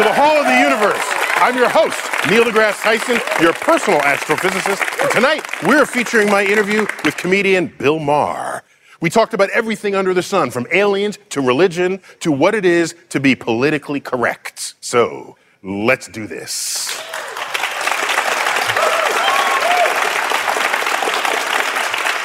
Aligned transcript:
To 0.00 0.08
the 0.08 0.14
Hall 0.14 0.34
of 0.38 0.46
the 0.46 0.58
Universe. 0.58 1.04
I'm 1.36 1.54
your 1.58 1.68
host, 1.68 2.00
Neil 2.30 2.44
deGrasse 2.44 2.80
Tyson, 2.80 3.20
your 3.38 3.52
personal 3.52 4.00
astrophysicist. 4.00 4.80
And 5.02 5.10
tonight, 5.10 5.44
we're 5.62 5.84
featuring 5.84 6.30
my 6.30 6.42
interview 6.42 6.86
with 7.04 7.18
comedian 7.18 7.70
Bill 7.78 7.98
Maher. 7.98 8.62
We 9.02 9.10
talked 9.10 9.34
about 9.34 9.50
everything 9.50 9.94
under 9.94 10.14
the 10.14 10.22
sun, 10.22 10.50
from 10.50 10.66
aliens 10.72 11.18
to 11.30 11.42
religion 11.42 12.00
to 12.20 12.32
what 12.32 12.54
it 12.54 12.64
is 12.64 12.94
to 13.10 13.20
be 13.20 13.34
politically 13.34 14.00
correct. 14.00 14.74
So, 14.80 15.36
let's 15.62 16.08
do 16.08 16.26
this. 16.26 16.98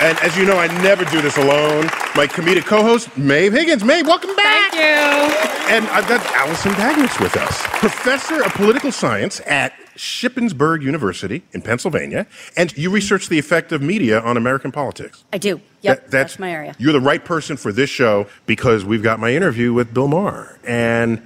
And 0.02 0.18
as 0.20 0.38
you 0.38 0.46
know, 0.46 0.58
I 0.58 0.68
never 0.82 1.04
do 1.04 1.22
this 1.22 1.36
alone. 1.36 1.90
My 2.16 2.28
comedic 2.28 2.66
co-host, 2.66 3.16
Maeve 3.18 3.52
Higgins. 3.52 3.84
Maeve, 3.84 4.08
welcome 4.08 4.34
back. 4.38 4.72
Thank 4.72 4.76
you. 4.76 5.74
And 5.76 5.86
I've 5.88 6.08
got 6.08 6.26
Alison 6.34 6.72
Dagnes 6.74 7.20
with 7.20 7.36
us, 7.36 7.62
professor 7.80 8.42
of 8.42 8.54
political 8.54 8.92
science 8.92 9.42
at 9.46 9.74
Shippensburg 9.98 10.82
University 10.82 11.44
in 11.52 11.62
Pennsylvania, 11.62 12.26
and 12.56 12.76
you 12.78 12.90
research 12.90 13.28
the 13.28 13.38
effect 13.38 13.74
of 13.74 13.82
media 13.82 14.22
on 14.22 14.38
American 14.38 14.72
politics. 14.72 15.26
I 15.34 15.38
do. 15.40 15.60
Yep, 15.82 16.04
That- 16.04 16.12
that's, 16.12 16.40
my 16.40 16.52
area. 16.52 16.74
You're 16.78 16.94
the 16.94 17.02
right 17.02 17.24
person 17.24 17.58
for 17.58 17.74
this 17.74 17.90
show 17.90 18.28
because 18.46 18.86
we've 18.86 19.04
got 19.04 19.20
my 19.20 19.34
interview 19.34 19.74
with 19.74 19.94
Bill 19.94 20.08
Maher. 20.08 20.58
And 20.66 21.22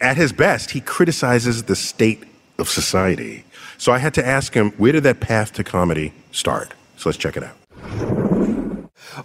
at 0.00 0.16
his 0.16 0.32
best, 0.32 0.70
he 0.70 0.80
criticizes 0.80 1.64
the 1.64 1.74
state 1.76 2.22
of 2.58 2.68
society. 2.68 3.44
So 3.76 3.90
I 3.90 3.98
had 3.98 4.14
to 4.14 4.24
ask 4.26 4.54
him, 4.54 4.70
where 4.72 4.92
did 4.92 5.02
that 5.02 5.18
path 5.18 5.52
to 5.54 5.64
comedy 5.64 6.12
start? 6.30 6.74
So 6.96 7.08
let's 7.08 7.18
check 7.18 7.36
it 7.36 7.42
out. 7.42 8.17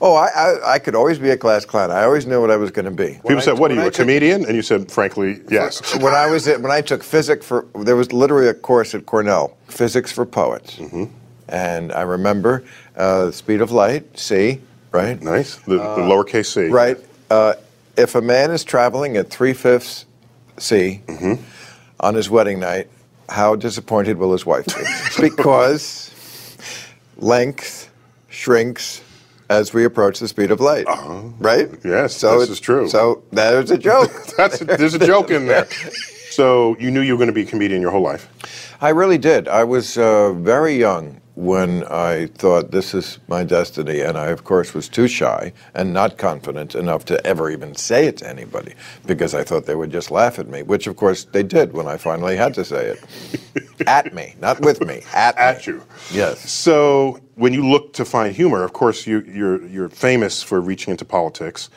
Oh, 0.01 0.15
I, 0.15 0.27
I, 0.35 0.73
I 0.73 0.79
could 0.79 0.95
always 0.95 1.19
be 1.19 1.29
a 1.29 1.37
class 1.37 1.65
clown. 1.65 1.91
I 1.91 2.03
always 2.03 2.25
knew 2.25 2.39
what 2.41 2.49
I 2.51 2.55
was 2.57 2.71
going 2.71 2.85
to 2.85 2.91
be. 2.91 3.13
People 3.13 3.31
When 3.35 3.41
said, 3.41 3.57
I- 3.57 3.59
"What 3.59 3.71
are 3.71 3.75
you, 3.75 3.81
I 3.81 3.85
a 3.85 3.91
took- 3.91 3.95
comedian?" 4.05 4.45
And 4.45 4.55
you 4.55 4.61
said, 4.61 4.91
"Frankly, 4.91 5.41
yes." 5.49 5.95
when 6.01 6.13
I 6.13 6.27
was 6.29 6.47
at, 6.47 6.61
when 6.61 6.71
I 6.71 6.81
took 6.81 7.03
physics 7.03 7.45
for 7.45 7.65
there 7.75 7.95
was 7.95 8.11
literally 8.13 8.47
a 8.47 8.53
course 8.53 8.95
at 8.95 9.05
Cornell, 9.05 9.55
physics 9.67 10.11
for 10.11 10.25
poets, 10.25 10.75
Mm-hmm. 10.77 11.05
and 11.49 11.91
I 11.91 12.01
remember 12.01 12.63
uh, 12.95 13.31
speed 13.31 13.61
of 13.61 13.71
light, 13.71 14.17
c, 14.17 14.61
right, 14.91 15.21
Nice. 15.21 15.55
The, 15.57 15.77
the 15.77 16.01
lowercase 16.01 16.47
c. 16.53 16.67
right. 16.69 16.97
Uh, 17.29 17.53
if 17.97 18.15
a 18.15 18.21
man 18.21 18.49
is 18.51 18.63
traveling 18.63 19.17
at 19.17 19.29
three 19.29 19.53
fifths 19.53 20.05
c 20.57 21.01
Mm-hmm. 21.07 21.41
on 21.99 22.15
his 22.15 22.29
wedding 22.29 22.59
night, 22.59 22.87
how 23.29 23.55
disappointed 23.55 24.17
will 24.17 24.31
his 24.31 24.45
wife 24.45 24.65
be? 24.65 25.21
because 25.29 26.09
length 27.17 27.89
shrinks 28.29 29.01
as 29.53 29.73
we 29.73 29.85
approach 29.85 30.19
the 30.19 30.27
speed 30.27 30.51
of 30.51 30.59
light, 30.59 30.85
right? 31.39 31.67
Uh-huh. 31.67 31.77
Yes, 31.85 32.15
so 32.15 32.39
this 32.39 32.49
it- 32.49 32.53
is 32.53 32.59
true. 32.59 32.87
So 32.89 33.23
there's 33.31 33.71
a 33.71 33.77
joke. 33.77 34.11
That's 34.37 34.59
there's 34.59 34.93
a 34.95 35.05
joke 35.05 35.31
in 35.31 35.47
there. 35.47 35.67
So 36.33 36.75
you 36.79 36.89
knew 36.89 37.01
you 37.01 37.13
were 37.13 37.19
going 37.19 37.27
to 37.27 37.39
be 37.41 37.43
a 37.43 37.45
comedian 37.45 37.79
your 37.79 37.91
whole 37.91 38.01
life. 38.01 38.27
I 38.81 38.89
really 38.89 39.19
did. 39.19 39.47
I 39.47 39.63
was 39.65 39.99
uh, 39.99 40.33
very 40.33 40.73
young 40.73 41.21
when 41.35 41.83
I 41.83 42.25
thought 42.41 42.71
this 42.71 42.95
is 42.95 43.19
my 43.27 43.43
destiny, 43.43 43.99
and 43.99 44.17
I, 44.17 44.29
of 44.29 44.43
course, 44.43 44.73
was 44.73 44.89
too 44.89 45.07
shy 45.07 45.53
and 45.75 45.93
not 45.93 46.17
confident 46.17 46.73
enough 46.73 47.05
to 47.05 47.23
ever 47.23 47.51
even 47.51 47.75
say 47.75 48.07
it 48.07 48.17
to 48.17 48.27
anybody 48.27 48.73
because 49.05 49.35
I 49.35 49.43
thought 49.43 49.67
they 49.67 49.75
would 49.75 49.91
just 49.91 50.09
laugh 50.09 50.39
at 50.39 50.47
me, 50.47 50.63
which, 50.63 50.87
of 50.87 50.95
course, 50.95 51.25
they 51.25 51.43
did 51.43 51.73
when 51.73 51.85
I 51.87 51.97
finally 51.97 52.35
had 52.35 52.55
to 52.55 52.65
say 52.65 52.95
it. 52.95 52.99
at 53.87 54.11
me, 54.15 54.33
not 54.41 54.59
with 54.61 54.81
me, 54.81 55.01
at, 55.13 55.37
At 55.37 55.67
me. 55.67 55.73
you. 55.73 55.83
Yes. 56.11 56.49
So 56.49 57.19
when 57.35 57.53
you 57.53 57.67
look 57.67 57.93
to 57.93 58.05
find 58.05 58.35
humor, 58.35 58.63
of 58.63 58.73
course, 58.73 59.07
you, 59.07 59.21
you're 59.21 59.65
you're 59.67 59.89
famous 59.89 60.43
for 60.43 60.61
reaching 60.61 60.91
into 60.91 61.05
politics. 61.05 61.69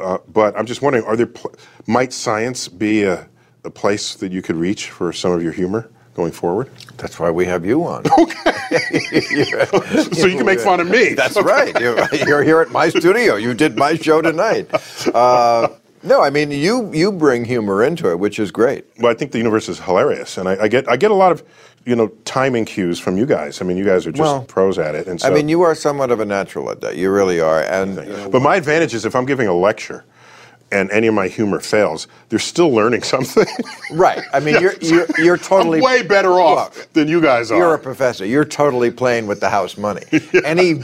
Uh, 0.00 0.18
but 0.28 0.56
I'm 0.56 0.66
just 0.66 0.80
wondering, 0.82 1.04
are 1.04 1.16
there 1.16 1.26
pl- 1.26 1.54
might 1.86 2.12
science 2.12 2.68
be 2.68 3.02
a, 3.02 3.28
a 3.64 3.70
place 3.70 4.14
that 4.16 4.32
you 4.32 4.40
could 4.40 4.56
reach 4.56 4.90
for 4.90 5.12
some 5.12 5.32
of 5.32 5.42
your 5.42 5.52
humor 5.52 5.90
going 6.14 6.32
forward? 6.32 6.70
That's 6.96 7.18
why 7.18 7.30
we 7.30 7.46
have 7.46 7.64
you 7.64 7.84
on. 7.84 8.04
Okay. 8.18 8.52
so 10.14 10.26
you 10.26 10.38
can 10.38 10.46
make 10.46 10.58
fun 10.58 10.80
of 10.80 10.88
me. 10.88 11.12
That's 11.14 11.36
right. 11.42 11.78
You're, 11.78 12.06
you're 12.26 12.42
here 12.42 12.62
at 12.62 12.70
my 12.70 12.88
studio. 12.88 13.36
You 13.36 13.52
did 13.52 13.76
my 13.76 13.96
show 13.96 14.22
tonight. 14.22 14.66
Uh, 15.14 15.68
no, 16.02 16.22
I 16.22 16.30
mean 16.30 16.50
you 16.50 16.90
you 16.92 17.12
bring 17.12 17.44
humor 17.44 17.84
into 17.84 18.10
it, 18.10 18.18
which 18.18 18.38
is 18.38 18.50
great. 18.50 18.86
Well, 18.98 19.12
I 19.12 19.14
think 19.14 19.32
the 19.32 19.38
universe 19.38 19.68
is 19.68 19.78
hilarious, 19.78 20.38
and 20.38 20.48
I, 20.48 20.62
I 20.62 20.68
get 20.68 20.88
I 20.88 20.96
get 20.96 21.10
a 21.10 21.14
lot 21.14 21.32
of 21.32 21.42
you 21.84 21.96
know 21.96 22.08
timing 22.24 22.64
cues 22.64 22.98
from 22.98 23.16
you 23.18 23.26
guys. 23.26 23.60
I 23.60 23.64
mean, 23.64 23.76
you 23.76 23.84
guys 23.84 24.06
are 24.06 24.12
just 24.12 24.20
Well, 24.22 24.42
pros 24.44 24.78
at 24.78 24.94
it. 24.94 25.06
And 25.06 25.20
so, 25.20 25.28
I 25.28 25.30
mean, 25.30 25.48
you 25.48 25.62
are 25.62 25.74
somewhat 25.74 26.10
of 26.10 26.20
a 26.20 26.24
natural 26.24 26.70
at 26.70 26.80
that. 26.82 26.96
You 26.96 27.10
really 27.10 27.40
are. 27.40 27.62
And 27.62 27.96
But 28.30 28.42
my 28.42 28.56
advantage 28.56 28.94
is 28.94 29.04
if 29.04 29.14
I'm 29.16 29.26
giving 29.26 29.48
a 29.48 29.54
lecture 29.54 30.04
and 30.70 30.90
any 30.90 31.06
of 31.06 31.12
my 31.12 31.28
humor 31.28 31.60
fails, 31.60 32.06
they're 32.30 32.38
still 32.38 32.70
learning 32.72 33.02
something. 33.14 33.44
right. 33.90 34.22
I 34.32 34.40
mean, 34.40 34.58
you're, 34.60 34.74
you're 34.80 35.06
you're 35.18 35.36
totally 35.36 35.78
I'm 35.78 35.84
way 35.84 36.02
better 36.02 36.40
off 36.40 36.76
Look, 36.78 36.92
than 36.94 37.08
you 37.08 37.20
guys 37.20 37.50
are. 37.50 37.58
You're 37.58 37.74
a 37.74 37.78
professor. 37.78 38.24
You're 38.24 38.46
totally 38.46 38.90
playing 38.90 39.26
with 39.26 39.40
the 39.40 39.50
house 39.50 39.76
money. 39.76 40.02
Any 40.44 40.74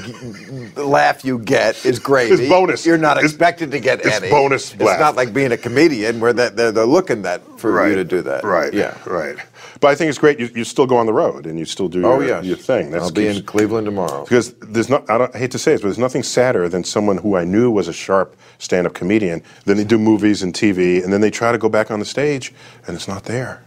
laugh 0.76 1.24
you 1.24 1.38
get 1.38 1.86
is 1.86 1.98
gravy. 1.98 2.34
It's 2.34 2.48
bonus. 2.50 2.84
You're 2.84 2.98
not 2.98 3.16
It's- 3.18 3.30
expected 3.32 3.70
to 3.70 3.80
get 3.80 4.00
it's 4.04 4.16
any. 4.16 4.30
bonus 4.30 4.72
It's 4.74 4.82
laugh. 4.82 5.00
not 5.00 5.16
like 5.16 5.32
being 5.32 5.52
a 5.52 5.56
comedian 5.56 6.20
where 6.20 6.32
that 6.34 6.56
they're, 6.56 6.72
they're 6.72 6.84
looking 6.84 7.22
that 7.22 7.40
for 7.58 7.88
you 7.88 7.94
to 7.94 8.04
do 8.04 8.20
that. 8.22 8.44
Right. 8.44 8.74
Yeah. 8.74 8.96
Right. 9.06 9.36
But 9.80 9.88
I 9.88 9.94
think 9.94 10.08
it's 10.08 10.18
great. 10.18 10.40
You, 10.40 10.48
you 10.54 10.64
still 10.64 10.86
go 10.86 10.96
on 10.96 11.06
the 11.06 11.12
road 11.12 11.46
and 11.46 11.58
you 11.58 11.64
still 11.64 11.88
do 11.88 12.04
Oh 12.04 12.18
your, 12.20 12.28
yes. 12.28 12.44
your 12.44 12.56
thing. 12.56 12.94
I'll 12.94 13.10
be 13.10 13.26
in 13.28 13.42
Cleveland 13.44 13.84
tomorrow. 13.84 14.24
because 14.24 14.54
there's 14.54 14.88
not. 14.88 15.08
I, 15.08 15.18
don't, 15.18 15.34
I 15.34 15.38
hate 15.38 15.50
to 15.52 15.58
say 15.58 15.72
it, 15.74 15.76
but 15.82 15.88
there's 15.88 15.98
nothing 15.98 16.22
sadder 16.22 16.68
than 16.68 16.82
someone 16.84 17.18
who 17.18 17.36
I 17.36 17.44
knew 17.44 17.70
was 17.70 17.86
a 17.88 17.92
sharp 17.92 18.36
stand-up 18.58 18.94
comedian. 18.94 19.42
Then 19.66 19.76
they 19.76 19.84
do 19.84 19.98
movies 19.98 20.42
and 20.42 20.52
TV, 20.54 21.02
and 21.04 21.12
then 21.12 21.20
they 21.20 21.30
try 21.30 21.52
to 21.52 21.58
go 21.58 21.68
back 21.68 21.90
on 21.90 21.98
the 22.00 22.04
stage, 22.06 22.52
and 22.86 22.96
it's 22.96 23.06
not 23.08 23.24
there. 23.24 23.62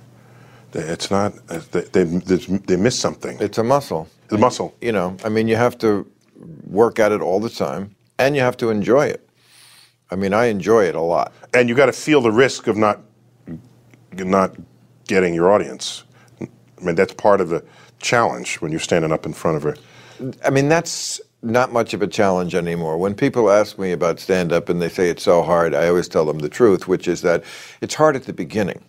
They- 0.71 0.81
It's 0.81 1.09
not. 1.11 1.33
They 1.47 1.81
they, 1.81 2.03
they, 2.03 2.35
they 2.37 2.75
miss 2.77 2.99
something. 2.99 3.37
It's 3.39 3.57
a 3.57 3.63
muscle. 3.63 4.07
The 4.27 4.37
muscle. 4.37 4.73
You 4.81 4.91
know, 4.91 5.15
I 5.23 5.29
mean, 5.29 5.47
you 5.47 5.55
have 5.57 5.77
to 5.79 6.05
work 6.65 6.99
at 6.99 7.11
it 7.11 7.21
all 7.21 7.39
the 7.39 7.49
time, 7.49 7.95
and 8.17 8.35
you 8.35 8.41
have 8.41 8.57
to 8.57 8.69
enjoy 8.69 9.05
it. 9.07 9.27
I 10.09 10.15
mean, 10.15 10.33
I 10.33 10.45
enjoy 10.47 10.85
it 10.85 10.95
a 10.95 11.01
lot. 11.01 11.31
and 11.53 11.69
you 11.69 11.75
got 11.75 11.85
to 11.85 11.93
feel 11.93 12.19
the 12.21 12.31
risk 12.31 12.67
of 12.67 12.75
not 12.75 12.99
not 14.17 14.55
getting 15.07 15.33
your 15.33 15.51
audience. 15.51 16.03
I 16.39 16.47
mean, 16.81 16.95
that's 16.95 17.13
part 17.13 17.41
of 17.41 17.49
the 17.49 17.63
challenge 17.99 18.55
when 18.61 18.71
you're 18.71 18.79
standing 18.79 19.11
up 19.11 19.25
in 19.25 19.33
front 19.33 19.57
of 19.57 19.65
a. 19.65 19.75
I 20.45 20.49
mean, 20.49 20.69
that's 20.69 21.21
not 21.43 21.71
much 21.73 21.93
of 21.93 22.01
a 22.01 22.07
challenge 22.07 22.53
anymore. 22.55 22.97
When 22.97 23.15
people 23.15 23.49
ask 23.49 23.79
me 23.79 23.91
about 23.91 24.19
stand 24.19 24.51
up 24.51 24.69
and 24.69 24.81
they 24.81 24.89
say 24.89 25.09
it's 25.09 25.23
so 25.23 25.41
hard, 25.41 25.73
I 25.73 25.87
always 25.87 26.07
tell 26.07 26.25
them 26.25 26.39
the 26.39 26.49
truth, 26.49 26.87
which 26.87 27.07
is 27.07 27.21
that 27.21 27.43
it's 27.81 27.95
hard 27.95 28.15
at 28.15 28.23
the 28.23 28.33
beginning. 28.33 28.83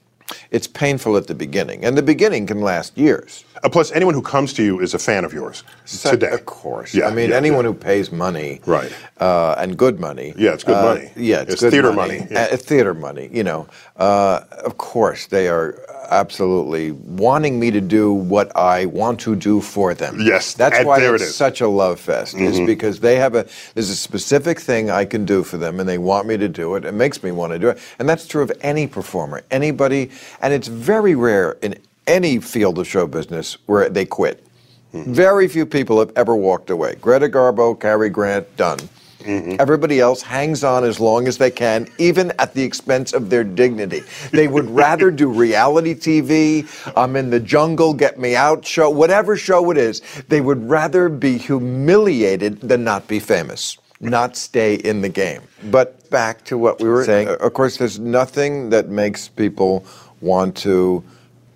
It's 0.50 0.67
painful 0.67 1.17
at 1.17 1.26
the 1.26 1.34
beginning, 1.34 1.84
and 1.84 1.96
the 1.96 2.02
beginning 2.02 2.46
can 2.46 2.61
last 2.61 2.96
years. 2.96 3.44
Uh, 3.64 3.69
plus, 3.69 3.93
anyone 3.93 4.14
who 4.14 4.23
comes 4.23 4.52
to 4.55 4.62
you 4.64 4.81
is 4.81 4.93
a 4.94 4.99
fan 4.99 5.25
of 5.25 5.32
yours 5.32 5.62
today. 5.87 6.31
Of 6.32 6.46
course. 6.46 6.94
Yeah, 6.94 7.06
I 7.08 7.14
mean, 7.14 7.31
yeah, 7.31 7.37
anyone 7.37 7.64
yeah. 7.64 7.70
who 7.73 7.79
pays 7.79 8.11
money, 8.11 8.61
Right. 8.67 8.93
uh, 9.20 9.55
and 9.58 9.76
good 9.76 10.00
money. 10.00 10.34
Yeah, 10.37 10.52
it's 10.55 10.64
good 10.64 10.76
uh, 10.76 10.82
money. 10.94 11.11
Yeah, 11.17 11.43
it's, 11.43 11.52
It's 11.55 11.62
theater 11.62 11.93
money. 11.93 12.19
money, 12.19 12.29
yeah. 12.31 12.49
Uh, 12.52 12.56
theater 12.56 12.94
money. 12.94 13.31
You 13.32 13.44
know, 13.44 13.69
uh, 13.96 14.40
of 14.64 14.79
course, 14.79 15.26
they 15.29 15.49
are 15.49 15.79
absolutely 16.11 16.90
wanting 16.93 17.58
me 17.58 17.70
to 17.70 17.81
do 17.81 18.12
what 18.12 18.55
I 18.56 18.87
want 18.87 19.19
to 19.20 19.35
do 19.37 19.61
for 19.61 19.94
them. 19.94 20.19
Yes, 20.20 20.55
that's 20.55 20.78
and 20.78 20.87
why 20.87 20.99
it's 21.00 21.23
it 21.23 21.26
is. 21.26 21.35
such 21.35 21.61
a 21.61 21.69
love 21.69 22.00
fest. 22.00 22.35
Is 22.35 22.58
Mhm. 22.58 22.67
because 22.67 23.00
they 23.00 23.17
have 23.17 23.35
a 23.35 23.46
there's 23.75 23.90
a 23.90 23.96
specific 23.96 24.61
thing 24.61 24.90
I 24.90 25.05
can 25.05 25.25
do 25.25 25.43
for 25.44 25.56
them, 25.56 25.78
and 25.81 25.88
they 25.88 25.99
want 25.99 26.26
me 26.26 26.37
to 26.37 26.49
do 26.49 26.75
it. 26.75 26.85
It 26.85 26.94
makes 26.94 27.23
me 27.23 27.31
want 27.31 27.52
to 27.52 27.58
do 27.58 27.69
it, 27.69 27.78
and 27.99 28.08
that's 28.08 28.26
true 28.26 28.43
of 28.43 28.52
any 28.61 28.87
performer, 28.87 29.43
anybody. 29.50 30.11
And 30.40 30.52
it's 30.52 30.69
very 30.69 31.14
rare 31.14 31.56
in 31.62 31.78
any 32.06 32.38
field 32.40 32.78
of 32.78 32.86
show 32.86 33.06
business 33.06 33.58
where 33.66 33.88
they 33.88 34.04
quit. 34.04 34.46
Very 34.92 35.48
few 35.48 35.64
people 35.64 35.98
have 36.00 36.12
ever 36.16 36.36
walked 36.36 36.69
away. 36.69 36.96
Greta 37.00 37.28
Garbo, 37.28 37.78
Cary 37.78 38.10
Grant, 38.10 38.56
done. 38.56 38.78
Everybody 39.24 40.00
else 40.00 40.20
hangs 40.20 40.64
on 40.64 40.84
as 40.84 40.98
long 40.98 41.28
as 41.28 41.38
they 41.38 41.50
can, 41.50 41.88
even 41.98 42.32
at 42.38 42.54
the 42.54 42.62
expense 42.62 43.12
of 43.12 43.30
their 43.30 43.44
dignity. 43.44 44.02
They 44.32 44.48
would 44.48 44.69
rather 44.84 45.10
do 45.10 45.30
reality 45.30 45.94
TV, 45.94 46.68
I'm 46.96 47.16
in 47.16 47.30
the 47.30 47.40
jungle, 47.40 47.94
get 47.94 48.18
me 48.18 48.34
out 48.34 48.66
show, 48.66 48.90
whatever 48.90 49.36
show 49.36 49.70
it 49.70 49.78
is. 49.78 50.02
They 50.28 50.40
would 50.40 50.68
rather 50.68 51.08
be 51.08 51.38
humiliated 51.38 52.60
than 52.60 52.84
not 52.84 53.06
be 53.06 53.20
famous, 53.20 53.78
not 54.00 54.36
stay 54.36 54.75
in 54.75 55.00
the 55.02 55.08
game. 55.08 55.42
But 55.70 56.10
back 56.10 56.44
to 56.46 56.58
what 56.58 56.80
we 56.80 56.88
were 56.88 57.04
saying, 57.04 57.28
uh, 57.28 57.34
of 57.34 57.52
course, 57.54 57.76
there's 57.76 58.00
nothing 58.00 58.70
that 58.70 58.88
makes 58.88 59.28
people 59.28 59.86
want 60.22 60.56
to 60.58 61.04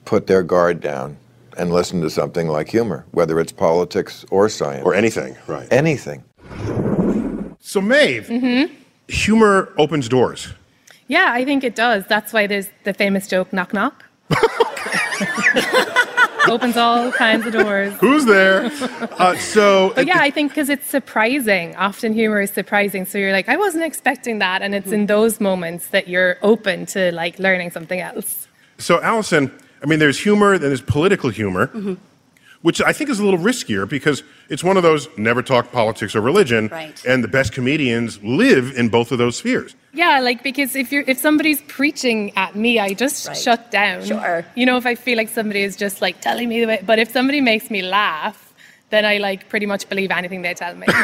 put 0.04 0.26
their 0.26 0.42
guard 0.42 0.80
down 0.80 1.16
and 1.56 1.72
listen 1.72 2.00
to 2.02 2.10
something 2.10 2.48
like 2.48 2.68
humor, 2.68 3.06
whether 3.12 3.40
it's 3.40 3.52
politics 3.52 4.24
or 4.30 4.48
science. 4.48 4.84
Or 4.84 4.94
anything, 4.94 5.36
right. 5.46 5.66
Anything. 5.72 6.22
So, 7.60 7.80
Maeve, 7.80 8.28
humor 9.08 9.72
opens 9.78 10.08
doors. 10.08 10.52
Yeah, 11.08 11.30
I 11.32 11.44
think 11.44 11.64
it 11.64 11.74
does. 11.74 12.04
That's 12.06 12.32
why 12.32 12.46
there's 12.46 12.68
the 12.84 12.92
famous 12.92 13.28
joke 13.28 13.52
knock 13.52 13.72
knock. 13.72 14.04
Opens 16.48 16.76
all 16.76 17.10
kinds 17.10 17.44
of 17.44 17.52
doors. 17.52 17.92
Who's 17.94 18.24
there? 18.24 18.66
Uh, 19.19 19.36
so, 19.36 19.92
But 19.96 20.06
yeah, 20.06 20.19
I 20.20 20.30
think 20.30 20.52
because 20.52 20.69
it's 20.69 20.86
surprising. 20.86 21.74
Often 21.74 22.12
humor 22.12 22.40
is 22.40 22.52
surprising. 22.52 23.04
So 23.04 23.19
you're 23.19 23.32
like, 23.32 23.48
I 23.48 23.56
wasn't 23.56 23.84
expecting 23.84 24.38
that. 24.38 24.62
And 24.62 24.72
it's 24.74 24.92
in 24.92 25.06
those 25.06 25.40
moments 25.40 25.88
that 25.88 26.06
you're 26.06 26.36
open 26.42 26.86
to 26.86 27.10
like 27.12 27.40
learning 27.40 27.72
something 27.72 28.00
else. 28.00 28.45
So 28.78 29.00
Alison, 29.02 29.50
I 29.82 29.87
mean, 29.87 29.99
there's 29.99 30.19
humor, 30.19 30.58
then 30.58 30.70
there's 30.70 30.81
political 30.82 31.31
humor, 31.31 31.70
which 32.62 32.81
I 32.82 32.93
think 32.93 33.11
is 33.11 33.19
a 33.20 33.25
little 33.25 33.38
riskier 33.40 33.88
because 33.88 34.23
it's 34.49 34.62
one 34.64 34.76
of 34.76 34.82
those 34.82 35.08
never 35.17 35.43
talk 35.43 35.70
politics 35.73 36.14
or 36.17 36.20
religion, 36.20 36.69
Right. 36.69 37.00
and 37.06 37.23
the 37.23 37.28
best 37.28 37.52
comedians 37.52 38.23
live 38.23 38.76
in 38.76 38.88
both 38.88 39.12
of 39.12 39.19
those 39.19 39.37
spheres. 39.37 39.75
Yeah, 39.93 40.20
like 40.20 40.43
because 40.43 40.76
if 40.76 40.90
you're 40.93 41.05
if 41.06 41.19
somebody's 41.19 41.62
preaching 41.62 42.32
at 42.37 42.55
me, 42.55 42.78
I 42.78 42.93
just 42.94 43.28
Right. 43.28 43.37
shut 43.37 43.70
down. 43.70 44.05
Sure. 44.05 44.44
You 44.55 44.67
know, 44.67 44.76
if 44.76 44.84
I 44.87 44.94
feel 44.94 45.17
like 45.17 45.29
somebody 45.31 45.62
is 45.62 45.76
just 45.76 46.02
like 46.02 46.20
telling 46.20 46.49
me 46.49 46.61
the 46.61 46.67
way 46.67 46.82
but 46.84 46.99
if 46.99 47.11
somebody 47.12 47.40
makes 47.40 47.70
me 47.70 47.82
laugh, 47.82 48.52
then 48.90 49.05
I 49.05 49.19
like 49.19 49.49
pretty 49.49 49.67
much 49.67 49.88
believe 49.88 50.11
anything 50.11 50.43
they 50.43 50.55
tell 50.55 50.75
me. 50.75 50.87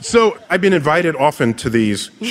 So 0.00 0.38
I've 0.48 0.60
been 0.60 0.72
invited 0.72 1.14
often 1.16 1.54
to 1.54 1.68
these 1.70 2.08
Mm-hmm. 2.08 2.24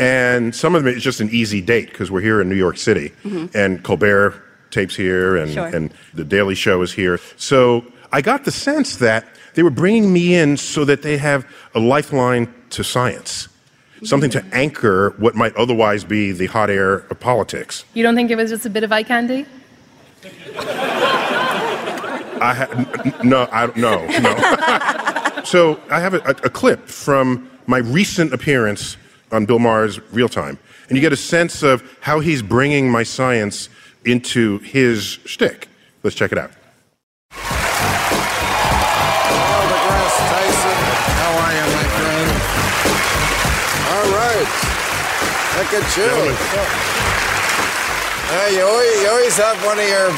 And 0.00 0.54
some 0.54 0.74
of 0.74 0.82
them 0.84 0.94
it's 0.94 1.04
just 1.04 1.20
an 1.20 1.28
easy 1.30 1.60
date 1.60 1.90
because 1.90 2.10
we're 2.10 2.20
here 2.22 2.40
in 2.40 2.48
New 2.48 2.56
York 2.56 2.76
City, 2.78 3.12
and 3.54 3.82
Colbert 3.84 4.34
tapes 4.70 4.96
here, 4.96 5.36
and, 5.36 5.50
Mm-hmm. 5.50 5.54
Sure. 5.70 5.76
and 5.76 5.94
the 6.14 6.24
Daily 6.24 6.54
Show 6.54 6.82
is 6.82 6.92
here. 6.92 7.18
So 7.36 7.84
I 8.12 8.20
got 8.22 8.44
the 8.44 8.50
sense 8.52 8.96
that 8.96 9.26
they 9.54 9.62
were 9.62 9.70
bringing 9.70 10.12
me 10.12 10.34
in 10.34 10.56
so 10.56 10.84
that 10.84 11.02
they 11.02 11.16
have 11.18 11.44
a 11.74 11.80
lifeline 11.80 12.52
to 12.70 12.82
science, 12.84 13.48
something 14.04 14.30
to 14.30 14.44
anchor 14.52 15.10
what 15.18 15.34
might 15.34 15.54
otherwise 15.56 16.04
be 16.04 16.30
the 16.32 16.46
hot 16.46 16.70
air 16.70 16.98
of 17.10 17.18
politics. 17.20 17.84
you 17.94 18.02
don't 18.02 18.14
think 18.14 18.30
it 18.30 18.36
was 18.36 18.50
just 18.50 18.64
a 18.64 18.70
bit 18.70 18.84
of 18.84 18.92
eye 18.92 19.02
candy? 19.02 19.44
I 22.42 22.54
ha- 22.54 23.20
no, 23.22 23.46
I 23.52 23.66
no, 23.76 24.06
no. 24.06 25.42
so 25.44 25.78
I 25.90 26.00
have 26.00 26.14
a, 26.14 26.18
a, 26.20 26.30
a 26.46 26.50
clip 26.50 26.86
from 26.88 27.50
my 27.66 27.78
recent 27.78 28.32
appearance 28.32 28.96
on 29.32 29.46
Bill 29.46 29.58
Maher's 29.58 30.00
Real 30.12 30.28
Time, 30.28 30.58
and 30.88 30.96
you 30.96 31.00
get 31.00 31.12
a 31.12 31.16
sense 31.16 31.62
of 31.62 31.82
how 32.00 32.20
he's 32.20 32.42
bringing 32.42 32.90
my 32.90 33.02
science 33.02 33.68
into 34.04 34.58
his 34.60 35.18
shtick. 35.24 35.68
Let's 36.02 36.16
check 36.16 36.32
it 36.32 36.38
out. 36.38 36.50
Neil 37.30 37.40
deGrasse 39.70 40.20
Tyson, 40.30 40.78
how 41.20 41.32
are 41.40 41.52
you, 41.54 41.66
my 41.76 41.84
friend? 41.94 42.28
All 43.92 44.08
right. 44.16 44.48
Look 45.58 45.70
at 45.76 45.86
you. 45.96 46.12
Uh, 48.32 48.48
you, 48.54 48.62
always, 48.62 49.02
you 49.02 49.08
always 49.08 49.36
have 49.36 49.58
one 49.64 49.78
of 49.78 49.86
your. 49.88 50.10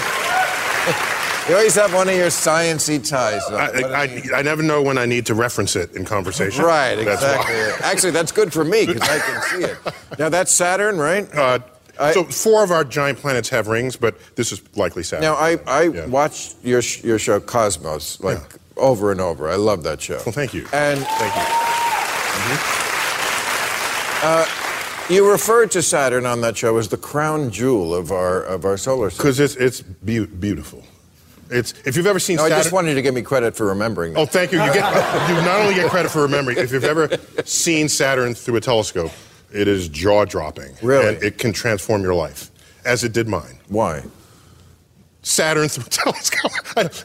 You 1.49 1.57
always 1.57 1.75
have 1.75 1.93
one 1.93 2.09
of 2.09 2.15
your 2.15 2.29
sciency 2.29 2.99
ties. 3.07 3.43
I, 3.51 3.67
I, 3.83 4.05
I, 4.05 4.23
I 4.39 4.43
never 4.43 4.63
know 4.63 4.81
when 4.81 4.97
I 4.97 5.07
need 5.07 5.27
to 5.27 5.35
reference 5.35 5.75
it 5.75 5.95
in 5.97 6.05
conversation. 6.05 6.65
right, 6.65 6.97
exactly. 6.99 7.55
why. 7.55 7.77
Actually, 7.83 8.13
that's 8.13 8.31
good 8.31 8.53
for 8.53 8.63
me 8.65 8.87
because 8.87 9.03
I 9.09 9.19
can 9.19 9.43
see 9.43 9.65
it. 9.65 9.77
Now 10.21 10.29
that's 10.29 10.53
Saturn, 10.53 10.99
right? 10.99 11.29
Uh, 11.35 11.59
I- 11.99 12.13
so 12.13 12.25
four 12.25 12.63
of 12.63 12.71
our 12.71 12.85
giant 12.85 13.19
planets 13.19 13.49
have 13.49 13.67
rings, 13.67 13.97
but 13.97 14.17
this 14.37 14.53
is 14.53 14.63
likely 14.77 15.03
Saturn. 15.03 15.23
Now 15.25 15.35
I, 15.35 15.59
I 15.67 15.83
Yeah. 15.83 16.07
watched 16.07 16.57
your 16.63 16.81
sh- 16.81 17.03
your 17.03 17.19
show 17.19 17.41
Cosmos 17.41 18.21
like 18.21 18.39
over 18.77 19.11
and 19.11 19.21
over. 19.21 19.49
I 19.51 19.57
love 19.57 19.83
that 19.83 20.01
show. 20.01 20.21
Well, 20.25 20.33
thank 20.33 20.55
you. 20.55 20.67
And 20.73 21.01
Thank 21.01 21.35
you. 25.09 25.15
you 25.17 25.31
referred 25.31 25.71
to 25.73 25.83
Saturn 25.83 26.25
on 26.25 26.41
that 26.43 26.57
show 26.57 26.77
as 26.79 26.89
the 26.89 26.97
crown 26.97 27.51
jewel 27.51 27.95
of 27.95 28.11
our 28.13 28.43
of 28.43 28.65
our 28.65 28.77
solar 28.77 29.11
system. 29.11 29.23
Because 29.27 29.41
it's 29.41 29.57
it's 29.57 29.83
beau- 29.83 30.27
beautiful. 30.27 30.85
It's 31.53 31.75
if 31.85 31.97
you've 31.97 32.07
ever 32.07 32.19
seen 32.19 32.37
No, 32.37 32.45
I 32.45 32.49
just 32.49 32.73
wanted 32.73 32.91
you 32.91 32.95
to 32.97 33.03
give 33.03 33.15
me 33.15 33.23
credit 33.23 33.55
for 33.55 33.67
remembering 33.67 34.13
oh, 34.13 34.15
that. 34.15 34.21
Oh, 34.23 34.27
thank 34.27 34.53
you. 34.53 34.63
You 34.63 34.73
get 34.73 35.29
you 35.29 35.35
not 35.37 35.61
only 35.61 35.75
get 35.75 35.91
credit 35.91 36.11
for 36.11 36.23
remembering. 36.23 36.59
If 36.59 36.73
you've 36.73 36.85
ever 36.85 37.09
seen 37.45 37.89
Saturn 37.89 38.35
through 38.35 38.57
a 38.57 38.61
telescope, 38.61 39.13
it 39.53 39.69
is 39.69 39.89
jaw 39.89 40.25
dropping. 40.25 40.75
Really? 40.83 41.15
and 41.15 41.23
it 41.23 41.39
can 41.39 41.53
transform 41.53 42.03
your 42.03 42.15
life, 42.15 42.51
as 42.85 43.05
it 43.05 43.13
did 43.13 43.29
mine. 43.29 43.59
Why? 43.69 44.03
Saturn 45.25 45.69
telescope. 45.91 46.51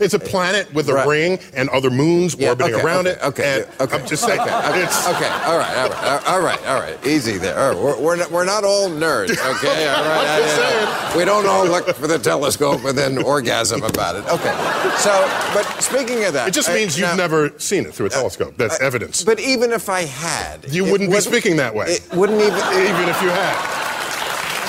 It's 0.02 0.14
a 0.16 0.20
planet 0.20 0.74
with 0.74 0.90
a 0.90 0.94
Right. 0.94 1.08
ring 1.08 1.40
and 1.54 1.70
other 1.70 1.92
moons 1.92 2.34
orbiting 2.34 2.74
okay, 2.74 2.84
around 2.84 3.06
okay, 3.08 3.20
it. 3.20 3.24
Okay, 3.24 3.62
and 3.62 3.82
okay. 3.82 3.98
I'm 4.02 4.08
just 4.08 4.24
saying. 4.24 4.40
Okay, 4.40 4.50
okay, 4.50 5.30
all 5.46 5.58
right, 5.60 5.78
all 5.78 5.90
right, 5.90 6.28
all 6.28 6.42
right, 6.42 6.68
all 6.68 6.80
right. 6.80 7.06
Easy 7.06 7.38
there. 7.38 7.58
All 7.60 7.70
right, 7.74 7.78
we're, 7.78 8.02
we're, 8.02 8.16
not, 8.16 8.32
we're 8.32 8.46
not 8.46 8.64
all 8.64 8.90
nerds, 8.90 9.30
okay? 9.58 9.88
All 9.88 10.04
right. 10.04 10.28
I'm 10.28 10.42
just 10.42 10.60
I- 10.60 11.14
I- 11.14 11.18
we 11.18 11.26
don't 11.26 11.46
all 11.46 11.66
look 11.68 11.86
for 11.96 12.08
the 12.08 12.18
telescope 12.18 12.84
and 12.86 12.98
then 12.98 13.20
orgasm 13.22 13.84
about 13.84 14.16
it. 14.16 14.26
Okay. 14.26 14.54
So, 14.98 15.12
but 15.54 15.64
speaking 15.82 16.24
of 16.26 16.34
that, 16.34 16.48
It 16.48 16.54
just 16.56 16.70
I- 16.70 16.76
means 16.76 16.98
you've 16.98 17.10
now- 17.10 17.16
never 17.16 17.52
seen 17.60 17.86
it 17.86 17.94
through 17.94 18.08
a 18.08 18.10
uh, 18.10 18.14
telescope. 18.14 18.56
That's 18.58 18.80
evidence. 18.82 19.24
But 19.24 19.40
even 19.40 19.72
if 19.72 19.90
I 19.90 20.02
had, 20.06 20.66
you 20.74 20.86
wouldn't 20.86 21.12
be 21.12 21.20
speaking 21.20 21.58
that 21.58 21.76
way. 21.76 21.86
It 21.88 22.08
wouldn't 22.16 22.42
even. 22.42 22.58
even 22.58 23.10
if 23.10 23.22
you 23.22 23.30
had. 23.30 23.56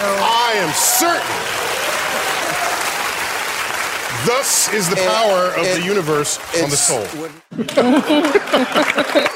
I 0.01 0.53
am 0.57 0.73
certain. 0.75 1.58
Thus 4.27 4.73
is 4.75 4.89
the 4.89 4.97
It- 4.97 5.09
power 5.09 5.47
of 5.57 5.65
the 5.75 5.83
universe 5.83 6.39
on 6.63 6.71
the 6.71 6.77
soul. 6.77 7.07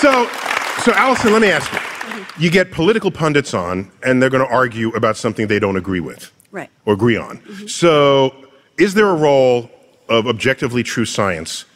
So, 0.00 0.26
so 0.82 0.92
Alison, 0.94 1.32
let 1.32 1.42
me 1.42 1.50
ask 1.50 1.70
you. 1.72 1.78
You 2.38 2.50
get 2.50 2.70
political 2.72 3.10
pundits 3.10 3.52
on, 3.52 3.90
and 4.02 4.22
they're 4.22 4.30
going 4.30 4.44
to 4.46 4.50
argue 4.50 4.88
about 4.90 5.16
something 5.18 5.46
they 5.46 5.58
don't 5.58 5.76
agree 5.76 6.00
with, 6.00 6.32
Right. 6.50 6.70
or 6.86 6.94
agree 6.94 7.16
on. 7.18 7.38
Mm-hmm. 7.40 7.66
So, 7.66 8.34
is 8.78 8.94
there 8.94 9.08
a 9.08 9.14
role 9.14 9.70
of 10.08 10.26
objectively 10.26 10.82
true 10.82 11.04
science 11.04 11.66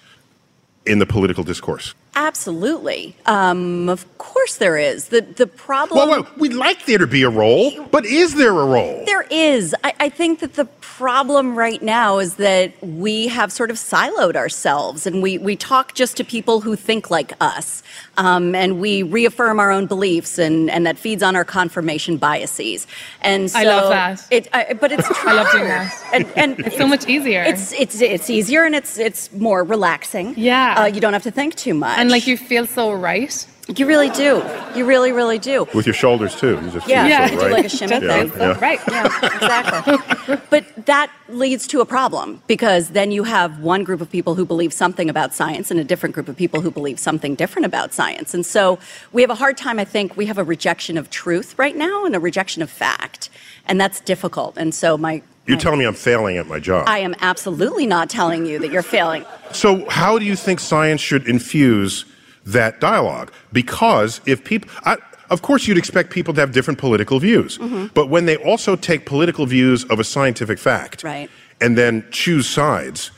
in 0.86 1.00
the 1.00 1.06
political 1.06 1.44
discourse? 1.44 1.92
Absolutely. 2.16 3.16
Um, 3.26 3.88
of 3.88 4.06
course 4.18 4.56
there 4.56 4.76
is. 4.76 5.08
The 5.08 5.20
the 5.22 5.46
problem 5.46 5.96
Well, 5.98 6.08
well, 6.22 6.26
we'd 6.38 6.52
like 6.54 6.86
there 6.86 6.98
to 6.98 7.06
be 7.06 7.22
a 7.22 7.30
role, 7.30 7.84
but 7.90 8.04
is 8.06 8.34
there 8.34 8.50
a 8.50 8.66
role? 8.66 9.02
there 9.06 9.26
is. 9.30 9.74
I, 9.84 9.92
I 10.00 10.08
think 10.08 10.40
that 10.40 10.54
the 10.54 10.64
problem 10.80 11.56
right 11.58 11.82
now 11.82 12.18
is 12.18 12.36
that 12.36 12.72
we 12.82 13.26
have 13.28 13.50
sort 13.50 13.70
of 13.70 13.76
siloed 13.76 14.36
ourselves 14.36 15.06
and 15.06 15.22
we, 15.22 15.38
we 15.38 15.56
talk 15.56 15.94
just 15.94 16.16
to 16.16 16.24
people 16.24 16.60
who 16.60 16.76
think 16.76 17.10
like 17.10 17.32
us. 17.40 17.82
Um, 18.16 18.54
and 18.54 18.80
we 18.80 19.02
reaffirm 19.02 19.58
our 19.58 19.72
own 19.72 19.86
beliefs, 19.86 20.38
and, 20.38 20.70
and 20.70 20.86
that 20.86 20.96
feeds 20.98 21.20
on 21.20 21.34
our 21.34 21.44
confirmation 21.44 22.16
biases. 22.16 22.86
And 23.22 23.50
so 23.50 23.58
I 23.58 23.64
love 23.64 23.88
that. 23.90 24.24
It, 24.30 24.48
I, 24.52 24.74
but 24.74 24.92
it's 24.92 25.06
true. 25.08 25.16
I 25.30 25.32
love 25.34 25.50
doing 25.50 25.64
that. 25.64 26.04
And, 26.12 26.26
and 26.36 26.60
It's 26.66 26.76
so 26.76 26.86
much 26.86 27.08
easier. 27.08 27.42
It's 27.42 27.72
it's 27.72 28.00
it's 28.00 28.30
easier 28.30 28.62
and 28.64 28.74
it's 28.76 28.98
it's 28.98 29.32
more 29.32 29.64
relaxing. 29.64 30.34
Yeah. 30.36 30.74
uh, 30.78 30.84
you 30.86 31.00
don't 31.00 31.12
have 31.12 31.24
to 31.24 31.32
think 31.32 31.56
too 31.56 31.74
much. 31.74 31.98
and 31.98 32.03
like 32.10 32.26
you 32.26 32.36
feel 32.36 32.66
so 32.66 32.92
right. 32.92 33.46
you 33.76 33.86
really 33.86 34.10
do. 34.10 34.42
You 34.76 34.84
really 34.84 35.12
really 35.12 35.38
do. 35.38 35.66
With 35.74 35.86
your 35.86 35.94
shoulders 35.94 36.34
too. 36.36 36.60
You 36.62 36.70
just 36.70 36.86
Yeah, 36.86 37.02
feel 37.04 37.10
Yeah. 37.10 37.40
so 37.40 37.48
do 37.48 37.52
like 37.54 37.64
a 37.64 37.68
shimmy 37.68 38.00
Just 38.00 38.06
thing. 38.06 38.30
feel 38.30 38.54
right. 38.56 38.80
Yeah, 38.88 39.06
exactly. 39.36 40.36
but 40.50 40.64
that 40.86 41.10
leads 41.28 41.66
to 41.68 41.80
a 41.80 41.86
problem 41.86 42.42
because 42.46 42.90
then 42.90 43.10
you 43.10 43.24
have 43.24 43.60
one 43.60 43.82
group 43.84 44.00
of 44.02 44.10
people 44.10 44.34
who 44.34 44.44
believe 44.44 44.72
something 44.72 45.08
about 45.08 45.32
science 45.34 45.70
and 45.70 45.80
a 45.80 45.84
different 45.84 46.14
group 46.14 46.28
of 46.28 46.36
people 46.36 46.60
who 46.60 46.70
believe 46.70 46.98
something 46.98 47.34
different 47.34 47.64
about 47.64 47.94
science. 47.94 48.34
And 48.34 48.44
so 48.44 48.78
we 49.12 49.22
have 49.22 49.30
a 49.30 49.34
hard 49.36 49.56
time, 49.56 49.78
I 49.78 49.84
think, 49.86 50.16
we 50.16 50.26
have 50.26 50.36
a 50.38 50.44
rejection 50.44 50.98
of 50.98 51.08
truth 51.08 51.58
right 51.58 51.76
now 51.76 52.04
and 52.04 52.14
a 52.14 52.20
rejection 52.20 52.60
of 52.62 52.68
fact. 52.68 53.30
And 53.66 53.80
that's 53.80 54.00
difficult. 54.00 54.58
And 54.58 54.74
so 54.74 54.98
my. 54.98 55.22
You're 55.46 55.58
telling 55.58 55.78
me 55.78 55.84
I'm 55.84 55.94
failing 55.94 56.36
at 56.38 56.46
my 56.46 56.58
job. 56.58 56.88
I 56.88 56.98
am 57.00 57.14
absolutely 57.20 57.86
not 57.86 58.08
telling 58.08 58.46
you 58.46 58.58
that 58.60 58.70
you're 58.72 58.82
failing. 58.82 59.24
So, 59.52 59.88
how 59.90 60.18
do 60.18 60.24
you 60.24 60.36
think 60.36 60.58
science 60.60 61.00
should 61.00 61.28
infuse 61.28 62.04
that 62.46 62.80
dialogue? 62.80 63.30
Because 63.52 64.20
if 64.26 64.42
people, 64.44 64.70
I, 64.84 64.96
of 65.30 65.42
course, 65.42 65.66
you'd 65.68 65.78
expect 65.78 66.10
people 66.10 66.32
to 66.34 66.40
have 66.40 66.52
different 66.52 66.78
political 66.78 67.18
views, 67.20 67.58
Mm-hmm. 67.58 67.86
but 67.94 68.08
when 68.08 68.24
they 68.26 68.36
also 68.36 68.74
take 68.76 69.04
political 69.06 69.44
views 69.46 69.84
of 69.84 70.00
a 70.00 70.04
scientific 70.04 70.58
fact 70.58 71.04
Right. 71.04 71.28
and 71.60 71.76
then 71.76 72.04
choose 72.10 72.48
sides, 72.48 73.10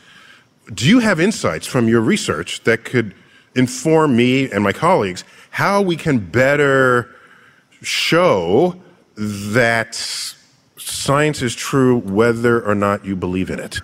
do 0.74 0.86
you 0.88 0.98
have 0.98 1.20
insights 1.20 1.66
from 1.66 1.86
your 1.88 2.00
research 2.00 2.62
that 2.64 2.84
could 2.84 3.14
inform 3.54 4.16
me 4.16 4.50
and 4.50 4.62
my 4.64 4.72
colleagues 4.72 5.22
how 5.50 5.80
we 5.80 5.96
can 5.96 6.18
better 6.18 7.08
show 7.82 8.74
that 9.16 10.34
science 10.86 11.42
is 11.42 11.54
true 11.54 11.98
whether 11.98 12.64
or 12.64 12.74
not 12.74 13.04
you 13.04 13.16
believe 13.16 13.50
in 13.50 13.58
it? 13.58 13.80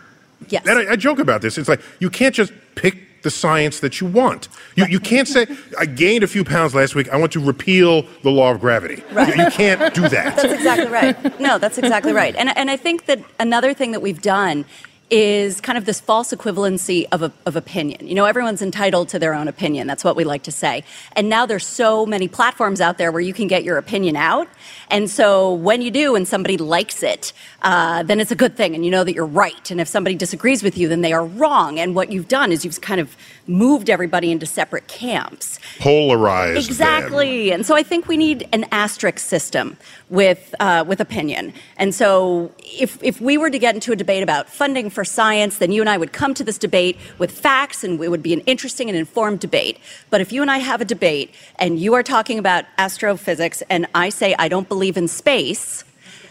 Yes. 0.48 0.66
And 0.66 0.78
I, 0.78 0.92
I 0.92 0.96
joke 0.96 1.18
about 1.18 1.42
this. 1.42 1.58
It's 1.58 1.68
like 1.68 1.80
you 1.98 2.10
can't 2.10 2.34
just 2.34 2.52
pick 2.74 3.22
the 3.22 3.30
science 3.30 3.80
that 3.80 4.00
you 4.00 4.06
want. 4.08 4.48
You, 4.74 4.86
you 4.86 4.98
can't 4.98 5.28
say, 5.28 5.46
I 5.78 5.86
gained 5.86 6.24
a 6.24 6.26
few 6.26 6.42
pounds 6.42 6.74
last 6.74 6.96
week. 6.96 7.08
I 7.10 7.16
want 7.16 7.32
to 7.32 7.40
repeal 7.40 8.02
the 8.22 8.30
law 8.30 8.50
of 8.50 8.60
gravity. 8.60 9.02
Right. 9.12 9.36
You, 9.36 9.44
you 9.44 9.50
can't 9.50 9.94
do 9.94 10.08
that. 10.08 10.36
That's 10.36 10.52
exactly 10.52 10.88
right. 10.88 11.40
No, 11.40 11.58
that's 11.58 11.78
exactly 11.78 12.12
right. 12.12 12.34
And, 12.34 12.56
and 12.56 12.68
I 12.70 12.76
think 12.76 13.06
that 13.06 13.20
another 13.38 13.74
thing 13.74 13.92
that 13.92 14.02
we've 14.02 14.20
done 14.20 14.64
is 15.10 15.60
kind 15.60 15.76
of 15.76 15.84
this 15.84 16.00
false 16.00 16.32
equivalency 16.32 17.06
of, 17.12 17.22
a, 17.22 17.30
of 17.44 17.54
opinion. 17.54 18.06
You 18.06 18.14
know, 18.14 18.24
everyone's 18.24 18.62
entitled 18.62 19.10
to 19.10 19.18
their 19.18 19.34
own 19.34 19.46
opinion. 19.46 19.86
That's 19.86 20.04
what 20.04 20.16
we 20.16 20.24
like 20.24 20.42
to 20.44 20.52
say. 20.52 20.84
And 21.12 21.28
now 21.28 21.44
there's 21.44 21.66
so 21.66 22.06
many 22.06 22.28
platforms 22.28 22.80
out 22.80 22.96
there 22.96 23.12
where 23.12 23.20
you 23.20 23.34
can 23.34 23.46
get 23.46 23.62
your 23.62 23.76
opinion 23.76 24.16
out. 24.16 24.48
And 24.90 25.10
so 25.10 25.52
when 25.52 25.82
you 25.82 25.90
do 25.90 26.14
and 26.14 26.26
somebody 26.26 26.56
likes 26.56 27.02
it, 27.02 27.34
uh, 27.60 28.02
then 28.04 28.20
it's 28.20 28.30
a 28.30 28.34
good 28.36 28.56
thing 28.56 28.74
and 28.74 28.84
you 28.86 28.90
know 28.90 29.04
that 29.04 29.14
you're 29.14 29.26
right. 29.26 29.70
And 29.70 29.80
if 29.80 29.88
somebody 29.88 30.16
disagrees 30.16 30.62
with 30.62 30.78
you, 30.78 30.88
then 30.88 31.02
they 31.02 31.12
are 31.12 31.26
wrong. 31.26 31.78
And 31.78 31.94
what 31.94 32.10
you've 32.10 32.28
done 32.28 32.50
is 32.50 32.64
you've 32.64 32.80
kind 32.80 33.00
of 33.00 33.14
moved 33.46 33.90
everybody 33.90 34.30
into 34.32 34.46
separate 34.46 34.88
camps. 34.88 35.58
Polarized. 35.78 36.54
them. 36.54 36.70
Exactly. 36.70 37.52
And 37.52 37.66
so 37.66 37.74
I 37.74 37.82
think 37.82 38.08
we 38.08 38.16
need 38.16 38.48
an 38.52 38.64
asterisk 38.72 39.18
system 39.18 39.76
with, 40.12 40.54
uh, 40.60 40.84
with 40.86 41.00
opinion. 41.00 41.54
And 41.78 41.94
so 41.94 42.52
if, 42.58 43.02
if 43.02 43.18
we 43.18 43.38
were 43.38 43.48
to 43.48 43.58
get 43.58 43.74
into 43.74 43.92
a 43.92 43.96
debate 43.96 44.22
about 44.22 44.46
funding 44.46 44.90
for 44.90 45.06
science, 45.06 45.56
then 45.56 45.72
you 45.72 45.80
and 45.80 45.88
I 45.88 45.96
would 45.96 46.12
come 46.12 46.34
to 46.34 46.44
this 46.44 46.58
debate 46.58 46.98
with 47.16 47.32
facts 47.32 47.82
and 47.82 47.98
it 47.98 48.10
would 48.10 48.22
be 48.22 48.34
an 48.34 48.40
interesting 48.40 48.90
and 48.90 48.96
informed 48.96 49.40
debate. 49.40 49.78
But 50.10 50.20
if 50.20 50.30
you 50.30 50.42
and 50.42 50.50
I 50.50 50.58
have 50.58 50.82
a 50.82 50.84
debate 50.84 51.34
and 51.58 51.78
you 51.78 51.94
are 51.94 52.02
talking 52.02 52.38
about 52.38 52.66
astrophysics 52.76 53.62
and 53.70 53.86
I 53.94 54.10
say 54.10 54.34
I 54.38 54.48
don't 54.48 54.68
believe 54.68 54.98
in 54.98 55.08
space, 55.08 55.82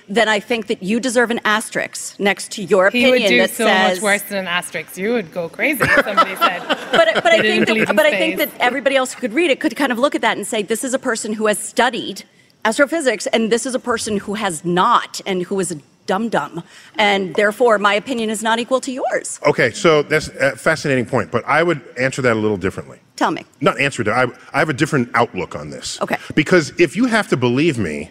then 0.08 0.30
I 0.30 0.40
think 0.40 0.68
that 0.68 0.84
you 0.84 1.00
deserve 1.00 1.32
an 1.32 1.40
asterisk 1.44 2.20
next 2.20 2.52
to 2.52 2.64
your 2.64 2.86
opinion. 2.86 3.16
He 3.16 3.40
would 3.40 3.48
do 3.48 3.48
so 3.48 3.66
says 3.66 3.98
much 3.98 4.04
worse 4.04 4.22
than 4.24 4.38
an 4.38 4.48
asterisk. 4.48 4.96
You 4.96 5.14
would 5.14 5.32
go 5.32 5.50
crazy 5.50 5.82
if 5.82 6.06
somebody 6.06 6.36
said. 6.36 6.60
but, 6.92 7.16
but 7.16 7.28
I 7.28 7.42
think 7.42 7.66
that, 7.66 7.96
but 7.96 8.06
I 8.06 8.12
think 8.12 8.38
that 8.38 8.52
everybody 8.60 8.96
else 8.96 9.16
who 9.16 9.22
could 9.22 9.34
read 9.34 9.50
it 9.50 9.60
could 9.60 9.76
kind 9.76 9.92
of 9.92 9.98
look 9.98 10.14
at 10.14 10.22
that 10.22 10.38
and 10.38 10.46
say, 10.46 10.62
this 10.62 10.84
is 10.84 10.94
a 10.94 11.00
person 11.00 11.34
who 11.34 11.48
has 11.48 11.58
studied 11.58 12.26
astrophysics, 12.66 13.28
and 13.28 13.52
this 13.52 13.66
is 13.66 13.76
a 13.76 13.80
person 13.80 14.18
who 14.18 14.34
has 14.36 14.64
not, 14.66 15.22
and 15.26 15.44
who 15.44 15.60
is 15.60 15.72
a 15.72 15.78
dum 16.08 16.30
dum, 16.30 16.64
and 16.98 17.36
therefore 17.36 17.78
my 17.78 17.94
opinion 17.94 18.30
is 18.30 18.44
not 18.44 18.60
equal 18.60 18.82
to 18.82 18.92
yours. 18.92 19.40
Okay, 19.46 19.72
so 19.72 20.04
that's 20.04 20.28
a 20.30 20.56
fascinating 20.56 21.06
point, 21.06 21.32
but 21.32 21.46
I 21.46 21.64
would 21.64 21.82
answer 21.98 22.22
that 22.24 22.34
a 22.34 22.40
little 22.40 22.58
differently. 22.58 23.00
Tell 23.16 23.32
me. 23.32 23.46
Not 23.62 23.80
answer 23.80 24.02
it. 24.02 24.08
I, 24.08 24.26
I 24.54 24.60
have 24.60 24.70
a 24.70 24.74
different 24.74 25.10
outlook 25.14 25.56
on 25.56 25.70
this. 25.70 26.02
Okay. 26.02 26.16
Mm-hmm. 26.16 26.34
Because 26.34 26.74
if 26.80 26.96
you 26.96 27.06
have 27.06 27.28
to 27.30 27.38
believe 27.38 27.78
me 27.78 28.10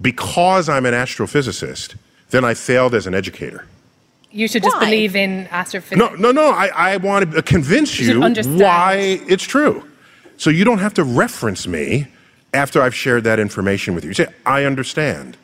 because 0.00 0.68
I'm 0.68 0.84
an 0.84 0.94
astrophysicist, 0.94 1.94
then 2.30 2.44
I 2.44 2.54
failed 2.54 2.94
as 2.94 3.06
an 3.06 3.14
educator. 3.14 3.66
You 4.32 4.48
should 4.48 4.62
just 4.62 4.76
Why? 4.76 4.84
believe 4.86 5.16
in 5.16 5.46
astrophysics. 5.50 5.98
No, 5.98 6.14
no, 6.16 6.32
no. 6.32 6.50
I, 6.50 6.66
I 6.66 6.96
want 6.98 7.32
to 7.32 7.42
convince 7.42 7.98
You 7.98 8.14
you 8.14 8.58
why 8.58 9.20
it's 9.28 9.44
true. 9.44 9.88
So 10.36 10.50
you 10.50 10.64
don't 10.64 10.80
have 10.80 10.92
to 10.94 11.04
reference 11.04 11.66
me 11.66 12.08
after 12.56 12.82
I've 12.82 12.94
shared 12.94 13.24
that 13.24 13.38
information 13.38 13.94
with 13.94 14.02
you. 14.04 14.08
You 14.10 14.14
say, 14.14 14.26
I 14.44 14.64
understand. 14.64 15.36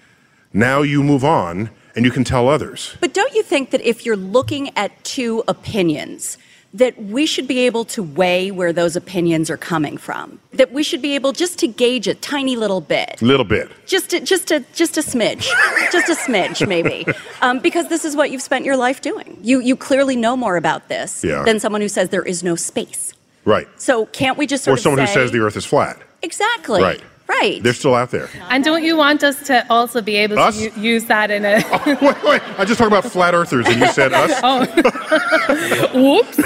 Now 0.52 0.82
you 0.82 1.02
move 1.02 1.24
on 1.24 1.70
and 1.94 2.04
you 2.04 2.10
can 2.10 2.24
tell 2.24 2.48
others. 2.48 2.96
But 3.00 3.14
don't 3.14 3.32
you 3.34 3.42
think 3.42 3.70
that 3.70 3.80
if 3.82 4.04
you're 4.04 4.16
looking 4.16 4.76
at 4.76 5.02
two 5.04 5.44
opinions, 5.46 6.38
that 6.74 7.00
we 7.02 7.26
should 7.26 7.46
be 7.46 7.58
able 7.66 7.84
to 7.84 8.02
weigh 8.02 8.50
where 8.50 8.72
those 8.72 8.96
opinions 8.96 9.50
are 9.50 9.58
coming 9.58 9.98
from? 9.98 10.40
That 10.54 10.72
we 10.72 10.82
should 10.82 11.02
be 11.02 11.14
able 11.14 11.32
just 11.32 11.58
to 11.58 11.66
gauge 11.68 12.08
a 12.08 12.14
tiny 12.14 12.56
little 12.56 12.80
bit. 12.80 13.20
Little 13.20 13.44
bit. 13.44 13.70
Just 13.86 14.14
a, 14.14 14.20
just 14.20 14.50
a 14.50 14.60
just 14.72 14.96
a 14.96 15.02
smidge, 15.02 15.46
just 15.92 16.08
a 16.08 16.14
smidge 16.14 16.66
maybe, 16.66 17.06
um, 17.42 17.58
because 17.58 17.88
this 17.88 18.06
is 18.06 18.16
what 18.16 18.30
you've 18.30 18.40
spent 18.42 18.64
your 18.64 18.78
life 18.78 19.02
doing. 19.02 19.38
You 19.42 19.60
you 19.60 19.76
clearly 19.76 20.16
know 20.16 20.34
more 20.34 20.56
about 20.56 20.88
this 20.88 21.22
Yeah. 21.22 21.42
than 21.44 21.60
someone 21.60 21.82
who 21.82 21.88
says 21.88 22.08
there 22.08 22.22
is 22.22 22.42
no 22.42 22.56
space. 22.56 23.12
Right. 23.44 23.66
So 23.76 24.06
can't 24.06 24.38
we 24.38 24.46
just 24.46 24.64
sort 24.64 24.78
Or 24.78 24.80
someone 24.80 25.06
say, 25.06 25.12
who 25.12 25.20
says 25.20 25.30
the 25.32 25.40
earth 25.40 25.56
is 25.58 25.66
flat. 25.66 25.98
Exactly 26.22 26.82
Right. 26.82 27.02
right 27.28 27.62
They're 27.62 27.72
still 27.74 27.94
out 27.94 28.10
there. 28.10 28.28
And 28.50 28.62
don't 28.64 28.82
you 28.84 28.96
want 28.96 29.22
us 29.24 29.42
to 29.46 29.66
also 29.70 30.00
be 30.02 30.16
able 30.16 30.38
Us? 30.38 30.56
to 30.58 30.64
u- 30.64 30.72
use 30.76 31.04
that 31.06 31.30
in 31.30 31.44
a. 31.44 31.56
wait, 31.86 32.22
wait. 32.24 32.42
I 32.58 32.64
just 32.64 32.78
talked 32.78 32.92
about 32.92 33.04
flat 33.04 33.34
earthers 33.34 33.66
and 33.68 33.80
you 33.80 33.86
said 33.88 34.12
us. 34.22 34.30
Whoops. 35.94 36.38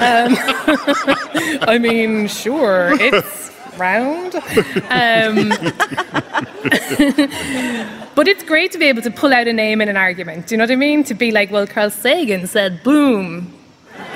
um, 0.00 0.36
I 1.68 1.78
mean, 1.80 2.28
sure, 2.28 2.90
it's 3.00 3.52
round. 3.78 4.34
Um, 4.90 5.50
but 8.14 8.26
it's 8.28 8.42
great 8.42 8.72
to 8.72 8.78
be 8.78 8.86
able 8.86 9.02
to 9.02 9.10
pull 9.10 9.32
out 9.32 9.46
a 9.46 9.52
name 9.52 9.80
in 9.80 9.88
an 9.88 9.96
argument. 9.96 10.46
Do 10.48 10.54
you 10.54 10.58
know 10.58 10.64
what 10.64 10.70
I 10.72 10.76
mean? 10.76 11.04
To 11.04 11.14
be 11.14 11.30
like, 11.30 11.50
well, 11.50 11.66
Carl 11.66 11.90
Sagan 11.90 12.46
said, 12.46 12.82
boom. 12.82 13.54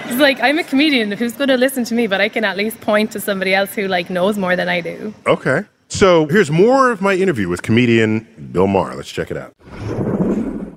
It's 0.06 0.20
like, 0.20 0.40
I'm 0.40 0.58
a 0.58 0.64
comedian. 0.64 1.12
Who's 1.12 1.32
going 1.32 1.48
to 1.48 1.56
listen 1.56 1.84
to 1.84 1.94
me? 1.94 2.06
But 2.06 2.20
I 2.20 2.28
can 2.28 2.44
at 2.44 2.56
least 2.56 2.80
point 2.80 3.12
to 3.12 3.20
somebody 3.20 3.54
else 3.54 3.74
who 3.74 3.88
like 3.88 4.10
knows 4.10 4.36
more 4.38 4.56
than 4.56 4.68
I 4.68 4.80
do. 4.80 5.14
Okay. 5.26 5.62
So 5.88 6.26
here's 6.28 6.50
more 6.50 6.90
of 6.90 7.00
my 7.02 7.14
interview 7.14 7.48
with 7.48 7.62
comedian 7.62 8.26
Bill 8.52 8.66
Maher. 8.66 8.94
Let's 8.94 9.10
check 9.10 9.30
it 9.30 9.36
out. 9.36 9.54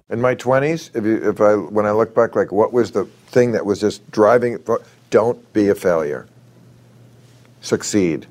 In 0.09 0.21
my 0.21 0.35
20s, 0.35 0.95
if, 0.95 1.03
you, 1.03 1.29
if 1.29 1.41
I, 1.41 1.55
when 1.55 1.85
I 1.85 1.91
look 1.91 2.13
back, 2.15 2.35
like 2.35 2.51
what 2.51 2.71
was 2.73 2.91
the 2.91 3.05
thing 3.27 3.51
that 3.53 3.65
was 3.65 3.79
just 3.79 4.09
driving 4.11 4.53
it? 4.53 4.65
for- 4.65 4.81
Don't 5.09 5.51
be 5.53 5.69
a 5.69 5.75
failure. 5.75 6.27
Succeed. 7.61 8.27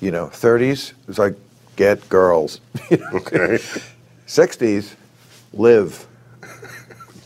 You 0.00 0.10
know, 0.10 0.26
30s, 0.26 0.92
it's 1.08 1.18
like 1.18 1.36
get 1.76 2.08
girls. 2.08 2.60
Okay. 3.14 3.58
60s, 4.26 4.94
live. 5.52 6.06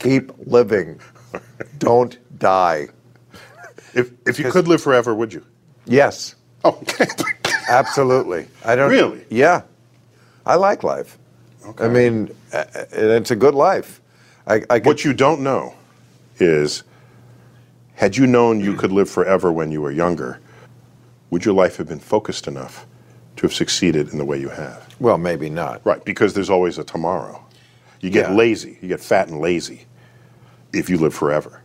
Keep 0.00 0.32
living. 0.46 1.00
Don't 1.78 2.18
die. 2.38 2.88
If, 3.94 4.10
if 4.26 4.38
you 4.38 4.50
could 4.50 4.68
live 4.68 4.82
forever, 4.82 5.14
would 5.14 5.32
you? 5.32 5.44
Yes, 5.86 6.34
Oh, 6.64 6.70
okay. 6.82 7.06
absolutely. 7.68 8.48
I 8.64 8.74
don't 8.74 8.90
Really? 8.90 9.24
Yeah, 9.30 9.62
I 10.44 10.56
like 10.56 10.82
life. 10.82 11.16
Okay. 11.64 11.84
I 11.84 11.88
mean, 11.88 12.30
it's 12.52 13.30
a 13.30 13.36
good 13.36 13.54
life. 13.54 14.00
I, 14.46 14.56
I 14.70 14.78
could, 14.80 14.86
what 14.86 15.04
you 15.04 15.12
don't 15.12 15.40
know 15.42 15.74
is 16.38 16.82
had 17.94 18.16
you 18.16 18.26
known 18.26 18.60
you 18.60 18.74
could 18.74 18.92
live 18.92 19.08
forever 19.08 19.50
when 19.52 19.70
you 19.70 19.80
were 19.80 19.90
younger, 19.92 20.40
would 21.30 21.44
your 21.44 21.54
life 21.54 21.76
have 21.76 21.88
been 21.88 22.00
focused 22.00 22.46
enough 22.48 22.86
to 23.36 23.42
have 23.42 23.52
succeeded 23.54 24.10
in 24.12 24.18
the 24.18 24.24
way 24.24 24.38
you 24.40 24.48
have? 24.48 24.94
well, 24.98 25.18
maybe 25.18 25.48
not. 25.50 25.84
Right, 25.84 26.02
because 26.04 26.34
there's 26.34 26.50
always 26.50 26.78
a 26.78 26.84
tomorrow. 26.84 27.44
You 28.00 28.10
get 28.10 28.30
Yeah. 28.30 28.36
lazy, 28.36 28.78
you 28.82 28.88
get 28.88 29.00
fat 29.00 29.28
and 29.28 29.40
lazy 29.40 29.86
if 30.72 30.88
you 30.90 30.98
live 30.98 31.14
forever. 31.14 31.62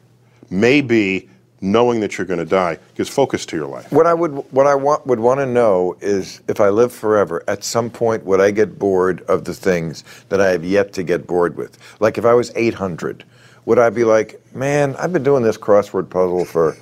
Maybe 0.51 1.27
knowing 1.61 1.99
that 2.01 2.17
you're 2.17 2.27
going 2.27 2.39
to 2.39 2.45
die 2.45 2.77
gives 2.95 3.09
focus 3.09 3.45
to 3.45 3.55
your 3.55 3.67
life. 3.67 3.91
What 3.91 4.07
I 4.07 4.13
would 4.13 4.31
what 4.51 4.67
I 4.67 4.75
want 4.75 5.05
would 5.07 5.19
want 5.19 5.39
to 5.39 5.45
know 5.45 5.95
is 6.01 6.41
if 6.47 6.59
I 6.59 6.69
live 6.69 6.91
forever, 6.91 7.43
at 7.47 7.63
some 7.63 7.89
point 7.89 8.25
would 8.25 8.41
I 8.41 8.51
get 8.51 8.77
bored 8.77 9.21
of 9.21 9.45
the 9.45 9.53
things 9.53 10.03
that 10.29 10.41
I 10.41 10.49
have 10.49 10.65
yet 10.65 10.93
to 10.93 11.03
get 11.03 11.27
bored 11.27 11.55
with? 11.55 11.77
Like 11.99 12.17
if 12.17 12.25
I 12.25 12.33
was 12.33 12.51
800, 12.55 13.23
would 13.65 13.79
I 13.79 13.89
be 13.91 14.03
like, 14.03 14.41
man, 14.55 14.95
I've 14.97 15.13
been 15.13 15.23
doing 15.23 15.43
this 15.43 15.57
crossword 15.57 16.09
puzzle 16.09 16.45
for 16.45 16.75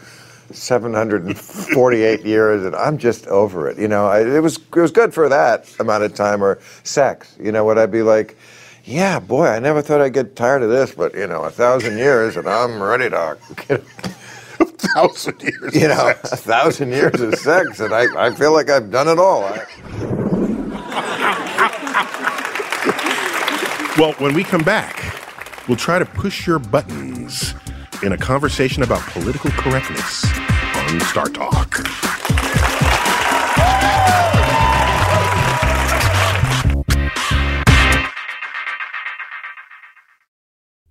748 0.52 2.22
years 2.26 2.66
and 2.66 2.76
I'm 2.76 2.98
just 2.98 3.28
over 3.28 3.70
it. 3.70 3.78
You 3.78 3.88
know, 3.88 4.08
I, 4.08 4.22
it 4.22 4.40
was 4.40 4.58
it 4.58 4.80
was 4.80 4.92
good 4.92 5.14
for 5.14 5.28
that 5.30 5.70
amount 5.80 6.04
of 6.04 6.16
time 6.16 6.42
or 6.42 6.60
sex. 6.84 7.36
You 7.40 7.52
know, 7.52 7.66
would 7.66 7.78
I 7.78 7.86
be 7.86 8.02
like, 8.02 8.38
yeah, 8.90 9.20
boy, 9.20 9.46
I 9.48 9.60
never 9.60 9.84
thought 9.84 10.02
I'd 10.02 10.14
get 10.14 10.36
tired 10.36 10.64
of 10.64 10.70
this, 10.70 10.94
but 10.94 11.14
you 11.14 11.28
know, 11.28 11.44
a 11.44 11.52
thousand 11.52 11.98
years 12.00 12.36
and 12.36 12.48
I'm 12.50 12.82
ready 12.82 13.08
to 13.10 13.38
Get, 13.68 13.84
a 14.60 14.66
thousand 14.66 15.42
years. 15.42 15.76
you 15.76 15.92
of 15.92 15.98
know, 15.98 16.10
a 16.24 16.36
thousand 16.36 16.90
years 16.90 17.22
of 17.22 17.36
sex, 17.36 17.80
and 17.80 17.94
I, 17.94 18.28
I 18.28 18.34
feel 18.34 18.52
like 18.52 18.70
I've 18.70 18.90
done 18.90 19.08
it 19.08 19.20
all. 19.20 19.44
I, 19.44 19.66
Well, 23.98 24.14
when 24.14 24.34
we 24.34 24.44
come 24.44 24.64
back, 24.64 25.14
we'll 25.68 25.78
try 25.78 26.00
to 26.00 26.06
push 26.06 26.48
your 26.48 26.58
buttons 26.58 27.54
in 28.02 28.14
a 28.14 28.18
conversation 28.18 28.82
about 28.82 29.02
political 29.12 29.52
correctness 29.52 30.24
on 30.24 31.00
StarTalk. 31.02 32.09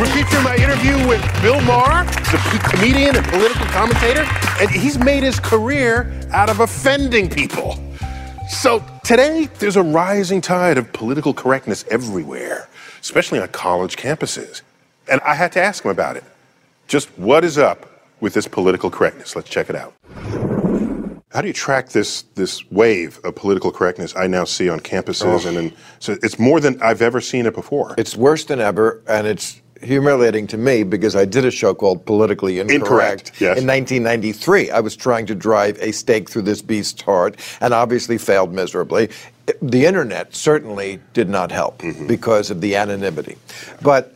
We're 0.00 0.06
featuring 0.06 0.44
my 0.44 0.56
interview 0.56 0.96
with 1.06 1.20
Bill 1.42 1.60
Maher, 1.60 2.04
the 2.06 2.70
comedian 2.72 3.16
and 3.16 3.26
political 3.26 3.66
commentator, 3.66 4.24
and 4.58 4.70
he's 4.70 4.98
made 4.98 5.22
his 5.22 5.38
career 5.38 6.18
out 6.32 6.48
of 6.48 6.60
offending 6.60 7.28
people. 7.28 7.78
So 8.48 8.82
today, 9.04 9.50
there's 9.58 9.76
a 9.76 9.82
rising 9.82 10.40
tide 10.40 10.78
of 10.78 10.90
political 10.94 11.34
correctness 11.34 11.84
everywhere, 11.90 12.70
especially 13.02 13.40
on 13.40 13.48
college 13.48 13.96
campuses. 13.98 14.62
And 15.06 15.20
I 15.20 15.34
had 15.34 15.52
to 15.52 15.62
ask 15.62 15.84
him 15.84 15.90
about 15.90 16.16
it. 16.16 16.24
Just 16.88 17.10
what 17.18 17.44
is 17.44 17.58
up 17.58 18.08
with 18.20 18.32
this 18.32 18.48
political 18.48 18.90
correctness? 18.90 19.36
Let's 19.36 19.50
check 19.50 19.68
it 19.68 19.76
out. 19.76 19.92
How 21.32 21.42
do 21.42 21.46
you 21.46 21.52
track 21.52 21.90
this 21.90 22.22
this 22.36 22.68
wave 22.70 23.20
of 23.22 23.34
political 23.34 23.70
correctness 23.70 24.16
I 24.16 24.28
now 24.28 24.44
see 24.44 24.70
on 24.70 24.80
campuses 24.80 25.46
and 25.46 25.58
in, 25.58 25.72
so 25.98 26.16
it's 26.22 26.38
more 26.38 26.58
than 26.58 26.80
I've 26.82 27.02
ever 27.02 27.20
seen 27.20 27.44
it 27.44 27.54
before. 27.54 27.94
it's 27.98 28.16
worse 28.16 28.44
than 28.46 28.60
ever, 28.60 29.02
and 29.06 29.26
it's 29.26 29.59
humiliating 29.82 30.46
to 30.48 30.56
me 30.58 30.82
because 30.82 31.16
I 31.16 31.24
did 31.24 31.44
a 31.44 31.50
show 31.50 31.74
called 31.74 32.04
Politically 32.06 32.58
Incorrect, 32.58 32.82
Incorrect, 32.82 33.40
yes. 33.40 33.58
in 33.58 33.66
1993. 33.66 34.70
I 34.70 34.80
was 34.80 34.96
trying 34.96 35.26
to 35.26 35.34
drive 35.34 35.78
a 35.80 35.92
stake 35.92 36.28
through 36.30 36.42
this 36.42 36.62
beast's 36.62 37.02
heart 37.02 37.36
and 37.60 37.72
obviously 37.74 38.18
failed 38.18 38.52
miserably. 38.52 39.08
The 39.62 39.86
internet 39.86 40.34
certainly 40.34 41.00
did 41.14 41.28
not 41.28 41.50
help 41.50 41.78
Mm-hmm. 41.78 42.06
because 42.06 42.50
of 42.50 42.60
the 42.60 42.76
anonymity. 42.76 43.36
But 43.82 44.14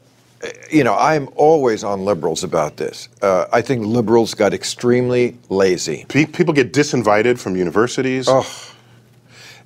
you 0.70 0.84
know, 0.84 0.94
I'm 0.94 1.28
always 1.36 1.82
on 1.82 2.04
liberals 2.04 2.44
about 2.44 2.76
this. 2.76 3.08
Uh, 3.22 3.46
I 3.50 3.62
think 3.62 3.86
liberals 3.86 4.34
got 4.34 4.52
extremely 4.52 5.38
lazy. 5.48 6.04
Pe- 6.08 6.26
People 6.26 6.52
get 6.52 6.70
disinvited 6.74 7.38
from 7.38 7.56
universities. 7.56 8.26
Oh. 8.28 8.46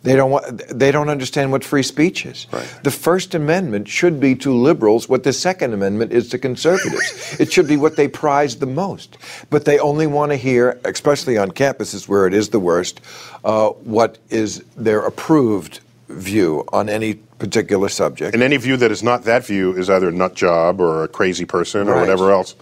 They 0.02 0.14
don't 0.14 0.30
want, 0.30 0.68
they 0.68 0.92
don't 0.92 1.08
understand 1.08 1.50
what 1.50 1.64
free 1.64 1.82
speech 1.82 2.24
is. 2.24 2.46
Right. 2.52 2.80
The 2.84 2.90
First 2.90 3.34
Amendment 3.34 3.88
should 3.88 4.20
be 4.20 4.36
to 4.36 4.54
liberals 4.54 5.08
what 5.08 5.24
the 5.24 5.32
Second 5.32 5.74
Amendment 5.74 6.12
is 6.12 6.28
to 6.28 6.38
conservatives. 6.38 7.36
it 7.40 7.52
should 7.52 7.66
be 7.66 7.76
what 7.76 7.96
they 7.96 8.06
prize 8.06 8.56
the 8.56 8.66
most. 8.66 9.18
But 9.50 9.64
they 9.64 9.78
only 9.78 10.06
want 10.06 10.30
to 10.30 10.36
hear, 10.36 10.78
especially 10.84 11.36
on 11.36 11.50
campuses 11.50 12.06
where 12.06 12.26
it 12.26 12.34
is 12.34 12.50
the 12.50 12.60
worst, 12.60 13.00
uh, 13.44 13.70
what 13.70 14.18
is 14.30 14.62
their 14.76 15.00
approved 15.00 15.80
view 16.08 16.64
on 16.72 16.88
any 16.88 17.14
particular 17.14 17.88
subject. 17.88 18.34
And 18.34 18.42
any 18.42 18.56
view 18.56 18.76
that 18.76 18.90
is 18.90 19.02
not 19.02 19.24
that 19.24 19.44
view 19.46 19.76
is 19.76 19.90
either 19.90 20.08
a 20.08 20.12
nut 20.12 20.34
job 20.34 20.80
or 20.80 21.04
a 21.04 21.08
crazy 21.08 21.44
person 21.44 21.88
or 21.88 21.96
whatever 21.96 22.30
else. 22.30 22.54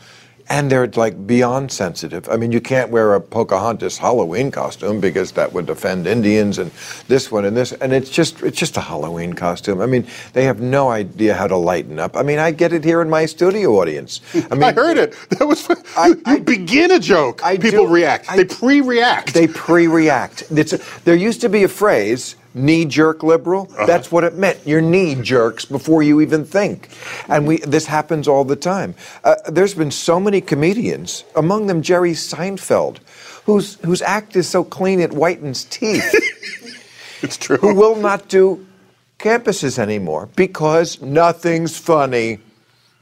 And 0.49 0.71
they're 0.71 0.87
like 0.87 1.27
beyond 1.27 1.73
sensitive. 1.73 2.29
I 2.29 2.37
mean, 2.37 2.53
you 2.53 2.61
can't 2.61 2.91
wear 2.91 3.15
a 3.15 3.21
Pocahontas 3.21 3.99
Halloween 3.99 4.53
costume 4.53 5.01
because 5.01 5.33
that 5.33 5.53
would 5.53 5.69
offend 5.69 6.07
Indians, 6.07 6.59
and 6.59 6.71
this 7.09 7.33
one 7.33 7.45
and 7.45 7.57
this, 7.57 7.73
and 7.73 7.93
it's 7.93 8.09
just 8.11 8.43
it's 8.45 8.57
just 8.57 8.77
a 8.77 8.81
Halloween 8.81 9.33
costume. 9.33 9.81
I 9.81 9.87
mean, 9.87 10.07
they 10.35 10.45
have 10.45 10.61
no 10.61 10.89
idea 10.89 11.35
how 11.35 11.49
to 11.49 11.57
lighten 11.57 11.99
up. 11.99 12.17
I 12.17 12.23
mean, 12.23 12.39
I 12.39 12.53
get 12.53 12.73
it 12.73 12.85
here 12.85 13.03
in 13.03 13.11
my 13.11 13.27
studio 13.27 13.73
audience. 13.81 14.21
I 14.35 14.55
mean, 14.55 14.63
I 14.63 14.73
heard 14.73 14.99
it. 14.99 15.17
That 15.31 15.49
was 15.49 15.69
I- 15.97 16.09
you, 16.09 16.23
I- 16.25 16.39
begin 16.39 16.93
a 16.93 17.01
joke. 17.01 17.45
I 17.45 17.57
People 17.57 17.87
do- 17.87 17.93
react. 17.93 18.31
I- 18.31 18.37
they 18.37 18.45
pre-react. 18.45 19.35
They 19.35 19.49
pre-react. 19.49 20.45
It's, 20.53 20.75
there 21.01 21.17
used 21.17 21.41
to 21.41 21.49
be 21.49 21.65
a 21.65 21.69
phrase, 21.69 22.37
knee-jerk 22.57 23.23
liberal. 23.23 23.69
Uh-huh. 23.71 23.87
That's 23.87 24.11
what 24.11 24.25
it 24.25 24.35
meant. 24.35 24.59
You're 24.65 24.81
knee 24.81 25.15
jerks 25.15 25.65
before 25.65 26.03
you 26.03 26.21
even 26.21 26.45
think, 26.45 26.89
and 27.29 27.47
we 27.47 27.59
this 27.59 27.87
happens 27.87 28.27
all 28.27 28.45
the 28.45 28.57
time. 28.57 28.95
Uh, 29.23 29.37
there's 29.49 29.75
been 29.75 29.91
so 29.91 30.19
many 30.19 30.41
comedians, 30.41 31.25
among 31.37 31.67
them 31.67 31.83
Jerry 31.83 32.13
Seinfeld, 32.13 32.99
whose 33.45 33.75
whose 33.85 34.03
act 34.03 34.37
is 34.37 34.49
so 34.49 34.65
clean 34.65 35.01
it 35.01 35.11
whitens 35.13 35.69
teeth, 35.69 36.13
it's 37.23 37.37
true. 37.37 37.59
who 37.59 37.75
will 37.75 37.97
not 37.97 38.29
do 38.29 38.67
campuses 39.19 39.79
anymore 39.79 40.29
because 40.37 41.01
nothing's 41.03 41.79
funny. 41.79 42.39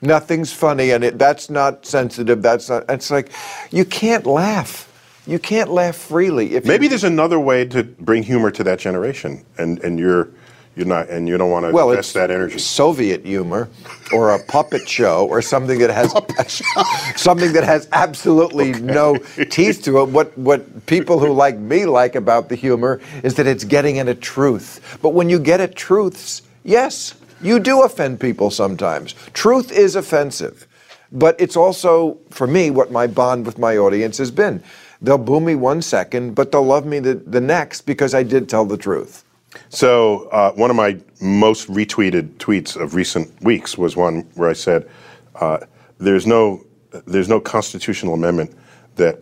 Nothing's 0.03 0.53
funny, 0.53 0.90
and 0.90 1.03
it, 1.03 1.19
that's 1.19 1.49
not 1.49 1.87
sensitive. 1.87 2.43
That's 2.43 2.69
not. 2.69 2.85
It's 2.90 3.11
like 3.11 3.33
you 3.71 3.87
can't 3.87 4.27
laugh. 4.27 4.90
You 5.27 5.39
can't 5.39 5.71
laugh 5.71 5.97
freely. 5.97 6.55
If 6.55 6.65
Maybe 6.67 6.85
you- 6.87 6.91
there's 6.91 7.05
another 7.05 7.41
way 7.41 7.65
to 7.67 7.83
bring 7.83 8.23
humor 8.23 8.51
to 8.51 8.65
that 8.65 8.79
generation, 8.79 9.45
and 9.59 9.79
and 9.81 9.99
you're 9.99 10.29
you're 10.77 10.87
not, 10.87 11.09
and 11.09 11.29
you 11.29 11.39
don't 11.39 11.51
want 11.51 11.65
to 11.67 11.73
well, 11.73 11.91
invest 11.91 12.09
it's 12.09 12.13
that 12.15 12.31
energy. 12.33 12.59
Soviet 12.59 13.25
humor, 13.25 13.69
or 14.13 14.35
a 14.35 14.39
puppet 14.41 14.89
show, 14.89 15.25
or 15.27 15.41
something 15.41 15.79
that 15.79 15.91
has 15.91 16.11
something 17.17 17.53
that 17.53 17.63
has 17.65 17.89
absolutely 17.93 18.73
no 18.73 19.17
teeth 19.51 19.83
to 19.85 20.01
it. 20.01 20.09
What 20.09 20.37
what 20.37 20.87
people 20.87 21.19
who 21.21 21.33
like 21.33 21.57
me 21.59 21.87
like 21.87 22.17
about 22.17 22.49
the 22.49 22.57
humor 22.57 23.01
is 23.23 23.35
that 23.37 23.47
it's 23.47 23.65
getting 23.65 23.99
at 24.01 24.09
a 24.09 24.15
truth. 24.17 24.99
But 25.01 25.11
when 25.11 25.29
you 25.31 25.39
get 25.39 25.61
at 25.61 25.77
truths, 25.77 26.43
yes, 26.65 27.15
you 27.41 27.61
do 27.61 27.83
offend 27.83 28.19
people 28.21 28.51
sometimes. 28.51 29.15
Truth 29.33 29.71
is 29.73 29.95
offensive, 29.97 30.67
but 31.14 31.40
it's 31.40 31.57
also 31.57 32.18
for 32.31 32.46
me 32.46 32.70
what 32.70 32.90
my 32.92 33.07
bond 33.07 33.46
with 33.46 33.59
my 33.59 33.79
audience 33.79 34.18
has 34.18 34.31
been. 34.31 34.62
They'll 35.00 35.18
boo 35.18 35.40
me 35.40 35.55
one 35.55 35.81
second, 35.83 36.35
but 36.35 36.53
they'll 36.53 36.64
love 36.64 36.87
me 36.87 36.98
the, 36.98 37.14
the 37.14 37.40
next 37.40 37.83
because 37.83 38.14
I 38.14 38.22
did 38.22 38.48
tell 38.48 38.64
the 38.64 38.77
truth. 38.77 39.24
So 39.68 40.29
uh, 40.31 40.53
one 40.53 40.70
of 40.70 40.77
my 40.77 40.98
most 41.20 41.68
retweeted 41.68 42.35
tweets 42.38 42.77
of 42.81 42.94
recent 42.94 43.40
weeks 43.42 43.79
was 43.79 43.96
one 43.96 44.22
where 44.35 44.50
I 44.50 44.53
said, 44.53 44.88
uh, 45.37 45.59
"There's 45.98 46.27
no 46.27 46.64
there's 47.07 47.29
no 47.29 47.40
constitutional 47.40 48.14
amendment 48.14 48.57
that 48.96 49.20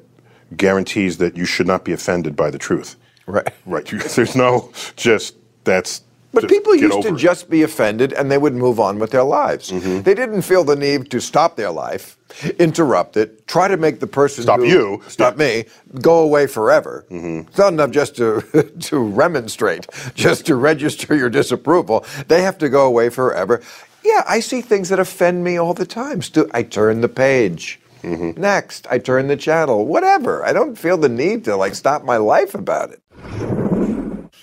guarantees 0.57 1.19
that 1.19 1.37
you 1.37 1.45
should 1.45 1.67
not 1.67 1.85
be 1.85 1.93
offended 1.93 2.35
by 2.37 2.51
the 2.51 2.59
truth." 2.59 2.97
Right. 3.27 3.49
Right. 3.67 3.87
There's 4.17 4.35
no 4.37 4.73
just 4.97 5.37
that's. 5.65 6.03
But 6.33 6.49
people 6.49 6.75
used 6.75 7.03
to 7.03 7.09
it. 7.15 7.17
just 7.17 7.51
be 7.51 7.63
offended 7.63 8.13
and 8.15 8.31
they 8.31 8.39
would 8.39 8.55
move 8.55 8.81
on 8.81 8.99
with 8.99 9.11
their 9.11 9.23
lives. 9.23 9.71
Mm-hmm. 9.71 10.01
They 10.03 10.15
didn't 10.15 10.43
feel 10.43 10.65
the 10.65 10.77
need 10.77 11.11
to 11.11 11.21
stop 11.21 11.57
their 11.57 11.71
life, 11.71 12.17
interrupt 12.59 13.17
it, 13.19 13.47
try 13.47 13.69
to 13.69 13.77
make 13.77 14.01
the 14.01 14.07
person 14.07 14.43
Stop 14.45 14.61
who- 14.61 14.67
you. 14.67 15.03
stop 15.09 15.37
me, 15.37 15.67
go 16.01 16.21
away 16.21 16.47
forever. 16.47 17.05
Mm-hmm. 17.11 17.49
It's 17.49 17.59
not 17.59 17.75
enough 17.75 17.91
just 17.91 18.17
to 18.17 18.41
to 18.81 18.99
remonstrate, 18.99 19.87
just 20.15 20.47
to 20.47 20.57
register 20.57 21.15
your 21.15 21.29
disapproval. 21.31 22.05
They 22.29 22.41
have 22.43 22.57
to 22.59 22.69
go 22.71 22.87
away 22.87 23.11
forever. 23.11 23.61
Yeah, 24.03 24.25
I 24.27 24.41
see 24.41 24.63
things 24.63 24.89
that 24.89 24.99
offend 24.99 25.45
me 25.45 25.59
all 25.59 25.75
the 25.75 25.87
time. 25.87 26.23
Stu- 26.23 26.51
I 26.53 26.63
turn 26.63 27.03
the 27.03 27.09
page. 27.09 27.79
Mm-hmm. 28.03 28.41
Next, 28.41 28.87
I 28.91 28.99
turn 28.99 29.29
the 29.29 29.37
channel. 29.37 29.87
Whatever. 29.87 30.45
I 30.45 30.53
don't 30.53 30.77
feel 30.77 30.97
the 30.97 31.09
need 31.09 31.45
to 31.45 31.55
like 31.57 31.75
stop 31.77 32.03
my 32.05 32.17
life 32.17 32.55
about 32.55 32.91
it. 32.91 33.01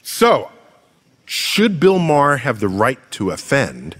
So, 0.01 0.49
should 1.29 1.79
Bill 1.79 1.99
Maher 1.99 2.37
have 2.37 2.59
the 2.59 2.67
right 2.67 2.97
to 3.11 3.29
offend, 3.29 3.95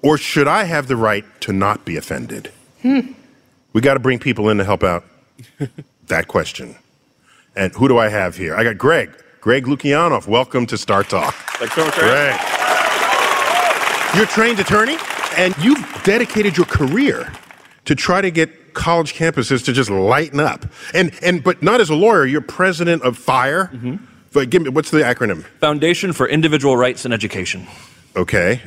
or 0.00 0.16
should 0.16 0.48
I 0.48 0.64
have 0.64 0.86
the 0.88 0.96
right 0.96 1.22
to 1.42 1.52
not 1.52 1.84
be 1.84 1.98
offended? 1.98 2.50
Hmm. 2.80 3.12
We 3.74 3.82
got 3.82 3.92
to 3.92 4.00
bring 4.00 4.18
people 4.18 4.48
in 4.48 4.56
to 4.56 4.64
help 4.64 4.82
out 4.82 5.04
that 6.06 6.28
question. 6.28 6.76
And 7.54 7.74
who 7.74 7.88
do 7.88 7.98
I 7.98 8.08
have 8.08 8.38
here? 8.38 8.56
I 8.56 8.64
got 8.64 8.78
Greg. 8.78 9.10
Greg 9.42 9.66
Lukianoff. 9.66 10.26
Welcome 10.26 10.64
to 10.68 10.76
StarTalk. 10.76 11.34
Thanks 11.58 11.74
so 11.74 11.84
much, 11.84 11.94
Greg. 11.94 12.40
You're 14.14 14.24
a 14.24 14.26
trained 14.26 14.58
attorney, 14.58 14.96
and 15.36 15.54
you've 15.58 16.02
dedicated 16.04 16.56
your 16.56 16.64
career 16.64 17.30
to 17.84 17.94
try 17.94 18.22
to 18.22 18.30
get 18.30 18.72
college 18.72 19.12
campuses 19.12 19.62
to 19.66 19.74
just 19.74 19.90
lighten 19.90 20.40
up. 20.40 20.64
And 20.94 21.12
and 21.22 21.44
but 21.44 21.62
not 21.62 21.82
as 21.82 21.90
a 21.90 21.94
lawyer. 21.94 22.24
You're 22.24 22.40
president 22.40 23.02
of 23.02 23.18
FIRE. 23.18 23.66
Mm-hmm. 23.74 23.96
But 24.36 24.50
give 24.50 24.60
me 24.60 24.68
what's 24.68 24.90
the 24.90 24.98
acronym? 24.98 25.44
Foundation 25.60 26.12
for 26.12 26.28
Individual 26.28 26.76
Rights 26.76 27.06
in 27.06 27.12
Education. 27.12 27.66
Okay. 28.14 28.60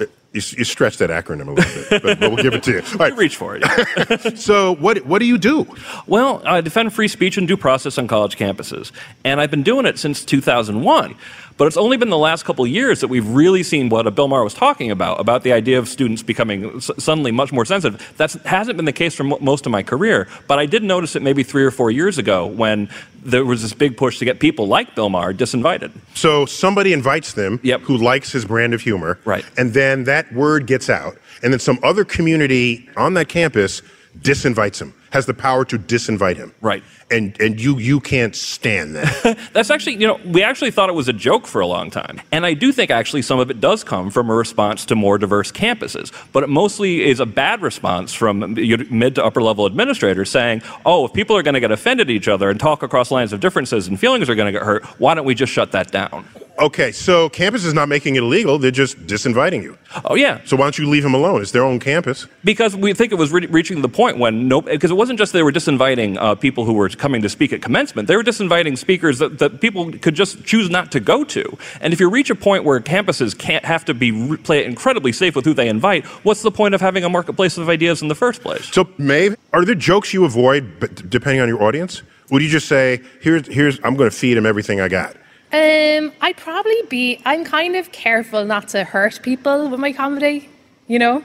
Uh, 0.00 0.06
You, 0.32 0.40
you 0.58 0.64
stretch 0.64 0.96
that 0.98 1.10
acronym 1.10 1.48
a 1.48 1.52
little 1.52 1.90
bit, 1.90 2.02
but, 2.02 2.18
but 2.20 2.30
we'll 2.32 2.42
give 2.42 2.54
it 2.54 2.62
to 2.62 2.70
you. 2.70 2.82
All 2.92 2.96
right. 2.98 3.14
Reach 3.14 3.36
for 3.36 3.56
it. 3.56 3.62
yeah. 3.62 4.30
So, 4.48 4.74
what 4.76 5.04
what 5.04 5.18
do 5.18 5.26
you 5.26 5.36
do? 5.36 5.66
Well, 6.06 6.40
I 6.46 6.62
defend 6.62 6.94
free 6.94 7.08
speech 7.08 7.36
and 7.36 7.46
due 7.46 7.58
process 7.58 7.98
on 7.98 8.08
college 8.08 8.36
campuses. 8.38 8.90
And 9.22 9.38
I've 9.38 9.50
been 9.50 9.62
doing 9.64 9.84
it 9.84 9.98
since 9.98 10.24
2001. 10.24 11.14
But 11.58 11.66
it's 11.68 11.76
only 11.78 11.96
been 11.96 12.10
the 12.10 12.18
last 12.18 12.44
couple 12.44 12.66
of 12.66 12.70
years 12.70 13.00
that 13.00 13.08
we've 13.08 13.26
really 13.26 13.62
seen 13.62 13.88
what 13.88 14.12
Bill 14.14 14.28
Maher 14.28 14.44
was 14.44 14.52
talking 14.52 14.90
about, 14.90 15.18
about 15.20 15.42
the 15.42 15.52
idea 15.54 15.78
of 15.78 15.88
students 15.88 16.22
becoming 16.22 16.76
s- 16.76 16.90
suddenly 16.98 17.32
much 17.32 17.50
more 17.50 17.64
sensitive. 17.64 18.12
That 18.18 18.32
hasn't 18.44 18.76
been 18.76 18.84
the 18.84 18.92
case 18.92 19.14
for 19.14 19.24
mo- 19.24 19.38
most 19.40 19.64
of 19.64 19.72
my 19.72 19.82
career. 19.82 20.28
But 20.48 20.58
I 20.58 20.66
did 20.66 20.82
notice 20.82 21.16
it 21.16 21.22
maybe 21.22 21.42
three 21.42 21.64
or 21.64 21.70
four 21.70 21.90
years 21.90 22.18
ago 22.18 22.46
when 22.46 22.90
there 23.24 23.42
was 23.44 23.62
this 23.62 23.72
big 23.72 23.96
push 23.96 24.18
to 24.18 24.26
get 24.26 24.38
people 24.38 24.66
like 24.68 24.94
Bill 24.94 25.08
Maher 25.08 25.32
disinvited. 25.32 25.92
So, 26.14 26.44
somebody 26.44 26.92
invites 26.92 27.32
them 27.32 27.58
Yep. 27.62 27.80
who 27.82 27.96
likes 27.96 28.32
his 28.32 28.44
brand 28.44 28.74
of 28.74 28.82
humor, 28.82 29.18
Right. 29.24 29.44
And 29.56 29.72
then 29.72 30.04
that 30.04 30.32
word 30.34 30.66
gets 30.66 30.90
out, 30.90 31.16
and 31.42 31.52
then 31.54 31.60
some 31.60 31.78
other 31.82 32.04
community 32.04 32.88
on 32.98 33.14
that 33.14 33.28
campus 33.28 33.80
disinvites 34.20 34.80
him, 34.80 34.92
has 35.16 35.24
the 35.24 35.34
power 35.34 35.64
to 35.64 35.78
disinvite 35.78 36.36
him, 36.36 36.52
Right. 36.60 36.82
And 37.10 37.40
and 37.40 37.58
you 37.60 37.78
you 37.78 38.00
can't 38.00 38.34
stand 38.34 38.96
that. 38.96 39.38
That's 39.52 39.70
actually, 39.70 39.94
you 39.94 40.08
know, 40.08 40.18
we 40.26 40.42
actually 40.42 40.72
thought 40.72 40.88
it 40.88 40.94
was 40.94 41.08
a 41.08 41.12
joke 41.12 41.46
for 41.46 41.60
a 41.60 41.66
long 41.66 41.88
time. 41.90 42.20
And 42.32 42.44
I 42.44 42.52
do 42.52 42.72
think 42.72 42.90
actually 42.90 43.22
some 43.22 43.38
of 43.38 43.48
it 43.48 43.60
does 43.60 43.84
come 43.84 44.10
from 44.10 44.28
a 44.28 44.34
response 44.34 44.84
to 44.86 44.96
more 44.96 45.16
diverse 45.16 45.52
campuses. 45.52 46.12
But 46.32 46.42
it 46.42 46.48
mostly 46.48 47.04
is 47.08 47.20
a 47.20 47.26
bad 47.26 47.62
response 47.62 48.12
from 48.12 48.54
mid 48.54 49.14
to 49.14 49.24
upper 49.24 49.40
level 49.40 49.66
administrators 49.66 50.30
saying, 50.30 50.62
oh, 50.84 51.06
if 51.06 51.12
people 51.12 51.36
are 51.36 51.44
going 51.44 51.54
to 51.54 51.60
get 51.60 51.70
offended 51.70 52.08
at 52.08 52.10
each 52.10 52.28
other 52.28 52.50
and 52.50 52.58
talk 52.58 52.82
across 52.82 53.10
lines 53.12 53.32
of 53.32 53.38
differences 53.40 53.86
and 53.86 53.98
feelings 54.00 54.28
are 54.28 54.34
going 54.34 54.52
to 54.52 54.58
get 54.58 54.62
hurt, 54.62 54.84
why 54.98 55.14
don't 55.14 55.24
we 55.24 55.34
just 55.34 55.52
shut 55.52 55.70
that 55.72 55.92
down? 55.92 56.26
okay, 56.58 56.92
so 56.92 57.28
campus 57.28 57.64
is 57.64 57.74
not 57.74 57.88
making 57.88 58.16
it 58.16 58.22
illegal; 58.22 58.58
they're 58.58 58.70
just 58.70 58.98
disinviting 59.06 59.62
you. 59.62 59.76
Oh, 60.04 60.14
yeah. 60.14 60.40
So 60.44 60.56
why 60.56 60.64
don't 60.64 60.78
you 60.78 60.88
leave 60.88 61.04
him 61.04 61.14
alone? 61.14 61.42
It's 61.42 61.52
their 61.52 61.64
own 61.64 61.78
campus. 61.78 62.26
Because 62.44 62.76
we 62.76 62.92
think 62.92 63.12
it 63.12 63.16
was 63.16 63.32
re- 63.32 63.46
reaching 63.46 63.82
the 63.82 63.88
point 63.88 64.18
when 64.18 64.48
no, 64.48 64.60
because 64.60 64.90
it 64.90 64.94
wasn't 64.94 65.05
just 65.14 65.32
they 65.32 65.42
were 65.42 65.52
disinviting 65.52 66.16
uh, 66.18 66.34
people 66.34 66.64
who 66.64 66.72
were 66.72 66.88
coming 66.88 67.22
to 67.22 67.28
speak 67.28 67.52
at 67.52 67.62
commencement. 67.62 68.08
They 68.08 68.16
were 68.16 68.24
disinviting 68.24 68.76
speakers 68.76 69.20
that, 69.20 69.38
that 69.38 69.60
people 69.60 69.92
could 69.92 70.14
just 70.14 70.44
choose 70.44 70.68
not 70.68 70.90
to 70.92 71.00
go 71.00 71.22
to. 71.22 71.56
And 71.80 71.92
if 71.92 72.00
you 72.00 72.10
reach 72.10 72.30
a 72.30 72.34
point 72.34 72.64
where 72.64 72.80
campuses 72.80 73.36
can't 73.36 73.64
have 73.64 73.84
to 73.84 73.94
be 73.94 74.10
re- 74.10 74.36
play 74.36 74.58
it 74.58 74.66
incredibly 74.66 75.12
safe 75.12 75.36
with 75.36 75.44
who 75.44 75.54
they 75.54 75.68
invite, 75.68 76.04
what's 76.24 76.42
the 76.42 76.50
point 76.50 76.74
of 76.74 76.80
having 76.80 77.04
a 77.04 77.08
marketplace 77.08 77.56
of 77.56 77.68
ideas 77.68 78.02
in 78.02 78.08
the 78.08 78.14
first 78.14 78.42
place? 78.42 78.64
So, 78.72 78.88
Maeve, 78.98 79.36
are 79.52 79.64
there 79.64 79.74
jokes 79.76 80.12
you 80.12 80.24
avoid, 80.24 80.80
but 80.80 81.08
depending 81.08 81.40
on 81.40 81.48
your 81.48 81.62
audience? 81.62 82.02
Would 82.30 82.42
you 82.42 82.48
just 82.48 82.66
say, 82.66 83.00
"Here's, 83.20 83.46
here's, 83.46 83.78
I'm 83.84 83.94
going 83.94 84.10
to 84.10 84.16
feed 84.16 84.34
them 84.34 84.46
everything 84.46 84.80
I 84.80 84.88
got"? 84.88 85.14
Um, 85.52 86.12
I'd 86.20 86.36
probably 86.36 86.82
be. 86.88 87.20
I'm 87.24 87.44
kind 87.44 87.76
of 87.76 87.92
careful 87.92 88.44
not 88.44 88.68
to 88.68 88.82
hurt 88.82 89.20
people 89.22 89.68
with 89.68 89.78
my 89.78 89.92
comedy. 89.92 90.48
You 90.88 90.98
know, 90.98 91.24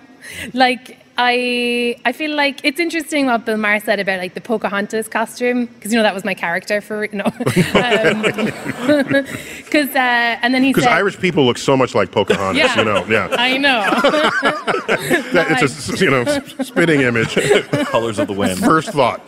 like 0.54 1.01
I 1.17 1.97
I 2.06 2.12
feel 2.13 2.36
like 2.36 2.62
it's 2.63 2.80
interesting 2.80 3.28
what 3.28 3.45
Bill 3.45 3.58
Maher 3.58 3.80
said 3.80 4.00
about 4.00 4.19
like 4.19 4.34
the 4.34 4.41
Pocahontas 4.41 5.08
costume 5.08 5.65
because 5.67 5.91
you 5.91 5.97
know 5.97 6.04
that 6.04 6.13
was 6.13 6.24
my 6.24 6.34
character 6.34 6.82
for 6.82 7.08
no 7.12 7.24
because 7.26 7.76
uh, 9.95 10.39
and 10.41 10.54
then 10.54 10.63
he 10.63 10.71
Because 10.74 10.88
Irish 10.88 11.19
people 11.19 11.45
look 11.45 11.58
so 11.58 11.76
much 11.78 11.93
like 11.93 12.12
Pocahontas, 12.12 12.58
Yeah. 12.58 12.78
you 12.80 12.86
know. 12.86 13.06
Yeah, 13.08 13.28
I 13.38 13.58
know 13.58 13.82
That- 15.34 15.47
it's 15.52 15.62
a 15.62 15.65
s- 15.93 16.02
you 16.02 16.10
know 16.10 16.24
spitting 16.63 17.02
image. 17.02 17.36
Colors 17.88 18.19
of 18.19 18.28
the 18.28 18.34
wind. 18.34 18.60
First 18.60 18.89
thought. 18.91 19.21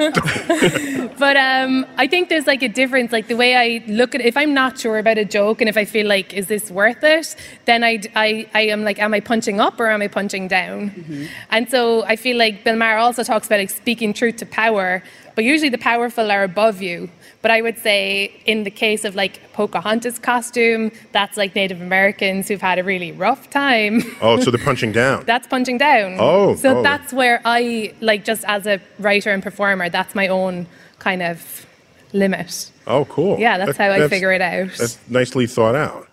but 1.18 1.38
um 1.38 1.86
I 1.98 2.08
think 2.08 2.30
there's 2.30 2.48
like 2.48 2.64
a 2.64 2.70
difference 2.70 3.12
like 3.12 3.28
the 3.28 3.36
way 3.36 3.56
I 3.56 3.84
look 3.88 4.16
at 4.16 4.22
it 4.22 4.28
if 4.28 4.38
I'm 4.38 4.54
not 4.54 4.80
sure 4.80 4.98
about 4.98 5.18
a 5.18 5.26
joke 5.26 5.62
and 5.62 5.70
if 5.70 5.78
I 5.78 5.86
feel 5.86 6.08
like 6.08 6.34
is 6.34 6.48
this 6.48 6.72
worth 6.72 7.04
it 7.04 7.36
then 7.66 7.84
I 7.84 8.02
I, 8.16 8.48
I 8.54 8.62
am 8.62 8.84
like 8.84 9.00
am 9.00 9.14
I 9.14 9.20
punching 9.20 9.60
up 9.60 9.80
or 9.80 9.90
am 9.90 10.02
I 10.02 10.08
punching 10.08 10.48
down 10.48 11.28
and 11.50 11.70
so 11.74 12.04
I 12.14 12.16
feel 12.26 12.38
like 12.38 12.64
Bill 12.66 12.76
Maher 12.76 13.00
also 13.08 13.24
talks 13.24 13.48
about 13.48 13.60
like 13.64 13.74
speaking 13.84 14.14
truth 14.14 14.38
to 14.38 14.46
power 14.46 15.02
but 15.36 15.44
usually 15.44 15.70
the 15.78 15.84
powerful 15.92 16.30
are 16.36 16.44
above 16.44 16.78
you 16.88 17.10
but 17.42 17.50
I 17.58 17.60
would 17.66 17.80
say 17.88 18.32
in 18.46 18.64
the 18.64 18.70
case 18.86 19.04
of 19.08 19.16
like 19.16 19.34
Pocahontas 19.54 20.18
costume 20.20 20.92
that's 21.12 21.36
like 21.42 21.56
Native 21.56 21.82
Americans 21.82 22.48
who've 22.48 22.62
had 22.62 22.78
a 22.78 22.84
really 22.84 23.12
rough 23.12 23.50
time 23.50 24.04
Oh, 24.22 24.40
so 24.40 24.52
they're 24.52 24.64
punching 24.64 24.92
down. 24.92 25.26
that's 25.32 25.48
punching 25.48 25.78
down. 25.80 26.18
Oh, 26.20 26.56
so 26.56 26.70
oh. 26.78 26.84
that's 26.84 27.12
where 27.12 27.42
I 27.44 27.94
like 28.02 28.24
just 28.24 28.44
as 28.46 28.68
a 28.68 28.80
writer 29.00 29.32
and 29.32 29.42
performer, 29.42 29.90
that's 29.90 30.14
my 30.16 30.28
own 30.28 30.68
kind 31.00 31.22
of 31.22 31.66
limit. 32.14 32.72
Oh, 32.86 33.06
cool. 33.06 33.40
Yeah, 33.40 33.58
that's 33.58 33.78
That- 33.78 33.98
how 33.98 34.06
I 34.06 34.08
figure 34.08 34.32
it 34.32 34.42
out. 34.42 34.70
That's 34.78 34.98
nicely 35.10 35.48
thought 35.48 35.76
out. 35.76 36.08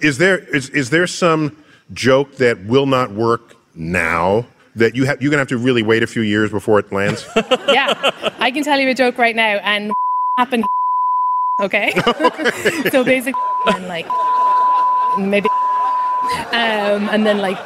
Is 0.00 0.18
there 0.18 0.38
is 0.38 0.68
is 0.70 0.90
there 0.90 1.06
some 1.06 1.56
joke 1.92 2.36
that 2.36 2.56
will 2.64 2.86
not 2.86 3.12
work 3.12 3.56
now 3.74 4.46
that 4.76 4.94
you 4.94 5.04
have 5.04 5.20
you're 5.22 5.30
gonna 5.30 5.40
have 5.40 5.48
to 5.48 5.58
really 5.58 5.82
wait 5.82 6.02
a 6.02 6.06
few 6.06 6.22
years 6.22 6.50
before 6.50 6.78
it 6.78 6.92
lands? 6.92 7.26
yeah, 7.68 8.10
I 8.38 8.50
can 8.50 8.64
tell 8.64 8.78
you 8.78 8.88
a 8.88 8.94
joke 8.94 9.18
right 9.18 9.36
now, 9.36 9.58
and 9.62 9.92
happened. 10.36 10.64
Okay, 11.60 11.92
so 12.90 13.04
basically, 13.04 13.40
and 13.68 13.86
like 13.86 14.06
maybe, 15.16 15.48
um, 16.50 17.08
and 17.10 17.24
then 17.24 17.38
like, 17.38 17.56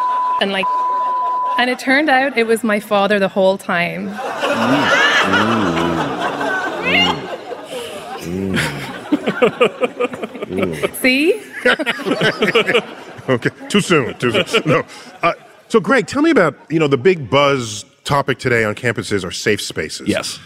and 0.42 0.52
like, 0.52 0.66
and 1.56 1.70
it 1.70 1.78
turned 1.78 2.10
out 2.10 2.36
it 2.36 2.46
was 2.46 2.62
my 2.62 2.80
father 2.80 3.18
the 3.18 3.28
whole 3.28 3.56
time. 3.56 4.08
See? 11.00 11.40
okay, 13.28 13.50
too 13.70 13.80
soon. 13.80 14.14
Too 14.18 14.44
soon. 14.44 14.62
No. 14.66 14.84
Uh, 15.22 15.32
so, 15.68 15.80
Greg, 15.80 16.06
tell 16.06 16.22
me 16.22 16.30
about 16.30 16.54
you 16.70 16.78
know 16.78 16.88
the 16.88 16.98
big 16.98 17.30
buzz 17.30 17.84
topic 18.04 18.38
today 18.38 18.64
on 18.64 18.74
campuses 18.74 19.24
are 19.24 19.30
safe 19.30 19.60
spaces. 19.60 20.08
Yes. 20.08 20.38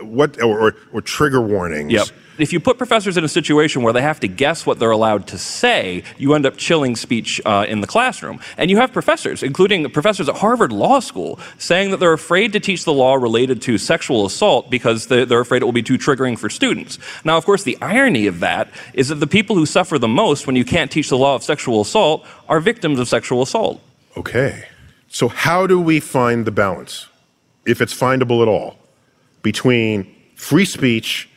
What 0.00 0.40
or 0.42 0.58
or, 0.68 0.76
or 0.92 1.00
trigger 1.00 1.40
warnings? 1.40 1.92
Yep. 1.92 2.08
If 2.38 2.52
you 2.52 2.60
put 2.60 2.76
professors 2.76 3.16
in 3.16 3.24
a 3.24 3.28
situation 3.28 3.80
where 3.82 3.94
they 3.94 4.02
have 4.02 4.20
to 4.20 4.28
guess 4.28 4.66
what 4.66 4.78
they're 4.78 4.90
allowed 4.90 5.26
to 5.28 5.38
say, 5.38 6.02
you 6.18 6.34
end 6.34 6.44
up 6.44 6.58
chilling 6.58 6.94
speech 6.94 7.40
uh, 7.46 7.64
in 7.66 7.80
the 7.80 7.86
classroom. 7.86 8.40
And 8.58 8.70
you 8.70 8.76
have 8.76 8.92
professors, 8.92 9.42
including 9.42 9.88
professors 9.88 10.28
at 10.28 10.36
Harvard 10.36 10.70
Law 10.70 11.00
School, 11.00 11.40
saying 11.56 11.92
that 11.92 11.96
they're 11.96 12.12
afraid 12.12 12.52
to 12.52 12.60
teach 12.60 12.84
the 12.84 12.92
law 12.92 13.14
related 13.14 13.62
to 13.62 13.78
sexual 13.78 14.26
assault 14.26 14.70
because 14.70 15.06
they- 15.06 15.24
they're 15.24 15.40
afraid 15.40 15.62
it 15.62 15.64
will 15.64 15.72
be 15.72 15.82
too 15.82 15.96
triggering 15.96 16.38
for 16.38 16.50
students. 16.50 16.98
Now, 17.24 17.38
of 17.38 17.46
course, 17.46 17.62
the 17.62 17.78
irony 17.80 18.26
of 18.26 18.40
that 18.40 18.68
is 18.92 19.08
that 19.08 19.14
the 19.14 19.26
people 19.26 19.56
who 19.56 19.64
suffer 19.64 19.98
the 19.98 20.06
most 20.06 20.46
when 20.46 20.56
you 20.56 20.64
can't 20.66 20.90
teach 20.90 21.08
the 21.08 21.16
law 21.16 21.36
of 21.36 21.42
sexual 21.42 21.80
assault 21.80 22.22
are 22.50 22.60
victims 22.60 23.00
of 23.00 23.08
sexual 23.08 23.40
assault. 23.40 23.80
Okay. 24.16 24.64
So, 25.08 25.28
how 25.28 25.66
do 25.66 25.80
we 25.80 26.00
find 26.00 26.46
the 26.46 26.50
balance, 26.50 27.06
if 27.66 27.80
it's 27.80 27.94
findable 27.94 28.42
at 28.42 28.48
all, 28.48 28.78
between 29.42 30.14
free 30.34 30.64
speech 30.64 31.28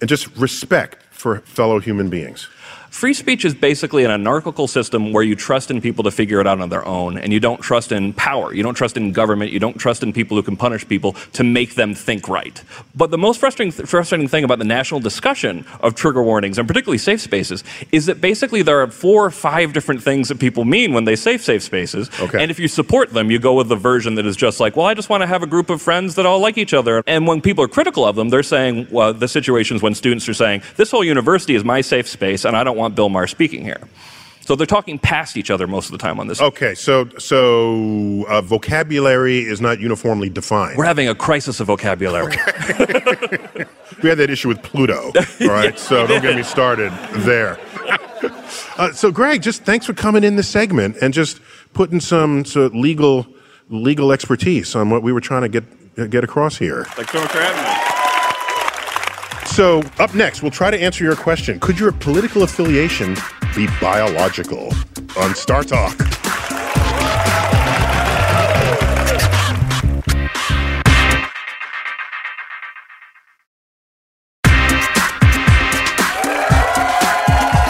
and 0.00 0.08
just 0.08 0.34
respect 0.36 1.02
for 1.10 1.40
fellow 1.40 1.78
human 1.78 2.08
beings? 2.08 2.48
Free 2.92 3.14
speech 3.14 3.46
is 3.46 3.54
basically 3.54 4.04
an 4.04 4.10
anarchical 4.10 4.68
system 4.68 5.14
where 5.14 5.22
you 5.22 5.34
trust 5.34 5.70
in 5.70 5.80
people 5.80 6.04
to 6.04 6.10
figure 6.10 6.40
it 6.42 6.46
out 6.46 6.60
on 6.60 6.68
their 6.68 6.86
own, 6.86 7.16
and 7.16 7.32
you 7.32 7.40
don't 7.40 7.60
trust 7.62 7.90
in 7.90 8.12
power. 8.12 8.52
You 8.52 8.62
don't 8.62 8.74
trust 8.74 8.98
in 8.98 9.12
government. 9.12 9.50
You 9.50 9.58
don't 9.58 9.78
trust 9.78 10.02
in 10.02 10.12
people 10.12 10.36
who 10.36 10.42
can 10.42 10.58
punish 10.58 10.86
people 10.86 11.14
to 11.32 11.42
make 11.42 11.74
them 11.74 11.94
think 11.94 12.28
right. 12.28 12.62
But 12.94 13.10
the 13.10 13.16
most 13.16 13.40
frustrating, 13.40 13.72
frustrating 13.72 14.28
thing 14.28 14.44
about 14.44 14.58
the 14.58 14.66
national 14.66 15.00
discussion 15.00 15.64
of 15.80 15.94
trigger 15.94 16.22
warnings, 16.22 16.58
and 16.58 16.68
particularly 16.68 16.98
safe 16.98 17.22
spaces, 17.22 17.64
is 17.92 18.04
that 18.06 18.20
basically 18.20 18.60
there 18.60 18.82
are 18.82 18.86
four 18.88 19.24
or 19.24 19.30
five 19.30 19.72
different 19.72 20.02
things 20.02 20.28
that 20.28 20.38
people 20.38 20.66
mean 20.66 20.92
when 20.92 21.06
they 21.06 21.16
say 21.16 21.38
safe 21.38 21.62
spaces. 21.62 22.10
Okay. 22.20 22.42
And 22.42 22.50
if 22.50 22.60
you 22.60 22.68
support 22.68 23.08
them, 23.10 23.30
you 23.30 23.38
go 23.38 23.54
with 23.54 23.70
the 23.70 23.74
version 23.74 24.16
that 24.16 24.26
is 24.26 24.36
just 24.36 24.60
like, 24.60 24.76
well, 24.76 24.86
I 24.86 24.92
just 24.92 25.08
want 25.08 25.22
to 25.22 25.26
have 25.26 25.42
a 25.42 25.46
group 25.46 25.70
of 25.70 25.80
friends 25.80 26.14
that 26.16 26.26
all 26.26 26.40
like 26.40 26.58
each 26.58 26.74
other. 26.74 27.02
And 27.06 27.26
when 27.26 27.40
people 27.40 27.64
are 27.64 27.68
critical 27.68 28.04
of 28.04 28.16
them, 28.16 28.28
they're 28.28 28.42
saying, 28.42 28.88
well, 28.90 29.14
the 29.14 29.28
situations 29.28 29.80
when 29.80 29.94
students 29.94 30.28
are 30.28 30.34
saying, 30.34 30.62
this 30.76 30.90
whole 30.90 31.02
university 31.02 31.54
is 31.54 31.64
my 31.64 31.80
safe 31.80 32.06
space, 32.06 32.44
and 32.44 32.54
I 32.54 32.62
don't 32.62 32.76
want 32.76 32.81
Bill 32.90 33.08
Maher 33.08 33.26
speaking 33.26 33.62
here. 33.64 33.80
So 34.40 34.56
they're 34.56 34.66
talking 34.66 34.98
past 34.98 35.36
each 35.36 35.50
other 35.52 35.68
most 35.68 35.86
of 35.86 35.92
the 35.92 35.98
time 35.98 36.18
on 36.18 36.26
this. 36.26 36.40
Okay, 36.40 36.74
so 36.74 37.08
so 37.18 38.24
uh, 38.28 38.42
vocabulary 38.42 39.38
is 39.38 39.60
not 39.60 39.78
uniformly 39.78 40.28
defined. 40.28 40.76
We're 40.76 40.84
having 40.84 41.08
a 41.08 41.14
crisis 41.14 41.60
of 41.60 41.68
vocabulary. 41.68 42.36
We 44.02 44.08
had 44.08 44.18
that 44.18 44.30
issue 44.30 44.48
with 44.48 44.62
Pluto. 44.62 45.12
All 45.42 45.48
right, 45.48 45.78
so 45.78 46.06
don't 46.06 46.22
get 46.22 46.36
me 46.36 46.42
started 46.42 46.92
there. 47.18 47.58
uh, 48.76 48.92
so, 48.92 49.12
Greg, 49.12 49.42
just 49.42 49.62
thanks 49.64 49.86
for 49.86 49.92
coming 49.92 50.24
in 50.24 50.36
this 50.36 50.48
segment 50.48 50.96
and 51.00 51.14
just 51.14 51.40
putting 51.72 52.00
some 52.00 52.44
so 52.44 52.66
legal 52.66 53.26
legal 53.68 54.12
expertise 54.12 54.74
on 54.74 54.90
what 54.90 55.02
we 55.02 55.12
were 55.12 55.20
trying 55.20 55.42
to 55.42 55.48
get 55.48 56.10
get 56.10 56.24
across 56.24 56.56
here. 56.56 56.84
Thanks 56.90 57.12
so 57.12 57.20
much 57.20 57.30
for 57.30 57.40
having 57.40 57.62
me. 57.62 57.91
So, 59.52 59.82
up 59.98 60.14
next, 60.14 60.40
we'll 60.40 60.50
try 60.50 60.70
to 60.70 60.80
answer 60.80 61.04
your 61.04 61.14
question: 61.14 61.60
Could 61.60 61.78
your 61.78 61.92
political 61.92 62.42
affiliation 62.42 63.18
be 63.54 63.66
biological? 63.82 64.68
On 65.14 65.32
StarTalk. 65.34 65.98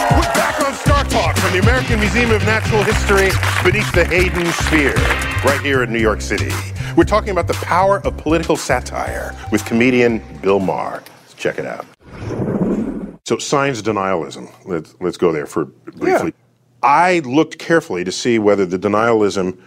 We're 0.09 0.21
back 0.31 0.61
on 0.61 0.71
StarTalk 0.71 1.37
from 1.37 1.51
the 1.51 1.59
American 1.61 1.99
Museum 1.99 2.31
of 2.31 2.45
Natural 2.45 2.81
History 2.83 3.29
beneath 3.61 3.91
the 3.91 4.05
Hayden 4.05 4.45
Sphere, 4.53 4.95
right 5.43 5.59
here 5.61 5.83
in 5.83 5.91
New 5.91 5.99
York 5.99 6.21
City. 6.21 6.49
We're 6.95 7.03
talking 7.03 7.31
about 7.31 7.47
the 7.47 7.55
power 7.55 7.99
of 8.05 8.15
political 8.15 8.55
satire 8.55 9.35
with 9.51 9.65
comedian 9.65 10.23
Bill 10.41 10.61
Maher. 10.61 11.03
Check 11.43 11.59
it 11.59 11.65
out. 11.65 11.85
So, 13.25 13.37
science 13.37 13.81
denialism. 13.81 14.49
Let's, 14.63 14.95
let's 15.01 15.17
go 15.17 15.33
there 15.33 15.45
for 15.45 15.65
briefly. 15.65 16.27
Yeah. 16.27 16.87
I 16.87 17.19
looked 17.19 17.59
carefully 17.59 18.05
to 18.05 18.13
see 18.13 18.39
whether 18.39 18.65
the 18.65 18.79
denialism, 18.79 19.59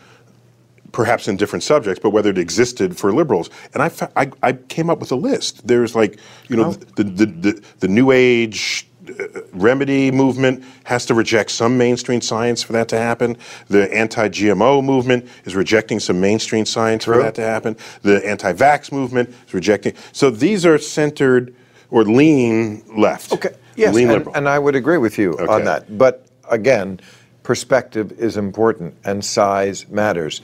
perhaps 0.93 1.29
in 1.29 1.37
different 1.37 1.65
subjects, 1.65 2.01
but 2.03 2.11
whether 2.11 2.31
it 2.31 2.39
existed 2.39 2.97
for 2.97 3.13
liberals. 3.13 3.51
And 3.75 3.83
I, 3.83 3.91
fa- 3.91 4.11
I, 4.17 4.31
I 4.43 4.55
came 4.55 4.89
up 4.89 5.01
with 5.01 5.13
a 5.13 5.17
list. 5.17 5.67
There's 5.67 5.95
like, 5.95 6.19
you 6.49 6.57
know, 6.57 6.73
the, 6.73 7.05
the, 7.05 7.27
the, 7.27 7.63
the 7.81 7.89
New 7.89 8.11
Age 8.11 8.89
uh, 9.09 9.43
remedy 9.53 10.11
movement 10.11 10.65
has 10.85 11.05
to 11.07 11.15
reject 11.15 11.51
some 11.51 11.77
mainstream 11.77 12.23
science 12.23 12.63
for 12.63 12.73
that 12.73 12.89
to 12.89 12.97
happen. 12.97 13.37
The 13.69 13.93
anti-GMO 13.95 14.83
movement 14.83 15.29
is 15.45 15.55
rejecting 15.55 16.01
some 16.01 16.21
mainstream 16.23 16.65
science 16.65 17.05
for 17.05 17.19
that 17.19 17.35
to 17.35 17.43
happen. 17.43 17.77
The 18.01 18.27
anti-vax 18.27 18.93
movement 18.93 19.35
is 19.47 19.53
rejecting. 19.53 19.95
So 20.13 20.31
these 20.31 20.65
are 20.65 20.79
centered 20.79 21.55
or 21.91 22.05
lean 22.05 22.83
left. 22.97 23.33
Okay. 23.33 23.55
Yes, 23.77 23.95
lean 23.95 24.09
and, 24.09 24.19
liberal. 24.19 24.35
and 24.37 24.49
I 24.49 24.59
would 24.59 24.75
agree 24.75 24.99
with 24.99 25.19
you 25.19 25.33
Okay. 25.35 25.53
on 25.53 25.65
that. 25.65 25.99
But 25.99 26.27
again, 26.51 27.01
perspective 27.43 28.13
is 28.19 28.37
important 28.37 28.95
and 29.05 29.25
size 29.25 29.89
matters. 29.89 30.41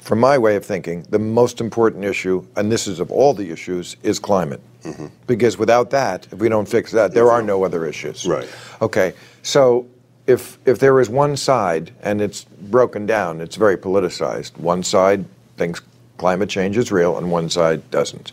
From 0.00 0.20
my 0.20 0.38
way 0.38 0.56
of 0.56 0.64
thinking, 0.64 1.04
the 1.10 1.18
most 1.18 1.60
important 1.60 2.04
issue, 2.04 2.46
and 2.56 2.70
this 2.72 2.86
is 2.86 3.00
of 3.00 3.10
all 3.10 3.34
the 3.34 3.50
issues, 3.50 3.96
is 4.02 4.18
climate. 4.18 4.60
Mm-hmm. 4.84 5.06
Because 5.26 5.58
without 5.58 5.90
that, 5.90 6.26
if 6.30 6.38
we 6.38 6.48
don't 6.48 6.68
fix 6.68 6.92
that, 6.92 7.12
there 7.12 7.30
are 7.30 7.42
no 7.42 7.64
other 7.64 7.84
issues. 7.84 8.26
Right. 8.26 8.48
Okay. 8.80 9.12
So 9.42 9.86
if 10.26 10.58
if 10.66 10.78
there 10.78 11.00
is 11.00 11.08
one 11.10 11.36
side 11.36 11.92
and 12.02 12.20
it's 12.20 12.44
broken 12.44 13.06
down, 13.06 13.40
it's 13.40 13.56
very 13.56 13.76
politicized. 13.76 14.56
One 14.58 14.82
side 14.82 15.24
thinks 15.56 15.82
climate 16.16 16.48
change 16.48 16.76
is 16.76 16.92
real, 16.92 17.18
and 17.18 17.30
one 17.30 17.50
side 17.50 17.90
doesn't. 17.90 18.32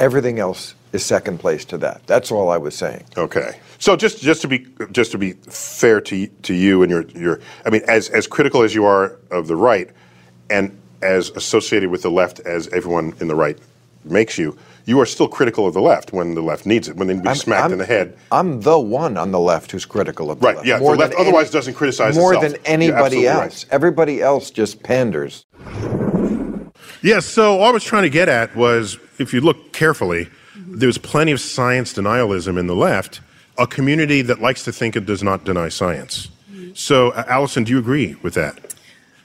Everything 0.00 0.38
else 0.38 0.74
is 0.94 1.04
second 1.04 1.38
place 1.38 1.64
to 1.66 1.78
that. 1.78 2.06
That's 2.06 2.30
all 2.30 2.48
I 2.50 2.56
was 2.56 2.74
saying. 2.74 3.04
Okay. 3.16 3.58
So 3.78 3.96
just 3.96 4.22
just 4.22 4.40
to 4.42 4.48
be 4.48 4.66
just 4.92 5.10
to 5.12 5.18
be 5.18 5.32
fair 5.32 6.00
to 6.02 6.26
to 6.26 6.54
you 6.54 6.82
and 6.82 6.90
your 6.90 7.02
your 7.08 7.40
I 7.66 7.70
mean 7.70 7.82
as 7.88 8.08
as 8.10 8.26
critical 8.26 8.62
as 8.62 8.74
you 8.74 8.84
are 8.84 9.18
of 9.30 9.46
the 9.48 9.56
right 9.56 9.90
and 10.50 10.76
as 11.02 11.30
associated 11.30 11.90
with 11.90 12.02
the 12.02 12.10
left 12.10 12.40
as 12.40 12.68
everyone 12.68 13.12
in 13.20 13.28
the 13.28 13.34
right 13.34 13.58
makes 14.04 14.38
you, 14.38 14.56
you 14.86 15.00
are 15.00 15.06
still 15.06 15.28
critical 15.28 15.66
of 15.66 15.74
the 15.74 15.80
left 15.80 16.12
when 16.12 16.34
the 16.34 16.42
left 16.42 16.66
needs 16.66 16.88
it, 16.88 16.96
when 16.96 17.08
they 17.08 17.14
be 17.14 17.26
I'm- 17.26 17.34
smacked 17.36 17.62
I'm- 17.62 17.72
in 17.72 17.78
the 17.78 17.84
head. 17.86 18.16
I'm 18.30 18.60
the 18.60 18.78
one 18.78 19.16
on 19.16 19.30
the 19.32 19.40
left 19.40 19.70
who's 19.72 19.84
critical 19.86 20.30
of 20.30 20.40
the 20.40 20.46
Right, 20.46 20.56
left. 20.56 20.66
yeah, 20.68 20.78
the 20.78 20.84
left 20.84 21.14
otherwise 21.14 21.50
doesn't 21.50 21.74
criticize 21.74 22.14
more 22.16 22.34
itself. 22.34 22.52
than 22.52 22.60
anybody 22.66 23.26
else. 23.26 23.64
right. 23.64 23.66
Everybody 23.72 24.20
else 24.22 24.50
just 24.50 24.82
panders. 24.82 25.44
Yes, 27.02 27.26
so 27.26 27.58
all 27.60 27.64
I 27.64 27.70
was 27.70 27.84
trying 27.84 28.02
to 28.04 28.10
get 28.10 28.28
at 28.28 28.54
was 28.56 28.98
if 29.18 29.32
you 29.34 29.40
look 29.42 29.72
carefully, 29.72 30.28
there's 30.56 30.98
plenty 30.98 31.32
of 31.32 31.40
science 31.40 31.92
denialism 31.92 32.58
in 32.58 32.66
the 32.66 32.76
left, 32.76 33.20
a 33.58 33.66
community 33.66 34.22
that 34.22 34.40
likes 34.40 34.64
to 34.64 34.72
think 34.72 34.96
it 34.96 35.06
does 35.06 35.22
not 35.22 35.44
deny 35.44 35.68
science. 35.68 36.28
So, 36.74 37.14
Alison, 37.14 37.64
do 37.64 37.72
you 37.72 37.78
agree 37.78 38.16
with 38.22 38.34
that? 38.34 38.74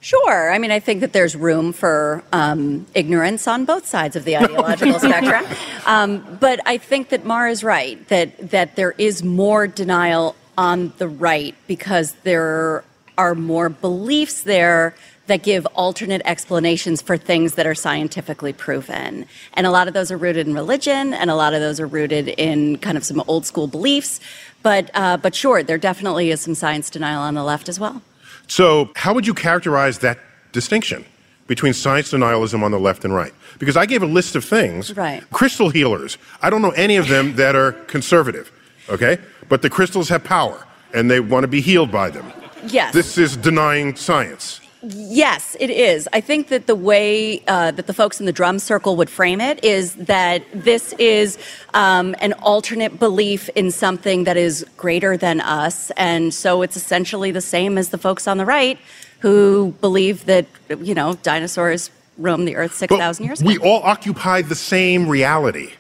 Sure. 0.02 0.52
I 0.52 0.60
mean, 0.60 0.72
I 0.72 0.80
think 0.80 1.02
that 1.02 1.14
there's 1.14 1.36
room 1.36 1.74
for 1.74 2.24
um, 2.32 2.86
ignorance 2.96 3.48
on 3.48 3.66
both 3.66 3.86
sides 3.86 4.16
of 4.16 4.24
the 4.24 4.38
ideological 4.38 5.00
spectrum. 5.00 5.46
Um, 5.86 6.38
but 6.40 6.62
I 6.66 6.78
think 6.78 7.10
that 7.10 7.26
Maher 7.26 7.48
is 7.48 7.64
right 7.64 8.08
that 8.08 8.52
that 8.52 8.76
there 8.78 8.94
is 8.98 9.24
more 9.24 9.68
denial 9.68 10.36
on 10.58 10.94
the 11.00 11.08
right 11.08 11.56
because 11.68 12.14
there 12.24 12.84
are 13.18 13.36
more 13.36 13.68
beliefs 13.68 14.44
there 14.44 14.96
that 15.30 15.44
give 15.44 15.66
alternate 15.68 16.22
explanations 16.26 17.02
for 17.02 17.18
things 17.18 17.56
that 17.56 17.66
are 17.66 17.74
scientifically 17.76 18.52
proven. 18.52 19.26
And 19.54 19.66
a 19.66 19.72
lot 19.72 19.88
of 19.88 19.94
those 19.94 20.12
are 20.12 20.18
rooted 20.18 20.48
in 20.48 20.54
religion, 20.54 21.14
and 21.14 21.30
a 21.32 21.36
lot 21.36 21.54
of 21.54 21.62
those 21.62 21.80
are 21.80 21.88
rooted 21.88 22.28
in 22.30 22.78
kind 22.80 22.98
of 22.98 23.06
some 23.06 23.24
old 23.28 23.46
school 23.46 23.68
beliefs. 23.68 24.20
But, 24.62 24.92
uh, 24.94 25.18
but 25.18 25.34
sure, 25.34 25.64
there 25.64 25.78
definitely 25.78 26.32
is 26.32 26.42
some 26.42 26.56
science 26.56 26.90
denial 26.90 27.22
on 27.22 27.36
the 27.36 27.44
left 27.44 27.70
as 27.70 27.80
well. 27.80 28.02
So, 28.48 28.92
how 28.96 29.14
would 29.14 29.26
you 29.26 29.34
characterize 29.34 30.00
that 30.00 30.20
distinction 30.52 31.06
between 31.48 31.74
science 31.74 32.12
denialism 32.12 32.64
on 32.64 32.72
the 32.72 32.80
left 32.80 33.06
and 33.06 33.14
right? 33.14 33.34
Because 33.60 33.78
I 33.78 33.86
gave 33.86 34.04
a 34.04 34.08
list 34.08 34.36
of 34.36 34.44
things. 34.44 34.96
Right. 34.96 35.24
Crystal 35.32 35.70
healers. 35.70 36.18
I 36.42 36.50
don't 36.50 36.62
know 36.62 36.72
any 36.72 36.98
of 36.98 37.08
them 37.08 37.36
that 37.42 37.56
are 37.56 37.74
conservative, 37.88 38.52
okay? 38.90 39.20
But 39.48 39.62
the 39.62 39.70
crystals 39.70 40.10
have 40.10 40.24
power, 40.24 40.66
and 40.94 41.10
they 41.10 41.20
want 41.20 41.44
to 41.44 41.48
be 41.48 41.62
healed 41.62 41.92
by 41.92 42.10
them. 42.10 42.34
Yes. 42.68 42.94
This 42.94 43.18
is 43.18 43.38
denying 43.38 43.96
science. 43.96 44.60
Yes, 44.82 45.58
it 45.60 45.70
is. 45.70 46.08
I 46.14 46.22
think 46.22 46.48
that 46.50 46.68
the 46.68 46.76
way 46.76 47.44
uh, 47.48 47.72
that 47.72 47.86
the 47.86 47.94
folks 47.94 48.20
in 48.22 48.26
the 48.26 48.32
drum 48.32 48.60
circle 48.60 48.96
would 48.96 49.10
frame 49.10 49.42
it 49.42 49.64
is 49.64 49.96
that 49.96 50.44
this 50.54 50.94
is 50.94 51.38
um, 51.74 52.16
an 52.20 52.34
alternate 52.34 52.98
belief 52.98 53.50
in 53.50 53.72
something 53.72 54.24
that 54.24 54.38
is 54.38 54.66
greater 54.78 55.18
than 55.18 55.42
us. 55.42 55.92
And 55.92 56.34
so 56.34 56.62
it's 56.62 56.78
essentially 56.78 57.32
the 57.32 57.42
same 57.42 57.78
as 57.78 57.90
the 57.90 57.98
folks 57.98 58.26
on 58.26 58.38
the 58.38 58.46
right 58.46 58.80
who 59.20 59.76
believe 59.82 60.26
that, 60.26 60.46
you 60.70 60.96
know, 60.96 61.16
dinosaurs 61.16 61.92
roamed 62.18 62.48
the 62.48 62.56
earth 62.56 62.74
6,000 62.76 63.26
years 63.26 63.42
ago. 63.42 63.50
We 63.50 63.58
all 63.58 63.82
occupy 63.84 64.44
the 64.44 64.56
same 64.56 65.10
reality. 65.10 65.74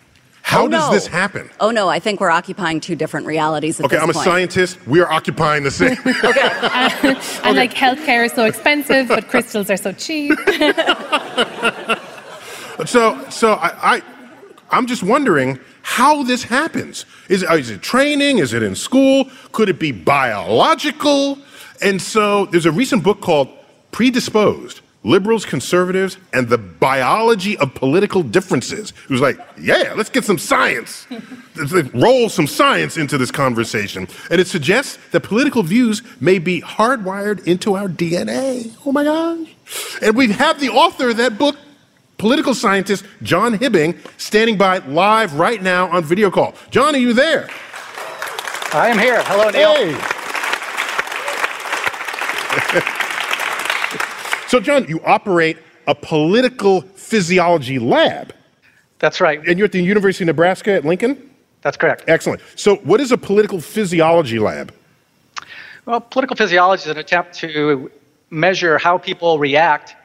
How 0.49 0.63
Oh, 0.65 0.67
does 0.67 0.88
no. 0.88 0.93
this 0.93 1.05
happen? 1.05 1.47
Oh, 1.59 1.69
no, 1.69 1.89
I 1.89 1.99
think 1.99 2.19
we're 2.19 2.31
occupying 2.31 2.79
two 2.79 2.95
different 2.95 3.27
realities 3.27 3.79
at 3.79 3.85
Okay, 3.85 3.97
this 3.97 4.03
I'm 4.03 4.09
a 4.09 4.15
scientist. 4.15 4.79
We 4.88 4.99
are 4.99 5.07
occupying 5.12 5.62
the 5.62 5.69
same. 5.69 5.95
Okay. 6.23 6.49
And 7.43 7.55
like 7.55 7.75
healthcare 7.75 8.25
is 8.25 8.31
so 8.33 8.45
expensive, 8.45 9.07
but 9.09 9.27
crystals 9.27 9.69
are 9.69 9.77
so 9.77 9.91
cheap. 9.91 10.31
so, 12.88 13.29
so 13.29 13.53
I, 13.53 13.97
I, 13.97 14.01
I'm 14.71 14.88
just 14.88 15.03
wondering 15.03 15.59
how 15.83 16.23
this 16.23 16.41
happens. 16.41 17.05
Is, 17.29 17.43
uh, 17.43 17.53
is 17.53 17.69
it 17.69 17.83
training? 17.83 18.39
Is 18.39 18.51
it 18.53 18.63
in 18.63 18.73
school? 18.73 19.29
Could 19.51 19.69
it 19.69 19.77
be 19.77 19.91
biological? 19.91 21.38
And 21.79 22.01
so 22.01 22.47
there's 22.47 22.65
a 22.65 22.71
recent 22.71 23.03
book 23.03 23.21
called 23.21 23.49
Predisposed 23.91 24.81
Liberals, 25.03 25.45
Conservatives, 25.45 26.17
and 26.33 26.49
the 26.49 26.57
Biology 26.57 27.57
of 27.57 27.73
Political 27.73 28.23
Differences. 28.23 28.91
It 29.05 29.09
was 29.09 29.21
like, 29.21 29.39
yeah, 29.57 29.93
let's 29.95 30.09
get 30.09 30.25
some 30.25 30.38
science. 30.38 31.07
Let's 31.55 31.93
roll 31.93 32.27
some 32.27 32.47
science 32.47 32.97
into 32.97 33.17
this 33.17 33.31
conversation. 33.31 34.09
And 34.29 34.41
it 34.41 34.47
suggests 34.47 34.97
that 35.12 35.21
political 35.21 35.63
views 35.63 36.01
may 36.19 36.38
be 36.38 36.62
hardwired 36.62 37.47
into 37.47 37.75
our 37.75 37.88
DNA. 37.88 38.75
Oh 38.85 38.91
my 38.91 39.05
gosh. 39.05 39.55
And 40.01 40.17
we 40.17 40.33
have 40.33 40.59
the 40.59 40.69
author 40.69 41.12
of 41.12 41.17
that 41.17 41.38
book, 41.38 41.55
political 42.17 42.53
scientist 42.53 43.05
John 43.23 43.57
Hibbing, 43.57 43.97
standing 44.19 44.57
by 44.57 44.79
live 44.79 45.35
right 45.35 45.62
now 45.63 45.89
on 45.89 46.03
video 46.03 46.29
call. 46.29 46.55
John, 46.71 46.93
are 46.93 46.99
you 46.99 47.13
there? 47.13 47.49
I 48.73 48.89
am 48.89 48.99
here. 48.99 49.23
Hello, 49.23 49.49
Neil. 49.49 49.75
Hey. 52.71 53.05
so, 54.49 54.59
John, 54.59 54.85
you 54.88 55.01
operate 55.05 55.57
a 55.88 55.95
political 55.95 56.81
physiology 56.81 57.79
lab, 57.79 58.33
That's 58.99 59.21
right. 59.21 59.39
and 59.47 59.57
you're 59.57 59.65
at 59.65 59.71
the 59.71 59.81
University 59.81 60.23
of 60.23 60.27
Nebraska 60.27 60.73
at 60.73 60.85
Lincoln? 60.85 61.29
That's 61.62 61.77
correct. 61.77 62.05
Excellent. 62.07 62.41
So, 62.55 62.77
what 62.77 62.99
is 62.99 63.12
a 63.12 63.17
political 63.17 63.62
physiology 63.62 64.39
lab? 64.39 64.73
Well, 65.85 66.01
political 66.01 66.35
physiology 66.35 66.81
is 66.81 66.88
an 66.88 66.97
attempt 66.97 67.33
to 67.39 67.91
measure 68.29 68.77
how 68.77 68.97
people 68.97 69.39
react. 69.39 69.95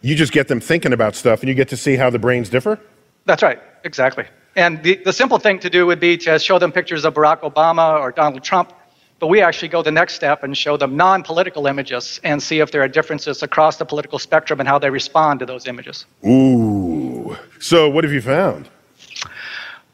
You 0.00 0.14
just 0.14 0.32
get 0.32 0.48
them 0.48 0.60
thinking 0.60 0.92
about 0.92 1.14
stuff 1.14 1.40
and 1.40 1.48
you 1.48 1.54
get 1.54 1.68
to 1.68 1.76
see 1.76 1.96
how 1.96 2.10
the 2.10 2.18
brains 2.18 2.48
differ? 2.48 2.78
That's 3.24 3.42
right. 3.42 3.60
Exactly. 3.84 4.24
And 4.56 4.82
the, 4.82 4.96
the 5.04 5.12
simple 5.12 5.38
thing 5.38 5.58
to 5.60 5.70
do 5.70 5.86
would 5.86 6.00
be 6.00 6.16
to 6.18 6.38
show 6.38 6.58
them 6.58 6.72
pictures 6.72 7.04
of 7.04 7.14
Barack 7.14 7.40
Obama 7.40 8.00
or 8.00 8.10
Donald 8.10 8.42
Trump. 8.42 8.72
But 9.18 9.28
we 9.28 9.40
actually 9.40 9.68
go 9.68 9.82
the 9.82 9.90
next 9.90 10.14
step 10.14 10.42
and 10.42 10.56
show 10.56 10.76
them 10.76 10.96
non 10.96 11.22
political 11.22 11.66
images 11.66 12.20
and 12.22 12.42
see 12.42 12.60
if 12.60 12.70
there 12.70 12.82
are 12.82 12.88
differences 12.88 13.42
across 13.42 13.78
the 13.78 13.86
political 13.86 14.18
spectrum 14.18 14.60
and 14.60 14.68
how 14.68 14.78
they 14.78 14.90
respond 14.90 15.40
to 15.40 15.46
those 15.46 15.66
images. 15.66 16.04
Ooh. 16.26 17.36
So, 17.58 17.88
what 17.88 18.04
have 18.04 18.12
you 18.12 18.20
found? 18.20 18.68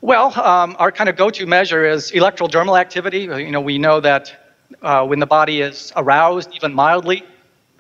Well, 0.01 0.39
um, 0.41 0.75
our 0.81 0.91
kind 0.91 1.09
of 1.09 1.17
go-to 1.17 1.47
measure 1.47 1.87
is 1.87 2.11
electrodermal 2.11 2.79
activity. 2.79 3.21
You 3.21 3.53
know, 3.53 3.61
we 3.61 3.79
know 3.79 4.01
that 4.01 4.57
uh, 4.83 5.07
when 5.07 5.21
the 5.21 5.27
body 5.27 5.61
is 5.61 5.93
aroused, 5.95 6.53
even 6.57 6.75
mildly, 6.75 7.23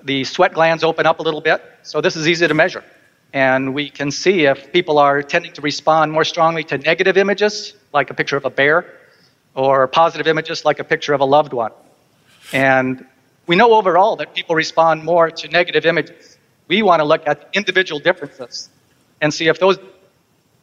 the 0.04 0.22
sweat 0.22 0.54
glands 0.54 0.84
open 0.84 1.06
up 1.06 1.18
a 1.18 1.22
little 1.22 1.40
bit. 1.40 1.60
So 1.82 2.00
this 2.00 2.14
is 2.14 2.28
easy 2.28 2.46
to 2.46 2.54
measure, 2.54 2.84
and 3.32 3.74
we 3.74 3.90
can 3.90 4.12
see 4.12 4.44
if 4.44 4.72
people 4.72 4.98
are 4.98 5.20
tending 5.20 5.52
to 5.54 5.60
respond 5.60 6.12
more 6.12 6.22
strongly 6.22 6.62
to 6.64 6.78
negative 6.78 7.16
images, 7.16 7.74
like 7.92 8.10
a 8.10 8.14
picture 8.14 8.36
of 8.36 8.44
a 8.44 8.50
bear, 8.50 8.86
or 9.54 9.86
positive 9.86 10.26
images, 10.26 10.64
like 10.64 10.78
a 10.78 10.84
picture 10.84 11.12
of 11.12 11.20
a 11.20 11.24
loved 11.24 11.52
one. 11.52 11.72
And 12.52 13.06
we 13.46 13.56
know 13.56 13.74
overall 13.74 14.16
that 14.16 14.34
people 14.34 14.56
respond 14.56 15.04
more 15.04 15.30
to 15.30 15.48
negative 15.48 15.84
images. 15.86 16.38
We 16.68 16.82
want 16.82 17.00
to 17.00 17.04
look 17.04 17.26
at 17.26 17.48
individual 17.52 18.00
differences 18.00 18.70
and 19.20 19.32
see 19.32 19.48
if 19.48 19.58
those 19.58 19.78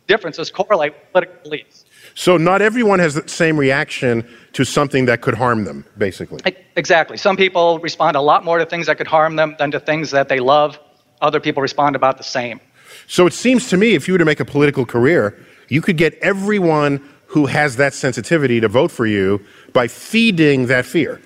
differences 0.08 0.50
correlate 0.50 0.94
with 0.94 1.12
political 1.12 1.44
beliefs. 1.44 1.86
So, 2.16 2.38
not 2.38 2.62
everyone 2.62 3.00
has 3.00 3.14
the 3.14 3.28
same 3.28 3.58
reaction 3.58 4.28
to 4.54 4.66
something 4.66 5.06
that 5.06 5.22
could 5.22 5.36
harm 5.36 5.64
them, 5.66 5.86
basically. 5.98 6.40
Exactly. 6.76 7.18
Some 7.18 7.38
people 7.38 7.80
respond 7.80 8.18
a 8.18 8.22
lot 8.22 8.44
more 8.44 8.58
to 8.58 8.66
things 8.66 8.88
that 8.88 8.98
could 8.98 9.08
harm 9.08 9.36
them 9.36 9.56
than 9.60 9.72
to 9.72 9.80
things 9.80 10.12
that 10.12 10.28
they 10.28 10.40
love. 10.40 10.80
Other 11.22 11.40
people 11.40 11.62
respond 11.62 11.96
about 11.96 12.18
the 12.18 12.24
same. 12.24 12.60
So 13.08 13.28
it 13.28 13.34
seems 13.34 13.70
to 13.70 13.78
me 13.78 13.94
if 13.94 14.08
you 14.08 14.14
were 14.14 14.18
to 14.18 14.26
make 14.26 14.40
a 14.40 14.46
political 14.46 14.86
career, 14.86 15.38
you 15.68 15.82
could 15.82 15.98
get 15.98 16.16
everyone 16.22 17.08
who 17.30 17.46
has 17.46 17.76
that 17.76 17.94
sensitivity 17.94 18.60
to 18.60 18.68
vote 18.68 18.92
for 18.92 19.06
you 19.06 19.40
by 19.72 19.88
feeding 19.88 20.66
that 20.66 20.86
fear. 20.86 21.22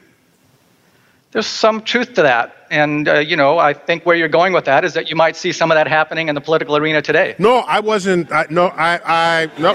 There's 1.31 1.47
some 1.47 1.81
truth 1.81 2.13
to 2.15 2.21
that. 2.21 2.55
And, 2.69 3.07
uh, 3.07 3.19
you 3.19 3.35
know, 3.35 3.57
I 3.57 3.73
think 3.73 4.05
where 4.05 4.15
you're 4.15 4.27
going 4.27 4.53
with 4.53 4.65
that 4.65 4.83
is 4.83 4.93
that 4.93 5.09
you 5.09 5.15
might 5.15 5.35
see 5.35 5.51
some 5.51 5.71
of 5.71 5.75
that 5.75 5.87
happening 5.87 6.27
in 6.27 6.35
the 6.35 6.41
political 6.41 6.75
arena 6.75 7.01
today. 7.01 7.35
No, 7.39 7.59
I 7.59 7.79
wasn't. 7.79 8.31
I, 8.31 8.45
no, 8.49 8.67
I, 8.67 8.99
I, 9.05 9.49
no. 9.57 9.73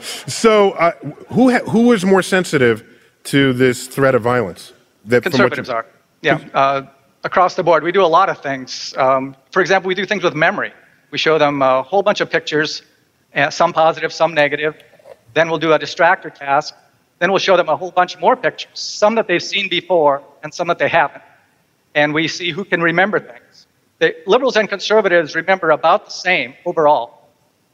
so, 0.26 0.72
uh, 0.72 0.92
who 1.28 1.50
ha- 1.50 1.64
who 1.70 1.92
is 1.92 2.04
more 2.04 2.22
sensitive 2.22 2.84
to 3.24 3.52
this 3.54 3.86
threat 3.86 4.14
of 4.14 4.22
violence? 4.22 4.72
That 5.06 5.22
from 5.22 5.32
what 5.32 5.38
you- 5.38 5.38
Conservatives 5.38 5.68
are. 5.70 5.86
Yeah. 6.20 6.40
Uh, 6.52 6.82
across 7.24 7.54
the 7.54 7.62
board. 7.62 7.82
We 7.82 7.92
do 7.92 8.04
a 8.04 8.06
lot 8.06 8.28
of 8.28 8.38
things. 8.42 8.94
Um, 8.96 9.34
for 9.50 9.60
example, 9.62 9.88
we 9.88 9.94
do 9.94 10.04
things 10.04 10.22
with 10.22 10.34
memory. 10.34 10.72
We 11.10 11.18
show 11.18 11.38
them 11.38 11.62
a 11.62 11.82
whole 11.82 12.02
bunch 12.02 12.20
of 12.20 12.30
pictures, 12.30 12.82
some 13.50 13.72
positive, 13.72 14.12
some 14.12 14.34
negative. 14.34 14.74
Then 15.34 15.48
we'll 15.48 15.58
do 15.58 15.72
a 15.72 15.78
distractor 15.78 16.32
task. 16.32 16.74
Then 17.18 17.30
we'll 17.30 17.38
show 17.38 17.56
them 17.56 17.68
a 17.68 17.76
whole 17.76 17.90
bunch 17.90 18.18
more 18.18 18.36
pictures, 18.36 18.70
some 18.74 19.14
that 19.16 19.26
they've 19.28 19.42
seen 19.42 19.68
before 19.68 20.22
and 20.42 20.52
some 20.52 20.68
that 20.68 20.78
they 20.78 20.88
haven't. 20.88 21.22
And 21.94 22.12
we 22.12 22.28
see 22.28 22.50
who 22.50 22.64
can 22.64 22.80
remember 22.82 23.18
things. 23.20 23.66
The 24.00 24.14
liberals 24.26 24.56
and 24.56 24.68
conservatives 24.68 25.34
remember 25.34 25.70
about 25.70 26.04
the 26.06 26.10
same 26.10 26.54
overall, 26.66 27.28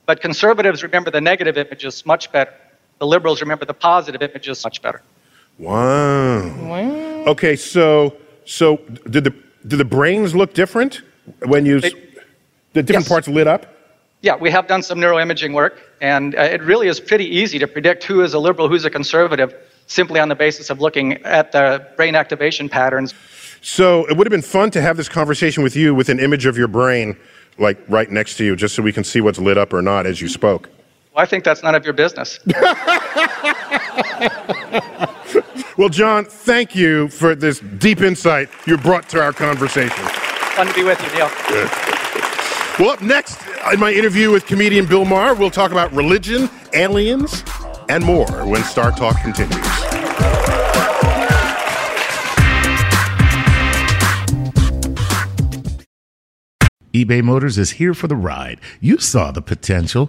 but 0.06 0.20
conservatives 0.20 0.82
remember 0.82 1.10
the 1.10 1.20
negative 1.20 1.56
images 1.56 2.04
much 2.04 2.30
better. 2.30 2.52
The 2.98 3.06
liberals 3.06 3.40
remember 3.40 3.64
the 3.64 3.74
positive 3.74 4.20
images 4.22 4.62
much 4.62 4.82
better. 4.82 5.00
Wow. 5.58 6.42
wow. 6.68 7.24
Okay, 7.32 7.56
so 7.56 8.14
so 8.44 8.76
did 9.08 9.24
the 9.24 9.34
did 9.66 9.78
the 9.78 9.84
brains 9.84 10.34
look 10.34 10.52
different 10.54 11.02
when 11.46 11.64
you 11.66 11.78
s- 11.78 11.92
the 12.72 12.82
different 12.82 13.04
Yes. 13.04 13.08
parts 13.08 13.28
lit 13.28 13.46
up? 13.46 13.66
Yeah, 14.22 14.36
we 14.36 14.50
have 14.50 14.66
done 14.66 14.82
some 14.82 14.98
neuroimaging 14.98 15.54
work, 15.54 15.80
and 16.00 16.34
uh, 16.34 16.42
it 16.42 16.62
really 16.62 16.88
is 16.88 17.00
pretty 17.00 17.24
easy 17.24 17.58
to 17.58 17.66
predict 17.66 18.04
who 18.04 18.22
is 18.22 18.34
a 18.34 18.38
liberal, 18.38 18.68
who's 18.68 18.84
a 18.84 18.90
conservative, 18.90 19.54
simply 19.86 20.20
on 20.20 20.28
the 20.28 20.34
basis 20.34 20.68
of 20.68 20.80
looking 20.80 21.14
at 21.24 21.52
the 21.52 21.86
brain 21.96 22.14
activation 22.14 22.68
patterns. 22.68 23.14
So 23.62 24.06
it 24.06 24.16
would 24.16 24.26
have 24.26 24.30
been 24.30 24.42
fun 24.42 24.70
to 24.72 24.80
have 24.80 24.96
this 24.96 25.08
conversation 25.08 25.62
with 25.62 25.74
you 25.74 25.94
with 25.94 26.08
an 26.08 26.20
image 26.20 26.46
of 26.46 26.58
your 26.58 26.68
brain, 26.68 27.16
like 27.58 27.78
right 27.88 28.10
next 28.10 28.36
to 28.36 28.44
you, 28.44 28.56
just 28.56 28.74
so 28.74 28.82
we 28.82 28.92
can 28.92 29.04
see 29.04 29.20
what's 29.20 29.38
lit 29.38 29.56
up 29.56 29.72
or 29.72 29.80
not 29.80 30.06
as 30.06 30.20
you 30.20 30.28
spoke. 30.28 30.68
Well, 31.14 31.22
I 31.22 31.26
think 31.26 31.44
that's 31.44 31.62
none 31.62 31.74
of 31.74 31.84
your 31.84 31.94
business. 31.94 32.38
Well, 35.80 35.88
John, 35.88 36.26
thank 36.26 36.74
you 36.74 37.08
for 37.08 37.34
this 37.34 37.60
deep 37.78 38.02
insight 38.02 38.50
you 38.66 38.76
brought 38.76 39.08
to 39.08 39.22
our 39.22 39.32
conversation. 39.32 40.04
Fun 40.54 40.66
to 40.66 40.74
be 40.74 40.84
with 40.84 41.02
you, 41.02 41.10
Neil. 41.14 41.30
Good. 41.48 41.99
Well, 42.80 42.92
up 42.92 43.02
next 43.02 43.38
in 43.70 43.78
my 43.78 43.92
interview 43.92 44.30
with 44.30 44.46
comedian 44.46 44.86
Bill 44.86 45.04
Maher, 45.04 45.34
we'll 45.34 45.50
talk 45.50 45.70
about 45.70 45.92
religion, 45.92 46.48
aliens, 46.72 47.44
and 47.90 48.02
more 48.02 48.46
when 48.46 48.62
StarTalk 48.62 49.20
continues. 49.20 49.60
eBay 56.94 57.22
Motors 57.22 57.58
is 57.58 57.72
here 57.72 57.92
for 57.92 58.08
the 58.08 58.16
ride. 58.16 58.58
You 58.80 58.96
saw 58.96 59.30
the 59.30 59.42
potential. 59.42 60.08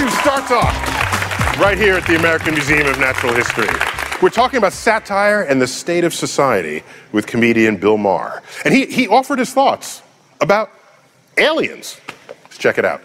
Welcome 0.00 0.24
back 0.24 0.48
to 0.48 0.54
StarTalk, 0.54 1.60
right 1.60 1.76
here 1.76 1.94
at 1.94 2.06
the 2.06 2.16
American 2.16 2.54
Museum 2.54 2.86
of 2.86 2.98
Natural 2.98 3.34
History. 3.34 3.68
We're 4.22 4.30
talking 4.30 4.56
about 4.56 4.72
satire 4.72 5.42
and 5.42 5.60
the 5.60 5.66
state 5.66 6.04
of 6.04 6.14
society 6.14 6.82
with 7.12 7.26
comedian 7.26 7.76
Bill 7.76 7.98
Maher. 7.98 8.42
And 8.64 8.72
he, 8.72 8.86
he 8.86 9.08
offered 9.08 9.38
his 9.38 9.52
thoughts 9.52 10.00
about 10.40 10.70
aliens. 11.36 12.00
Let's 12.44 12.56
check 12.56 12.78
it 12.78 12.86
out. 12.86 13.02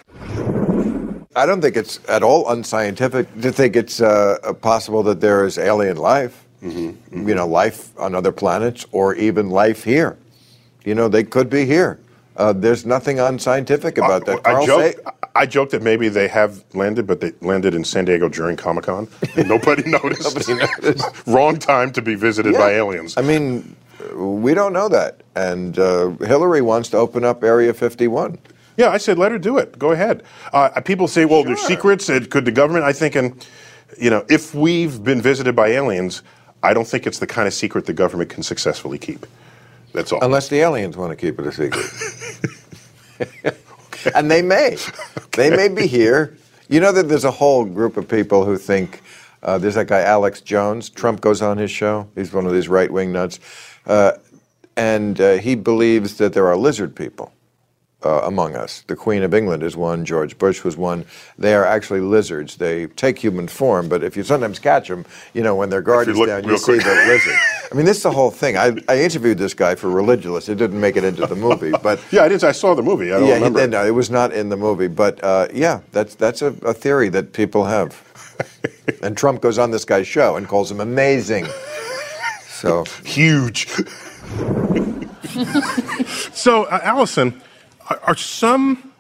I 1.36 1.46
don't 1.46 1.60
think 1.60 1.76
it's 1.76 2.00
at 2.08 2.24
all 2.24 2.50
unscientific 2.50 3.42
to 3.42 3.52
think 3.52 3.76
it's 3.76 4.00
uh, 4.00 4.54
possible 4.62 5.04
that 5.04 5.20
there 5.20 5.46
is 5.46 5.58
alien 5.58 5.98
life, 5.98 6.46
Mm-hmm. 6.64 7.28
you 7.28 7.36
know, 7.36 7.46
life 7.46 7.92
on 8.00 8.16
other 8.16 8.32
planets 8.32 8.86
or 8.94 9.14
even 9.16 9.50
life 9.50 9.84
here. 9.84 10.18
You 10.86 10.96
know, 10.96 11.10
they 11.10 11.26
could 11.26 11.50
be 11.50 11.66
here. 11.66 12.00
Uh, 12.38 12.54
there's 12.54 12.86
nothing 12.86 13.20
unscientific 13.20 13.98
about 13.98 14.26
that. 14.26 14.40
I 14.40 14.54
Carl 14.54 14.66
joked, 14.66 15.00
I 15.36 15.46
joked 15.46 15.72
that 15.72 15.82
maybe 15.82 16.08
they 16.08 16.30
have 16.30 16.64
landed, 16.74 17.06
but 17.06 17.20
they 17.20 17.34
landed 17.42 17.76
in 17.76 17.84
San 17.84 18.06
Diego 18.06 18.30
during 18.30 18.56
Comic 18.56 18.86
Con. 18.86 19.08
Nobody 19.38 19.84
noticed. 19.90 20.50
Wrong 21.28 21.58
time 21.58 21.92
to 21.92 22.02
be 22.02 22.16
visited 22.16 22.54
by 22.54 22.72
aliens. 22.72 23.18
I 23.18 23.22
mean, 23.22 23.76
we 24.16 24.54
don't 24.54 24.72
know 24.72 24.88
that. 24.88 25.22
And 25.36 25.78
uh, 25.78 26.12
Hillary 26.22 26.62
wants 26.62 26.90
to 26.90 26.98
open 26.98 27.26
up 27.26 27.44
Area 27.44 27.74
51. 27.74 28.38
Yeah, 28.78 28.90
I 28.90 28.98
said 28.98 29.18
let 29.18 29.32
her 29.32 29.40
do 29.40 29.58
it. 29.58 29.78
Go 29.78 29.92
ahead. 29.92 30.24
Uh, 30.54 30.70
people 30.82 31.08
say, 31.08 31.26
well, 31.26 31.44
there's 31.44 31.62
secrets. 31.62 32.10
It, 32.10 32.30
could 32.30 32.46
the 32.46 32.52
government? 32.52 32.86
I 32.86 32.94
think, 32.94 33.16
and 33.16 33.46
you 34.00 34.10
know, 34.10 34.26
if 34.30 34.56
we've 34.56 35.04
been 35.04 35.22
visited 35.22 35.56
by 35.56 35.68
aliens, 35.68 36.24
I 36.64 36.74
don't 36.74 36.88
think 36.88 37.06
it's 37.08 37.20
the 37.20 37.28
kind 37.28 37.48
of 37.48 37.54
secret 37.54 37.86
the 37.86 37.94
government 37.94 38.30
can 38.30 38.44
successfully 38.44 38.98
keep. 38.98 39.26
That's 39.94 40.12
all. 40.12 40.24
Unless 40.24 40.50
the 40.50 40.60
aliens 40.60 40.98
want 40.98 41.12
to 41.12 41.16
keep 41.16 41.40
it 41.40 41.48
a 41.48 41.52
secret. 41.52 41.86
and 44.14 44.30
they 44.30 44.42
may. 44.42 44.78
They 45.34 45.50
may 45.50 45.68
be 45.70 45.88
here. 45.88 46.38
You 46.70 46.80
know 46.80 46.92
that 46.92 47.10
there's 47.10 47.26
a 47.26 47.32
whole 47.32 47.66
group 47.66 47.98
of 47.98 48.08
people 48.08 48.46
who 48.46 48.58
think 48.58 49.02
uh, 49.44 49.58
there's 49.58 49.76
that 49.76 49.88
guy 49.88 50.02
Alex 50.02 50.42
Jones. 50.42 50.90
Trump 50.90 51.22
goes 51.22 51.42
on 51.42 51.58
his 51.58 51.72
show. 51.72 52.10
He's 52.16 52.34
one 52.34 52.46
of 52.46 52.54
these 52.54 52.68
right 52.68 52.92
wing 52.92 53.12
nuts. 53.12 53.40
Uh, 53.86 54.14
and 54.78 55.20
uh, 55.22 55.34
he 55.34 55.56
believes 55.56 56.18
that 56.18 56.34
there 56.34 56.48
are 56.48 56.58
lizard 56.58 56.96
people 56.96 57.32
uh, 58.06 58.22
among 58.24 58.56
us. 58.56 58.82
The 58.88 58.96
Queen 58.96 59.24
of 59.24 59.34
England 59.34 59.64
is 59.64 59.76
one, 59.76 60.06
George 60.06 60.38
Bush 60.38 60.64
was 60.64 60.78
one. 60.78 61.06
They 61.40 61.56
are 61.56 61.66
actually 61.66 62.02
lizards. 62.02 62.58
They 62.58 62.86
take 62.88 63.18
human 63.18 63.48
form, 63.48 63.90
but 63.90 64.04
if 64.04 64.16
you 64.16 64.24
sometimes 64.24 64.60
catch 64.60 64.88
them, 64.88 65.06
you 65.34 65.42
know, 65.42 65.56
when 65.56 65.70
their 65.70 65.82
guard 65.82 66.08
you 66.08 66.14
is 66.14 66.28
down, 66.28 66.44
you 66.44 66.50
real 66.50 66.60
see 66.60 66.78
the 66.78 67.04
lizard. 67.08 67.36
I 67.72 67.76
mean, 67.76 67.86
this 67.86 67.98
is 67.98 68.04
the 68.04 68.12
whole 68.12 68.32
thing. 68.32 68.58
I, 68.58 68.78
I 68.88 69.02
interviewed 69.02 69.40
this 69.40 69.56
guy 69.56 69.74
for 69.76 69.88
Religulous. 69.88 70.48
It 70.48 70.56
didn't 70.56 70.80
make 70.80 70.96
it 70.96 71.04
into 71.04 71.26
the 71.26 71.36
movie, 71.36 71.72
but 71.84 72.00
yeah, 72.12 72.24
I 72.24 72.28
did. 72.28 72.44
I 72.44 72.52
saw 72.52 72.76
the 72.76 72.84
movie. 72.84 73.12
I 73.12 73.20
don't 73.20 73.28
yeah, 73.28 73.34
remember. 73.36 73.62
did- 73.62 73.72
no, 73.72 73.86
it 73.86 73.92
was 73.92 74.12
not 74.12 74.32
in 74.34 74.50
the 74.50 74.58
movie. 74.58 74.88
But 74.88 75.24
uh, 75.24 75.48
yeah, 75.52 75.82
that's 75.92 76.14
that's 76.16 76.42
a, 76.44 76.48
a 76.64 76.74
theory 76.74 77.10
that 77.10 77.34
people 77.34 77.66
have. 77.66 78.02
and 79.02 79.18
Trump 79.18 79.42
goes 79.42 79.58
on 79.58 79.72
this 79.72 79.86
guy's 79.86 80.08
show 80.08 80.36
and 80.36 80.48
calls 80.48 80.70
him 80.70 80.80
amazing. 80.80 81.48
So 82.48 82.86
huge. 83.04 83.68
so, 86.34 86.64
uh, 86.66 86.80
Alison, 86.84 87.42
are, 87.90 88.00
are 88.04 88.16
some 88.16 88.92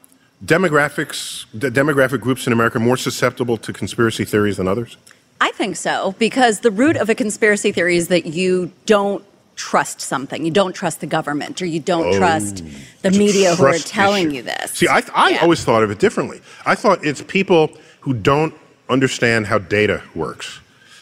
demographics, 0.45 1.45
the 1.53 1.69
demographic 1.69 2.19
groups 2.21 2.45
in 2.47 2.53
America 2.53 2.79
more 2.79 2.97
susceptible 2.97 3.57
to 3.57 3.73
conspiracy 3.73 4.25
theories 4.25 4.57
than 4.57 4.67
others? 4.67 4.97
I 5.41 5.51
think 5.51 5.75
so, 5.75 6.15
because 6.17 6.61
the 6.61 6.71
root 6.71 6.95
of 6.97 7.09
a 7.09 7.15
conspiracy 7.15 7.71
theory 7.71 7.97
is 7.97 8.07
that 8.07 8.25
you 8.25 8.71
don't 8.85 9.23
trust 9.55 10.01
something. 10.01 10.43
You 10.45 10.51
don't 10.51 10.73
trust 10.73 10.99
the 11.01 11.07
government, 11.07 11.61
or 11.61 11.65
you 11.65 11.79
don't 11.79 12.15
Oh, 12.15 12.17
trust 12.17 12.63
the 13.01 13.11
media 13.11 13.55
who 13.55 13.65
are 13.65 13.77
telling 13.77 14.27
issue. 14.27 14.35
you 14.37 14.41
this. 14.43 14.71
See, 14.71 14.87
I, 14.87 15.01
I 15.13 15.37
always 15.37 15.63
thought 15.63 15.83
of 15.83 15.91
it 15.91 15.99
differently. 15.99 16.41
I 16.65 16.75
thought 16.75 17.03
it's 17.05 17.21
people 17.21 17.71
who 18.01 18.13
don't 18.13 18.53
understand 18.89 19.47
how 19.47 19.57
data 19.57 20.01
works. 20.13 20.59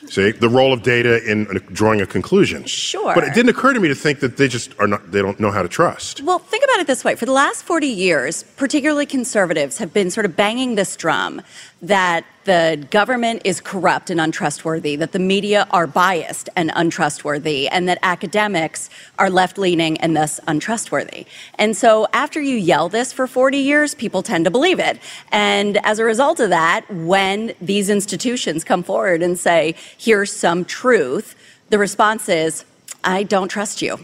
See, 0.10 0.32
the 0.32 0.50
role 0.50 0.74
of 0.74 0.84
data 0.84 1.24
in 1.30 1.46
drawing 1.72 2.02
a 2.02 2.06
conclusion. 2.06 2.66
Sure. 2.66 3.14
But 3.16 3.24
it 3.24 3.34
didn't 3.34 3.50
occur 3.50 3.74
to 3.74 3.80
me 3.80 3.88
to 3.88 3.96
think 3.96 4.20
that 4.20 4.38
they 4.38 4.48
just 4.48 4.78
are 4.80 4.88
not, 4.88 5.12
they 5.12 5.22
don't 5.22 5.40
know 5.40 5.52
how 5.52 5.64
to 5.64 5.70
trust. 5.70 6.22
Well, 6.22 6.40
think 6.40 6.64
about 6.64 6.80
it 6.80 6.88
this 6.88 7.04
way. 7.04 7.16
For 7.16 7.26
the 7.26 7.32
last 7.32 7.64
40 7.64 7.88
years, 7.88 8.44
particularly 8.58 9.06
conservatives 9.06 9.78
have 9.78 9.94
been 9.94 10.12
sort 10.12 10.26
of 10.26 10.36
banging 10.36 10.76
this 10.76 10.96
drum 10.96 11.42
that 11.84 12.26
the 12.46 12.88
government 12.92 13.42
is 13.44 13.60
corrupt 13.60 14.10
and 14.10 14.20
untrustworthy, 14.20 14.96
that 14.96 15.12
the 15.12 15.20
media 15.20 15.68
are 15.72 15.86
biased 15.86 16.50
and 16.56 16.72
untrustworthy, 16.76 17.68
and 17.68 17.88
that 17.90 18.00
academics 18.02 18.90
are 19.20 19.30
left 19.30 19.58
leaning 19.58 20.00
and 20.00 20.16
thus 20.16 20.40
untrustworthy. 20.48 21.26
And 21.56 21.76
so 21.76 22.08
after 22.14 22.42
you 22.42 22.56
yell 22.56 22.88
this 22.88 23.12
for 23.12 23.28
40 23.28 23.58
years, 23.58 23.96
people 23.96 24.24
tend 24.24 24.46
to 24.46 24.52
believe 24.52 24.80
it. 24.80 25.00
And 25.32 25.78
as 25.86 26.00
a 26.00 26.06
result 26.06 26.40
of 26.40 26.50
that, 26.50 26.90
when 26.90 27.54
these 27.62 27.90
institutions 27.90 28.64
come 28.64 28.82
forward 28.82 29.22
and 29.22 29.38
say, 29.38 29.76
here's 29.98 30.32
some 30.32 30.64
truth, 30.64 31.36
the 31.70 31.78
response 31.78 32.30
is, 32.30 32.64
I 33.04 33.24
don't 33.24 33.50
trust 33.50 33.82
you. 33.82 34.00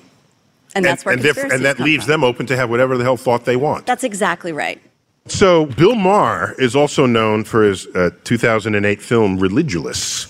And 0.75 0.83
that's 0.85 1.03
where 1.05 1.15
and, 1.15 1.25
and 1.25 1.65
that 1.65 1.79
leaves 1.79 2.05
from. 2.05 2.11
them 2.11 2.23
open 2.23 2.45
to 2.47 2.55
have 2.57 2.69
whatever 2.69 2.97
the 2.97 3.03
hell 3.03 3.17
thought 3.17 3.45
they 3.45 3.55
want. 3.55 3.85
That's 3.85 4.03
exactly 4.03 4.51
right. 4.51 4.81
So 5.27 5.67
Bill 5.67 5.95
Maher 5.95 6.55
is 6.57 6.75
also 6.75 7.05
known 7.05 7.43
for 7.43 7.63
his 7.63 7.87
uh, 7.87 8.09
2008 8.23 9.01
film 9.01 9.37
Religulous. 9.39 10.27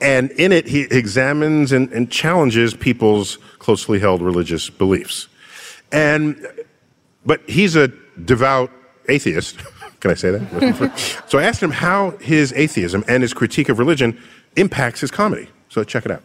And 0.00 0.30
in 0.32 0.52
it, 0.52 0.66
he 0.66 0.82
examines 0.90 1.72
and, 1.72 1.90
and 1.92 2.10
challenges 2.10 2.74
people's 2.74 3.36
closely 3.58 3.98
held 3.98 4.20
religious 4.20 4.68
beliefs. 4.68 5.28
And, 5.92 6.46
but 7.24 7.40
he's 7.48 7.76
a 7.76 7.88
devout 8.24 8.70
atheist. 9.08 9.58
Can 10.00 10.10
I 10.10 10.14
say 10.14 10.30
that? 10.30 10.98
so 11.28 11.38
I 11.38 11.44
asked 11.44 11.62
him 11.62 11.70
how 11.70 12.12
his 12.18 12.52
atheism 12.54 13.04
and 13.06 13.22
his 13.22 13.34
critique 13.34 13.68
of 13.68 13.78
religion 13.78 14.18
impacts 14.56 15.00
his 15.00 15.10
comedy. 15.10 15.48
So 15.68 15.84
check 15.84 16.06
it 16.06 16.10
out. 16.10 16.22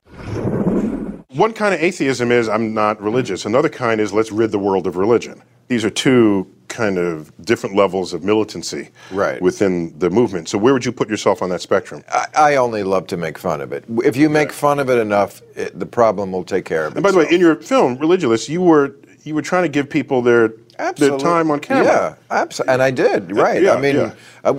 One 1.29 1.51
kind 1.51 1.73
of 1.73 1.81
atheism 1.81 2.31
is 2.31 2.47
I'm 2.47 2.73
not 2.73 3.01
religious. 3.01 3.45
Another 3.45 3.67
kind 3.67 3.99
is 3.99 4.13
let's 4.13 4.31
rid 4.31 4.51
the 4.51 4.59
world 4.59 4.87
of 4.87 4.95
religion. 4.95 5.41
These 5.67 5.83
are 5.83 5.89
two 5.89 6.47
kind 6.67 6.97
of 6.97 7.31
different 7.45 7.75
levels 7.75 8.13
of 8.13 8.23
militancy 8.23 8.89
Right. 9.11 9.41
within 9.41 9.97
the 9.99 10.09
movement. 10.09 10.49
So 10.49 10.57
where 10.57 10.73
would 10.73 10.83
you 10.83 10.91
put 10.91 11.09
yourself 11.09 11.41
on 11.41 11.49
that 11.49 11.61
spectrum? 11.61 12.03
I, 12.11 12.25
I 12.35 12.55
only 12.57 12.83
love 12.83 13.07
to 13.07 13.17
make 13.17 13.37
fun 13.37 13.61
of 13.61 13.71
it. 13.71 13.85
If 14.03 14.17
you 14.17 14.29
make 14.29 14.51
fun 14.51 14.79
of 14.79 14.89
it 14.89 14.97
enough, 14.97 15.41
it, 15.55 15.79
the 15.79 15.85
problem 15.85 16.31
will 16.31 16.43
take 16.43 16.65
care 16.65 16.85
of 16.85 16.95
And 16.95 17.03
by 17.03 17.11
the 17.11 17.17
way, 17.19 17.27
in 17.29 17.39
your 17.39 17.55
film 17.55 17.97
Religulous, 17.97 18.49
you 18.49 18.61
were 18.61 18.95
you 19.23 19.33
were 19.33 19.41
trying 19.41 19.63
to 19.63 19.69
give 19.69 19.89
people 19.89 20.21
their 20.21 20.53
their 20.97 21.17
time 21.17 21.49
on 21.49 21.59
camera. 21.59 21.85
Yeah, 21.85 22.15
absolutely. 22.29 22.73
And 22.73 22.81
I 22.83 22.91
did, 22.91 23.31
right. 23.31 23.61
yeah, 23.63 23.73
I 23.73 23.81
mean, 23.81 23.95
yeah. 23.95 24.13
uh, 24.43 24.53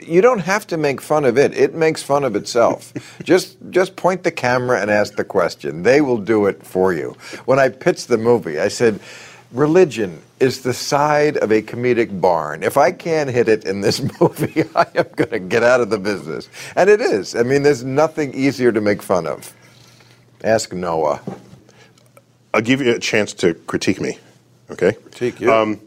you 0.00 0.20
don't 0.22 0.38
have 0.40 0.66
to 0.68 0.76
make 0.78 1.00
fun 1.00 1.24
of 1.26 1.36
it. 1.36 1.54
It 1.56 1.74
makes 1.74 2.02
fun 2.02 2.24
of 2.24 2.34
itself. 2.34 2.92
just 3.22 3.58
just 3.70 3.94
point 3.94 4.22
the 4.22 4.30
camera 4.30 4.80
and 4.80 4.90
ask 4.90 5.14
the 5.16 5.24
question. 5.24 5.82
They 5.82 6.00
will 6.00 6.18
do 6.18 6.46
it 6.46 6.64
for 6.66 6.92
you. 6.94 7.16
When 7.44 7.58
I 7.58 7.68
pitched 7.68 8.08
the 8.08 8.18
movie, 8.18 8.58
I 8.58 8.68
said, 8.68 8.98
religion 9.52 10.22
is 10.40 10.62
the 10.62 10.72
side 10.74 11.36
of 11.38 11.50
a 11.50 11.62
comedic 11.62 12.20
barn. 12.20 12.62
If 12.62 12.76
I 12.76 12.92
can't 12.92 13.28
hit 13.30 13.48
it 13.48 13.64
in 13.64 13.80
this 13.80 14.00
movie, 14.20 14.64
I 14.74 14.86
am 14.94 15.06
going 15.16 15.30
to 15.30 15.38
get 15.40 15.62
out 15.62 15.80
of 15.80 15.90
the 15.90 15.98
business. 15.98 16.48
And 16.76 16.88
it 16.88 17.00
is. 17.00 17.34
I 17.34 17.42
mean, 17.42 17.62
there's 17.62 17.84
nothing 17.84 18.34
easier 18.34 18.70
to 18.72 18.80
make 18.80 19.02
fun 19.02 19.26
of. 19.26 19.52
Ask 20.44 20.72
Noah. 20.72 21.20
I'll 22.54 22.60
give 22.60 22.80
you 22.80 22.94
a 22.94 22.98
chance 22.98 23.32
to 23.34 23.54
critique 23.54 24.00
me. 24.00 24.18
Okay? 24.70 24.92
Critique 24.92 25.40
you. 25.40 25.52
Um, 25.52 25.80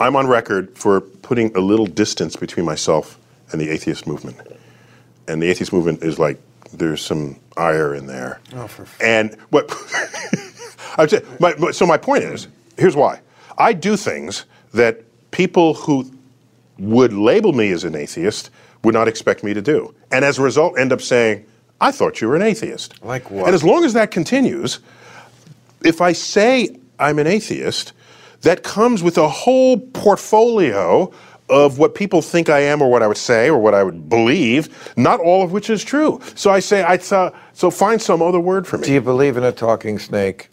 I'm 0.00 0.16
on 0.16 0.26
record 0.26 0.76
for 0.76 1.00
putting 1.00 1.54
a 1.56 1.60
little 1.60 1.86
distance 1.86 2.36
between 2.36 2.64
myself 2.66 3.18
and 3.50 3.60
the 3.60 3.68
atheist 3.68 4.06
movement. 4.06 4.36
And 5.28 5.42
the 5.42 5.48
atheist 5.48 5.72
movement 5.72 6.02
is 6.02 6.18
like 6.18 6.40
there's 6.72 7.00
some 7.04 7.36
ire 7.56 7.94
in 7.94 8.06
there. 8.06 8.40
Oh, 8.54 8.66
for 8.66 8.82
f- 8.82 8.98
And 9.02 9.34
what? 9.50 9.70
I'm 10.98 11.08
saying, 11.08 11.24
my, 11.40 11.54
my- 11.56 11.70
so 11.70 11.86
my 11.86 11.96
point 11.96 12.24
is, 12.24 12.48
here's 12.78 12.96
why. 12.96 13.20
I 13.58 13.72
do 13.72 13.96
things 13.96 14.44
that 14.74 15.02
people 15.30 15.74
who 15.74 16.10
would 16.78 17.12
label 17.12 17.52
me 17.52 17.70
as 17.72 17.84
an 17.84 17.94
atheist 17.94 18.50
would 18.84 18.94
not 18.94 19.08
expect 19.08 19.44
me 19.44 19.54
to 19.54 19.62
do, 19.62 19.94
and 20.10 20.24
as 20.24 20.38
a 20.38 20.42
result, 20.42 20.78
end 20.78 20.92
up 20.92 21.00
saying, 21.00 21.44
"I 21.80 21.92
thought 21.92 22.20
you 22.20 22.28
were 22.28 22.36
an 22.36 22.42
atheist." 22.42 23.02
Like 23.02 23.30
what? 23.30 23.46
And 23.46 23.54
as 23.54 23.62
long 23.62 23.84
as 23.84 23.92
that 23.92 24.10
continues, 24.10 24.80
if 25.84 26.00
I 26.00 26.12
say 26.12 26.76
I'm 26.98 27.18
an 27.18 27.26
atheist, 27.26 27.92
that 28.42 28.62
comes 28.62 29.02
with 29.02 29.18
a 29.18 29.28
whole 29.28 29.78
portfolio 29.78 31.12
of 31.48 31.78
what 31.78 31.94
people 31.94 32.22
think 32.22 32.48
I 32.48 32.60
am 32.60 32.80
or 32.80 32.90
what 32.90 33.02
I 33.02 33.06
would 33.06 33.16
say 33.16 33.48
or 33.48 33.58
what 33.58 33.74
I 33.74 33.82
would 33.82 34.08
believe, 34.08 34.92
not 34.96 35.20
all 35.20 35.42
of 35.42 35.52
which 35.52 35.68
is 35.68 35.84
true. 35.84 36.20
So 36.34 36.50
I 36.50 36.60
say, 36.60 36.84
I 36.86 36.96
th- 36.96 37.32
so 37.52 37.70
find 37.70 38.00
some 38.00 38.22
other 38.22 38.40
word 38.40 38.66
for 38.66 38.78
me. 38.78 38.86
Do 38.86 38.92
you 38.92 39.00
believe 39.00 39.36
in 39.36 39.44
a 39.44 39.52
talking 39.52 39.98
snake? 39.98 40.48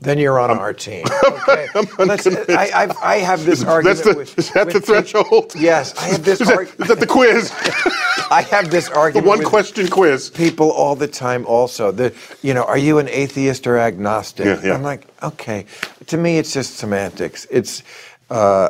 Then 0.00 0.18
you're 0.18 0.38
on 0.38 0.50
our 0.50 0.72
team. 0.72 1.04
Okay. 1.48 1.66
Let's- 1.98 2.26
I, 2.26 2.70
I've, 2.74 2.96
I 2.98 3.16
have 3.18 3.44
this 3.46 3.64
argument. 3.64 3.96
That's 3.96 4.08
the, 4.08 4.18
with, 4.18 4.38
is 4.38 4.50
that 4.52 4.66
with 4.66 4.74
the 4.74 4.80
people- 4.80 4.94
threshold? 4.94 5.52
Yes, 5.56 5.96
I 5.96 6.08
have 6.08 6.24
this. 6.24 6.40
Is 6.42 6.48
that, 6.48 6.60
is 6.90 6.98
the 6.98 7.06
quiz? 7.06 7.50
I 8.30 8.42
have 8.50 8.70
this 8.70 8.88
argument. 8.90 9.24
the 9.24 9.28
one 9.28 9.44
question 9.44 9.88
quiz. 9.88 10.28
People 10.30 10.70
all 10.70 10.94
the 10.94 11.08
time. 11.08 11.46
Also, 11.46 11.90
the 11.90 12.14
you 12.42 12.52
know, 12.52 12.64
are 12.64 12.76
you 12.76 12.98
an 12.98 13.08
atheist 13.08 13.66
or 13.66 13.78
agnostic? 13.78 14.44
Yeah, 14.44 14.60
yeah. 14.62 14.74
I'm 14.74 14.82
like, 14.82 15.06
okay. 15.22 15.64
To 16.08 16.16
me, 16.18 16.38
it's 16.38 16.52
just 16.52 16.76
semantics. 16.76 17.46
It's. 17.50 17.82
Uh, 18.28 18.68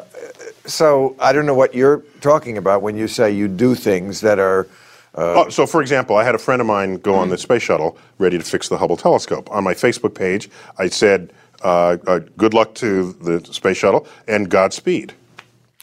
so 0.67 1.17
I 1.19 1.33
don't 1.33 1.47
know 1.47 1.55
what 1.55 1.75
you're 1.75 2.03
talking 2.21 2.59
about 2.59 2.83
when 2.83 2.97
you 2.97 3.09
say 3.09 3.33
you 3.33 3.49
do 3.49 3.75
things 3.75 4.21
that 4.21 4.39
are. 4.39 4.69
Oh, 5.21 5.49
so, 5.49 5.67
for 5.67 5.81
example, 5.83 6.17
I 6.17 6.25
had 6.25 6.35
a 6.35 6.39
friend 6.39 6.61
of 6.61 6.67
mine 6.67 6.97
go 6.99 7.15
on 7.15 7.29
the 7.29 7.39
space 7.39 7.63
shuttle 7.63 7.99
ready 8.19 8.39
to 8.39 8.45
fix 8.45 8.69
the 8.69 8.79
Hubble 8.79 8.97
telescope. 8.97 9.51
On 9.51 9.65
my 9.65 9.75
Facebook 9.75 10.15
page, 10.15 10.49
I 10.79 10.89
said, 10.89 11.33
uh, 11.65 11.97
uh, 12.07 12.21
"Good 12.37 12.55
luck 12.55 12.75
to 12.77 13.13
the 13.15 13.45
space 13.53 13.77
shuttle 13.79 14.07
and 14.29 14.49
Godspeed." 14.49 15.13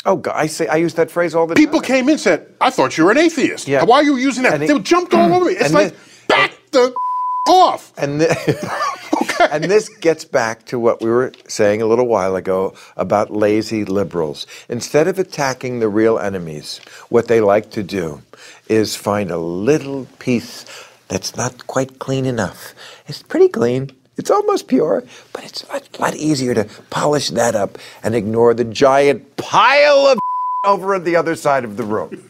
Oh, 0.05 0.15
God, 0.17 0.33
I 0.35 0.47
say 0.47 0.67
I 0.67 0.75
use 0.75 0.93
that 0.93 1.09
phrase 1.11 1.33
all 1.35 1.47
the 1.47 1.55
time. 1.55 1.63
People 1.63 1.81
time. 1.81 1.87
came 1.87 2.05
in 2.05 2.11
and 2.11 2.19
said, 2.19 2.47
"I 2.61 2.69
thought 2.69 2.97
you 2.97 3.03
were 3.05 3.11
an 3.11 3.17
atheist. 3.17 3.67
Yeah. 3.67 3.83
Why 3.83 3.97
are 3.97 4.03
you 4.03 4.15
using 4.17 4.43
that?" 4.43 4.53
And 4.53 4.63
it- 4.63 4.67
they 4.67 4.79
jumped 4.79 5.13
all 5.13 5.33
over 5.33 5.45
me. 5.45 5.53
It's 5.59 5.73
like 5.73 5.87
it- 5.93 5.97
back 6.27 6.51
the 6.71 6.93
off. 7.47 7.91
And, 7.97 8.21
thi- 9.15 9.47
and 9.51 9.65
this 9.65 9.89
gets 9.89 10.25
back 10.25 10.65
to 10.65 10.79
what 10.79 11.01
we 11.01 11.09
were 11.09 11.31
saying 11.47 11.81
a 11.81 11.85
little 11.85 12.07
while 12.07 12.35
ago 12.35 12.73
about 12.97 13.31
lazy 13.31 13.85
liberals. 13.85 14.45
Instead 14.69 15.07
of 15.07 15.19
attacking 15.19 15.79
the 15.79 15.89
real 15.89 16.19
enemies, 16.19 16.79
what 17.09 17.27
they 17.27 17.41
like 17.41 17.71
to 17.71 17.83
do 17.83 18.21
is 18.67 18.95
find 18.95 19.31
a 19.31 19.37
little 19.37 20.07
piece 20.19 20.65
that's 21.07 21.35
not 21.35 21.67
quite 21.67 21.99
clean 21.99 22.25
enough. 22.25 22.73
It's 23.07 23.21
pretty 23.21 23.47
clean. 23.49 23.91
It's 24.17 24.31
almost 24.31 24.67
pure, 24.67 25.03
but 25.33 25.43
it's 25.43 25.63
a 25.63 25.81
lot 26.01 26.15
easier 26.15 26.53
to 26.53 26.65
polish 26.89 27.29
that 27.31 27.53
up 27.55 27.77
and 28.01 28.15
ignore 28.15 28.53
the 28.53 28.63
giant 28.63 29.35
pile 29.37 30.07
of 30.07 30.19
over 30.65 30.95
on 30.95 31.03
the 31.03 31.15
other 31.15 31.35
side 31.35 31.63
of 31.65 31.77
the 31.77 31.83
room. 31.83 32.29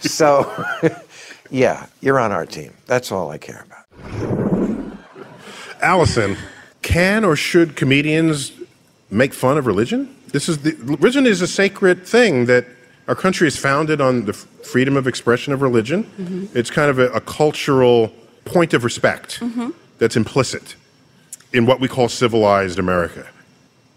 So, 0.00 0.50
yeah, 1.50 1.86
you're 2.00 2.20
on 2.20 2.32
our 2.32 2.46
team. 2.46 2.72
That's 2.86 3.10
all 3.12 3.30
I 3.30 3.38
care 3.38 3.66
about. 3.66 4.47
Alison, 5.80 6.36
can 6.82 7.24
or 7.24 7.36
should 7.36 7.76
comedians 7.76 8.52
make 9.10 9.32
fun 9.34 9.58
of 9.58 9.66
religion? 9.66 10.14
This 10.28 10.48
is 10.48 10.58
the 10.58 10.72
religion 10.82 11.26
is 11.26 11.40
a 11.42 11.46
sacred 11.46 12.06
thing 12.06 12.46
that 12.46 12.66
our 13.08 13.14
country 13.14 13.48
is 13.48 13.56
founded 13.56 14.00
on 14.00 14.26
the 14.26 14.32
freedom 14.34 14.96
of 14.96 15.06
expression 15.06 15.52
of 15.52 15.62
religion. 15.62 16.04
Mm-hmm. 16.04 16.58
It's 16.58 16.70
kind 16.70 16.90
of 16.90 16.98
a, 16.98 17.08
a 17.12 17.20
cultural 17.20 18.12
point 18.44 18.74
of 18.74 18.84
respect 18.84 19.40
Mm-hmm. 19.40 19.70
that's 19.98 20.16
implicit 20.16 20.76
in 21.52 21.66
what 21.66 21.80
we 21.80 21.88
call 21.88 22.08
civilized 22.08 22.78
America. 22.78 23.26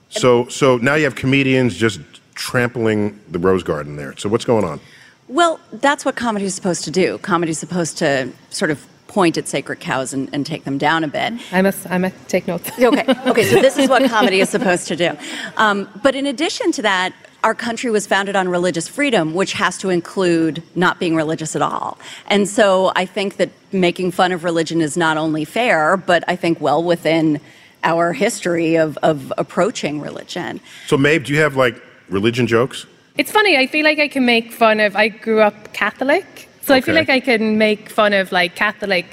So, 0.10 0.48
so 0.48 0.78
now 0.78 0.96
you 0.96 1.04
have 1.06 1.16
comedians 1.16 1.76
just 1.76 2.00
trampling 2.36 3.20
the 3.30 3.40
rose 3.40 3.64
garden 3.64 3.96
there. 3.96 4.16
So 4.18 4.30
what's 4.30 4.46
going 4.46 4.66
on? 4.66 4.80
Well, 5.28 5.60
that's 5.74 6.04
what 6.04 6.16
comedy 6.16 6.46
is 6.46 6.56
supposed 6.56 6.84
to 6.86 6.92
do. 6.92 7.18
Comedy 7.20 7.52
is 7.52 7.60
supposed 7.60 7.98
to 8.00 8.32
sort 8.50 8.72
of 8.72 8.86
point 9.12 9.38
at 9.38 9.48
sacred 9.48 9.80
cows 9.82 10.14
and, 10.14 10.30
and 10.34 10.46
take 10.46 10.64
them 10.64 10.78
down 10.78 11.04
a 11.04 11.08
bit. 11.08 11.34
I 11.52 11.62
must, 11.62 11.90
I 11.92 11.98
must 11.98 12.16
take 12.30 12.48
notes. 12.48 12.70
Okay, 12.82 13.06
okay, 13.28 13.44
so 13.44 13.62
this 13.62 13.78
is 13.78 13.90
what 13.90 14.10
comedy 14.10 14.40
is 14.40 14.50
supposed 14.50 14.88
to 14.88 14.96
do. 14.96 15.12
Um, 15.58 15.88
but 16.02 16.16
in 16.16 16.26
addition 16.26 16.72
to 16.74 16.82
that, 16.82 17.14
our 17.44 17.54
country 17.54 17.92
was 17.92 18.08
founded 18.08 18.36
on 18.36 18.48
religious 18.48 18.88
freedom, 18.88 19.34
which 19.34 19.54
has 19.54 19.78
to 19.80 19.90
include 19.90 20.64
not 20.76 21.00
being 21.00 21.16
religious 21.16 21.56
at 21.56 21.62
all. 21.62 21.98
And 22.28 22.48
so 22.48 22.92
I 22.96 23.06
think 23.06 23.38
that 23.38 23.50
making 23.72 24.12
fun 24.12 24.32
of 24.32 24.44
religion 24.44 24.82
is 24.82 24.96
not 24.96 25.18
only 25.18 25.46
fair, 25.46 25.98
but 25.98 26.24
I 26.28 26.36
think 26.36 26.62
well 26.62 26.84
within 26.84 27.40
our 27.84 28.14
history 28.14 28.76
of, 28.76 28.98
of 29.02 29.34
approaching 29.38 30.02
religion. 30.02 30.60
So, 30.88 30.98
Maeve, 30.98 31.26
do 31.26 31.34
you 31.34 31.40
have 31.40 31.56
like 31.56 31.82
religion 32.10 32.48
jokes? 32.48 32.86
It's 33.18 33.32
funny. 33.32 33.58
I 33.58 33.68
feel 33.68 33.84
like 33.84 34.00
I 34.00 34.08
can 34.08 34.26
make 34.26 34.52
fun 34.52 34.80
of. 34.80 34.96
I 34.96 35.10
grew 35.10 35.42
up 35.42 35.74
Catholic, 35.74 36.48
so 36.72 36.76
I 36.76 36.82
feel 36.82 36.96
like 36.96 37.10
I 37.10 37.20
can 37.20 37.58
make 37.58 37.90
fun 37.90 38.14
of 38.14 38.32
like 38.32 38.56
Catholic 38.56 39.06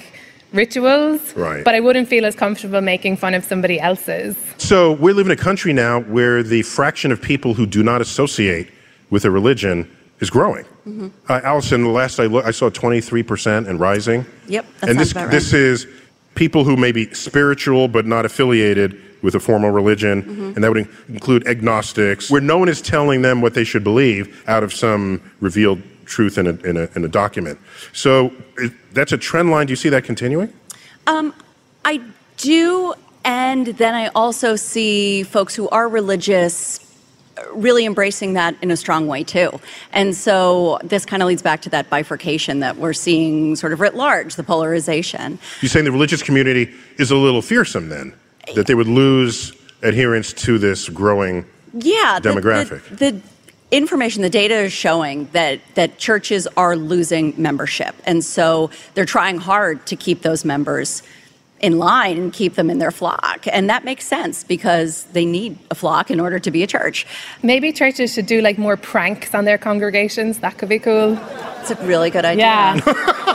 rituals. 0.52 1.34
Right. 1.36 1.64
But 1.64 1.74
I 1.74 1.80
wouldn't 1.80 2.08
feel 2.08 2.24
as 2.24 2.34
comfortable 2.34 2.80
making 2.80 3.16
fun 3.16 3.34
of 3.34 3.44
somebody 3.44 3.78
else's. 3.80 4.36
So 4.58 4.92
we 4.92 5.12
live 5.12 5.26
in 5.26 5.32
a 5.32 5.36
country 5.36 5.72
now 5.72 6.00
where 6.00 6.42
the 6.42 6.62
fraction 6.62 7.12
of 7.12 7.20
people 7.20 7.54
who 7.54 7.66
do 7.66 7.82
not 7.82 8.00
associate 8.00 8.70
with 9.10 9.24
a 9.24 9.30
religion 9.30 9.94
is 10.20 10.30
growing. 10.30 10.64
Mm-hmm. 10.86 11.08
Uh, 11.28 11.40
Alison, 11.44 11.82
the 11.84 11.90
last 11.90 12.18
I 12.18 12.26
looked, 12.26 12.46
I 12.46 12.50
saw 12.50 12.70
23% 12.70 13.68
and 13.68 13.78
rising. 13.78 14.26
Yep, 14.48 14.66
that 14.80 14.90
and 14.90 14.98
this 14.98 15.12
about 15.12 15.24
right. 15.24 15.30
this 15.30 15.52
is 15.52 15.86
people 16.34 16.64
who 16.64 16.76
may 16.76 16.92
be 16.92 17.12
spiritual 17.14 17.88
but 17.88 18.06
not 18.06 18.24
affiliated 18.24 19.00
with 19.22 19.34
a 19.34 19.40
formal 19.40 19.70
religion, 19.70 20.22
Mm-hmm. 20.22 20.52
and 20.54 20.64
that 20.64 20.68
would 20.72 20.78
in- 20.86 20.88
include 21.08 21.46
agnostics, 21.46 22.30
where 22.30 22.40
no 22.40 22.56
one 22.58 22.68
is 22.68 22.80
telling 22.80 23.22
them 23.22 23.40
what 23.42 23.54
they 23.54 23.64
should 23.64 23.82
believe 23.84 24.42
out 24.48 24.62
of 24.62 24.72
some 24.72 25.20
revealed 25.40 25.82
truth 26.08 26.38
in 26.38 26.46
a, 26.46 26.50
in 26.68 26.76
a, 26.76 26.88
in 26.96 27.04
a 27.04 27.08
document. 27.08 27.58
So 27.92 28.32
it, 28.56 28.72
that's 28.92 29.12
a 29.12 29.18
trend 29.18 29.50
line. 29.50 29.66
Do 29.66 29.72
you 29.72 29.76
see 29.76 29.88
that 29.90 30.04
continuing? 30.04 30.52
Um, 31.06 31.32
I 31.84 32.00
do, 32.36 32.94
and 33.24 33.66
then 33.68 33.94
I 33.94 34.08
also 34.08 34.56
see 34.56 35.22
folks 35.22 35.54
who 35.54 35.68
are 35.68 35.88
religious 35.88 36.84
really 37.54 37.86
embracing 37.86 38.32
that 38.32 38.56
in 38.62 38.70
a 38.72 38.76
strong 38.76 39.06
way 39.06 39.22
too. 39.22 39.60
And 39.92 40.12
so 40.14 40.78
this 40.82 41.06
kind 41.06 41.22
of 41.22 41.28
leads 41.28 41.40
back 41.40 41.62
to 41.62 41.70
that 41.70 41.88
bifurcation 41.88 42.58
that 42.60 42.76
we're 42.78 42.92
seeing 42.92 43.54
sort 43.54 43.72
of 43.72 43.78
writ 43.80 43.94
large, 43.94 44.34
the 44.34 44.42
polarization. 44.42 45.38
You're 45.60 45.68
saying 45.68 45.84
the 45.84 45.92
religious 45.92 46.20
community 46.20 46.74
is 46.98 47.12
a 47.12 47.16
little 47.16 47.40
fearsome 47.42 47.90
then? 47.90 48.12
That 48.56 48.66
they 48.66 48.74
would 48.74 48.88
lose 48.88 49.52
adherence 49.82 50.32
to 50.32 50.58
this 50.58 50.88
growing 50.88 51.44
Yeah, 51.72 52.18
the- 52.20 52.30
demographic? 52.30 52.82
The, 52.98 53.10
the 53.12 53.22
information, 53.70 54.22
the 54.22 54.30
data 54.30 54.54
is 54.54 54.72
showing 54.72 55.28
that 55.32 55.60
that 55.74 55.98
churches 55.98 56.46
are 56.56 56.76
losing 56.76 57.34
membership, 57.36 57.94
and 58.04 58.24
so 58.24 58.70
they're 58.94 59.04
trying 59.04 59.38
hard 59.38 59.86
to 59.86 59.96
keep 59.96 60.22
those 60.22 60.44
members 60.44 61.02
in 61.60 61.78
line 61.78 62.16
and 62.16 62.32
keep 62.32 62.54
them 62.54 62.70
in 62.70 62.78
their 62.78 62.90
flock, 62.90 63.46
and 63.50 63.68
that 63.68 63.84
makes 63.84 64.06
sense 64.06 64.44
because 64.44 65.04
they 65.12 65.24
need 65.24 65.58
a 65.70 65.74
flock 65.74 66.10
in 66.10 66.20
order 66.20 66.38
to 66.38 66.50
be 66.50 66.62
a 66.62 66.66
church. 66.66 67.06
Maybe 67.42 67.72
churches 67.72 68.14
should 68.14 68.26
do 68.26 68.40
like 68.40 68.58
more 68.58 68.76
pranks 68.76 69.34
on 69.34 69.44
their 69.44 69.58
congregations. 69.58 70.38
That 70.38 70.56
could 70.58 70.68
be 70.68 70.78
cool. 70.78 71.18
It's 71.60 71.70
a 71.70 71.76
really 71.86 72.10
good 72.10 72.24
idea. 72.24 72.44
Yeah. 72.44 73.34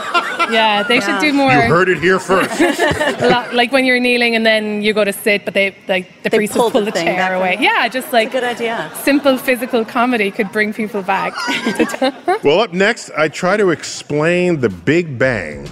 yeah, 0.50 0.82
they 0.82 0.96
Yeah. 0.96 1.00
should 1.00 1.20
do 1.20 1.32
more. 1.32 1.52
You 1.52 1.60
heard 1.62 1.88
it 1.88 1.98
here 1.98 2.18
first. 2.18 2.60
lot, 3.20 3.54
like 3.54 3.72
when 3.72 3.84
you're 3.84 4.00
kneeling 4.00 4.34
and 4.36 4.44
then 4.44 4.82
you 4.82 4.92
go 4.92 5.04
to 5.04 5.12
sit, 5.12 5.44
but 5.44 5.54
they 5.54 5.74
like 5.88 6.06
the 6.22 6.30
They 6.30 6.36
priest 6.38 6.52
pull 6.54 6.64
will 6.64 6.70
pull 6.70 6.84
the 6.84 6.90
the, 6.90 7.00
chair 7.02 7.34
away. 7.34 7.54
them. 7.56 7.64
Yeah, 7.64 7.88
just 7.88 8.12
like 8.12 8.32
Good 8.32 8.44
idea. 8.44 8.90
simple 9.02 9.36
physical 9.38 9.84
comedy 9.84 10.30
could 10.30 10.50
bring 10.52 10.72
people 10.72 11.02
back. 11.02 11.32
well, 12.44 12.60
up 12.60 12.72
next, 12.72 13.10
I 13.16 13.28
try 13.28 13.56
to 13.56 13.70
explain 13.70 14.60
the 14.60 14.68
Big 14.68 15.18
Bang 15.18 15.70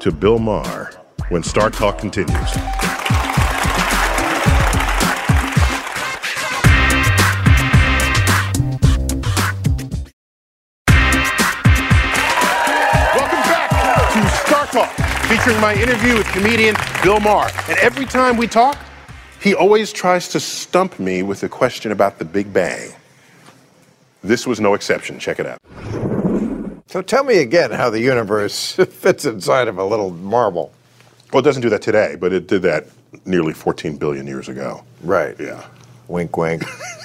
to 0.00 0.10
Bill 0.12 0.38
Maher 0.38 0.90
when 1.28 1.42
StarTalk 1.42 1.98
continues. 1.98 3.19
Talk, 14.72 14.90
featuring 15.26 15.60
my 15.60 15.74
interview 15.74 16.14
with 16.14 16.28
comedian 16.28 16.76
Bill 17.02 17.18
Maher. 17.18 17.50
And 17.68 17.76
every 17.78 18.04
time 18.04 18.36
we 18.36 18.46
talk, 18.46 18.78
he 19.40 19.52
always 19.52 19.92
tries 19.92 20.28
to 20.28 20.38
stump 20.38 21.00
me 21.00 21.24
with 21.24 21.42
a 21.42 21.48
question 21.48 21.90
about 21.90 22.20
the 22.20 22.24
Big 22.24 22.52
Bang. 22.52 22.92
This 24.22 24.46
was 24.46 24.60
no 24.60 24.74
exception. 24.74 25.18
Check 25.18 25.40
it 25.40 25.46
out. 25.46 25.58
So 26.86 27.02
tell 27.02 27.24
me 27.24 27.38
again 27.38 27.72
how 27.72 27.90
the 27.90 27.98
universe 28.00 28.72
fits 28.76 29.24
inside 29.24 29.66
of 29.66 29.78
a 29.78 29.84
little 29.84 30.10
marble. 30.10 30.72
Well, 31.32 31.40
it 31.40 31.44
doesn't 31.44 31.62
do 31.62 31.70
that 31.70 31.82
today, 31.82 32.16
but 32.20 32.32
it 32.32 32.46
did 32.46 32.62
that 32.62 32.86
nearly 33.24 33.54
14 33.54 33.96
billion 33.96 34.28
years 34.28 34.48
ago. 34.48 34.84
Right. 35.02 35.34
Yeah. 35.40 35.66
Wink, 36.06 36.36
wink. 36.36 36.62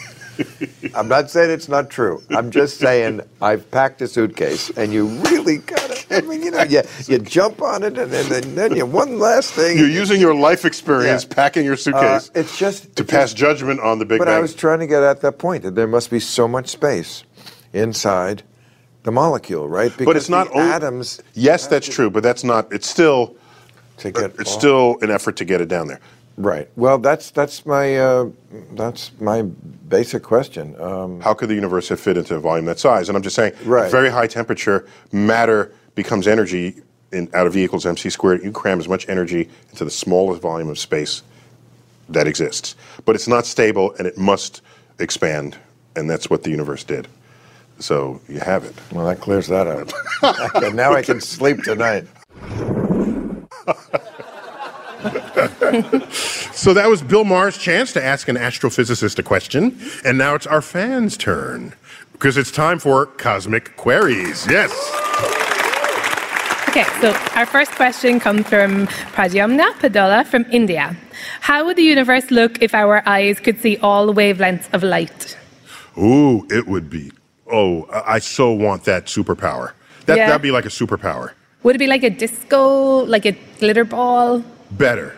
I'm 0.94 1.08
not 1.08 1.30
saying 1.30 1.50
it's 1.52 1.68
not 1.70 1.90
true. 1.90 2.22
I'm 2.30 2.52
just 2.52 2.78
saying 2.78 3.22
I've 3.42 3.70
packed 3.72 4.02
a 4.02 4.08
suitcase, 4.08 4.70
and 4.78 4.94
you 4.94 5.08
really 5.08 5.58
gotta. 5.58 5.96
I 6.12 6.22
mean, 6.22 6.44
you 6.44 6.52
know, 6.52 6.64
you, 6.64 6.82
you 7.08 7.18
jump 7.20 7.62
on 7.62 7.84
it, 7.84 7.98
and, 7.98 8.12
then 8.12 8.32
and 8.32 8.58
then 8.58 8.76
you 8.76 8.86
one 8.86 9.20
last 9.20 9.52
thing. 9.54 9.78
You're 9.78 9.90
using 9.90 10.20
your 10.22 10.36
life 10.36 10.66
experience 10.66 11.26
Yeah. 11.28 11.36
packing 11.36 11.66
your 11.66 11.76
suitcase 11.76 12.30
Uh, 12.30 12.40
it's 12.40 12.58
just 12.58 12.96
to 12.96 13.04
pass 13.04 13.34
judgment 13.34 13.80
on 13.82 14.00
the 14.00 14.06
Big 14.06 14.20
But. 14.20 14.28
I 14.28 14.40
was 14.40 14.54
trying 14.56 14.80
to 14.80 14.88
get 14.88 15.04
at 15.04 15.22
that 15.22 15.38
point 15.40 15.64
that 15.64 15.76
there 15.76 15.88
must 15.88 16.10
be 16.10 16.20
so 16.20 16.48
much 16.48 16.68
space 16.70 17.24
inside 17.74 18.44
the 19.04 19.12
molecule, 19.12 19.68
right? 19.68 19.92
Because 19.92 20.06
but 20.06 20.16
it's 20.16 20.30
not 20.30 20.48
the 20.48 20.54
only 20.60 20.72
atoms. 20.72 21.22
Yes, 21.34 21.68
that's 21.68 21.88
true, 21.88 22.10
but 22.10 22.24
that's 22.24 22.44
not. 22.44 22.72
It's 22.72 22.90
still. 22.90 23.36
To 23.98 24.12
get 24.12 24.32
it's 24.40 24.52
all- 24.54 24.60
still 24.60 24.98
an 25.02 25.10
effort 25.10 25.38
to 25.38 25.46
get 25.46 25.62
it 25.62 25.70
down 25.70 25.88
there. 25.88 26.02
Right. 26.38 26.70
Well, 26.76 26.98
that's 26.98 27.32
that's 27.32 27.66
my 27.66 27.98
uh, 27.98 28.30
that's 28.74 29.12
my 29.22 29.44
basic 29.44 30.22
question. 30.24 30.80
Um, 30.82 31.22
How 31.22 31.34
could 31.34 31.48
the 31.50 31.56
universe 31.56 31.88
have 31.90 32.00
fit 32.00 32.18
into 32.18 32.36
a 32.36 32.40
volume 32.40 32.66
that 32.66 32.80
size? 32.80 33.08
And 33.08 33.16
I'm 33.16 33.24
just 33.24 33.36
saying, 33.36 33.54
Right. 33.64 33.90
very 33.90 34.10
high 34.10 34.28
temperature, 34.28 34.86
matter 35.14 35.72
becomes 35.96 36.28
energy 36.28 36.76
in, 37.14 37.30
out 37.34 37.48
of 37.48 37.56
E 37.56 37.64
equals 37.64 37.86
mc 37.86 38.10
squared. 38.10 38.44
You 38.44 38.52
cram 38.52 38.80
as 38.80 38.90
much 38.90 39.08
energy 39.08 39.50
into 39.70 39.86
the 39.86 39.92
smallest 39.92 40.42
volume 40.42 40.70
of 40.70 40.78
space 40.78 41.24
that 42.10 42.28
exists. 42.28 42.76
But 43.06 43.16
it's 43.16 43.28
not 43.30 43.46
stable, 43.46 43.94
and 43.98 44.06
it 44.06 44.18
must 44.18 44.62
expand, 45.00 45.58
and 45.96 46.10
that's 46.10 46.30
what 46.30 46.44
the 46.44 46.50
universe 46.50 46.84
did. 46.84 47.08
So 47.80 48.20
you 48.28 48.40
have 48.40 48.64
it. 48.66 48.74
well, 48.92 49.06
that 49.06 49.20
clears 49.22 49.48
that 49.48 49.68
up. 49.68 49.90
okay, 50.56 50.72
now 50.72 50.94
I 50.94 51.02
can 51.02 51.22
sleep 51.22 51.64
tonight. 51.64 52.06
So 56.56 56.74
that 56.74 56.88
was 56.90 57.02
Bill 57.04 57.26
Maher's 57.26 57.58
chance 57.58 57.92
to 57.94 58.04
ask 58.04 58.28
an 58.30 58.38
astrophysicist 58.38 59.20
a 59.20 59.24
question, 59.24 59.78
and 60.06 60.18
now 60.18 60.34
it's 60.36 60.48
our 60.48 60.62
fans' 60.62 61.18
turn 61.18 61.74
because 62.14 62.38
it's 62.38 62.50
time 62.50 62.80
for 62.80 63.06
cosmic 63.06 63.76
queries. 63.76 64.48
Yes. 64.50 64.72
okay, 66.70 66.86
so 67.02 67.12
our 67.36 67.46
first 67.46 67.72
question 67.72 68.20
comes 68.20 68.48
from 68.48 68.88
Pradyumna 69.14 69.74
Padola 69.80 70.26
from 70.26 70.46
India. 70.52 70.96
How 71.42 71.66
would 71.66 71.76
the 71.76 71.84
universe 71.84 72.32
look 72.32 72.62
if 72.62 72.74
our 72.74 73.04
eyes 73.08 73.40
could 73.42 73.60
see 73.60 73.78
all 73.78 74.14
wavelengths 74.14 74.74
of 74.74 74.82
light? 74.82 75.38
Ooh, 75.98 76.48
it 76.50 76.68
would 76.68 76.90
be. 76.90 77.12
Oh, 77.52 77.84
I 77.92 78.16
I 78.16 78.20
so 78.20 78.52
want 78.52 78.86
that 78.86 79.06
superpower. 79.08 79.74
That 80.06 80.18
Yeah. 80.18 80.28
that'd 80.28 80.42
be 80.42 80.52
like 80.52 80.66
a 80.66 80.70
superpower. 80.82 81.32
Would 81.64 81.76
it 81.76 81.80
be 81.80 81.88
like 81.88 82.04
a 82.04 82.10
disco, 82.10 83.06
like 83.06 83.26
a 83.26 83.34
glitter 83.60 83.84
ball? 83.86 84.42
Better. 84.72 85.16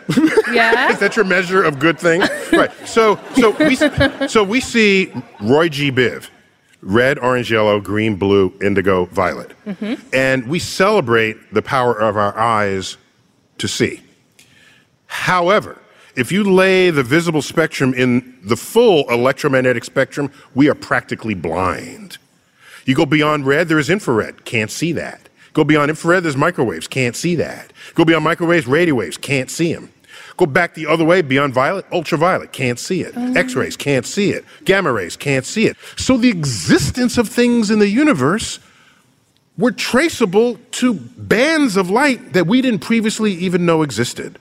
Yeah. 0.52 0.92
Is 0.92 0.98
that 0.98 1.16
your 1.16 1.24
measure 1.24 1.62
of 1.62 1.78
good 1.78 1.98
thing? 1.98 2.20
right. 2.52 2.70
So 2.86 3.18
so 3.34 3.50
we 3.58 3.76
so 4.28 4.44
we 4.44 4.60
see 4.60 5.12
Roy 5.40 5.68
G. 5.68 5.90
Biv, 5.90 6.28
red, 6.82 7.18
orange, 7.18 7.50
yellow, 7.50 7.80
green, 7.80 8.16
blue, 8.16 8.52
indigo, 8.60 9.06
violet, 9.06 9.52
mm-hmm. 9.66 9.94
and 10.12 10.46
we 10.48 10.58
celebrate 10.58 11.36
the 11.52 11.62
power 11.62 11.98
of 11.98 12.16
our 12.16 12.38
eyes 12.38 12.96
to 13.58 13.68
see. 13.68 14.02
However, 15.06 15.80
if 16.14 16.32
you 16.32 16.44
lay 16.44 16.90
the 16.90 17.02
visible 17.02 17.42
spectrum 17.42 17.94
in 17.94 18.38
the 18.42 18.56
full 18.56 19.08
electromagnetic 19.10 19.84
spectrum, 19.84 20.32
we 20.54 20.68
are 20.68 20.74
practically 20.74 21.34
blind. 21.34 22.18
You 22.84 22.94
go 22.94 23.06
beyond 23.06 23.46
red, 23.46 23.68
there 23.68 23.78
is 23.78 23.90
infrared, 23.90 24.44
can't 24.44 24.70
see 24.70 24.92
that. 24.92 25.27
Go 25.58 25.64
beyond 25.64 25.90
infrared, 25.90 26.22
there's 26.22 26.36
microwaves, 26.36 26.86
can't 26.86 27.16
see 27.16 27.34
that. 27.34 27.72
Go 27.96 28.04
beyond 28.04 28.22
microwaves, 28.22 28.68
radio 28.68 28.94
waves, 28.94 29.16
can't 29.16 29.50
see 29.50 29.74
them. 29.74 29.92
Go 30.36 30.46
back 30.46 30.74
the 30.74 30.86
other 30.86 31.04
way, 31.04 31.20
beyond 31.20 31.52
violet, 31.52 31.84
ultraviolet, 31.90 32.52
can't 32.52 32.78
see 32.78 33.00
it. 33.00 33.12
X 33.36 33.56
rays, 33.56 33.76
can't 33.76 34.06
see 34.06 34.30
it. 34.30 34.44
Gamma 34.64 34.92
rays, 34.92 35.16
can't 35.16 35.44
see 35.44 35.66
it. 35.66 35.76
So 35.96 36.16
the 36.16 36.28
existence 36.28 37.18
of 37.18 37.28
things 37.28 37.72
in 37.72 37.80
the 37.80 37.88
universe 37.88 38.60
were 39.56 39.72
traceable 39.72 40.60
to 40.70 40.94
bands 40.94 41.76
of 41.76 41.90
light 41.90 42.34
that 42.34 42.46
we 42.46 42.62
didn't 42.62 42.82
previously 42.82 43.32
even 43.32 43.66
know 43.66 43.82
existed. 43.82 44.38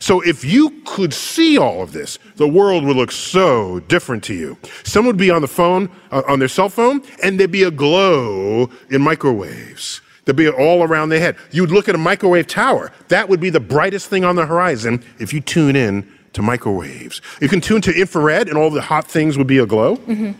So 0.00 0.20
if 0.20 0.44
you 0.44 0.82
could 0.84 1.14
see 1.14 1.58
all 1.58 1.80
of 1.80 1.92
this, 1.92 2.18
the 2.34 2.48
world 2.48 2.82
would 2.86 2.96
look 2.96 3.12
so 3.12 3.78
different 3.86 4.24
to 4.24 4.34
you. 4.34 4.58
Some 4.82 5.06
would 5.06 5.16
be 5.16 5.30
on 5.30 5.42
the 5.42 5.46
phone, 5.46 5.88
uh, 6.10 6.22
on 6.26 6.40
their 6.40 6.48
cell 6.48 6.70
phone, 6.70 7.02
and 7.22 7.38
there'd 7.38 7.52
be 7.52 7.62
a 7.62 7.70
glow 7.70 8.68
in 8.88 9.00
microwaves. 9.00 10.00
There'd 10.30 10.36
be 10.36 10.48
all 10.48 10.84
around 10.84 11.08
their 11.08 11.18
head. 11.18 11.34
You'd 11.50 11.72
look 11.72 11.88
at 11.88 11.96
a 11.96 11.98
microwave 11.98 12.46
tower. 12.46 12.92
That 13.08 13.28
would 13.28 13.40
be 13.40 13.50
the 13.50 13.58
brightest 13.58 14.08
thing 14.08 14.24
on 14.24 14.36
the 14.36 14.46
horizon 14.46 15.02
if 15.18 15.32
you 15.32 15.40
tune 15.40 15.74
in 15.74 16.08
to 16.34 16.40
microwaves. 16.40 17.20
You 17.40 17.48
can 17.48 17.60
tune 17.60 17.80
to 17.82 17.92
infrared, 17.92 18.48
and 18.48 18.56
all 18.56 18.70
the 18.70 18.80
hot 18.80 19.08
things 19.08 19.36
would 19.36 19.48
be 19.48 19.58
aglow. 19.58 19.96
Mm-hmm. 19.96 20.30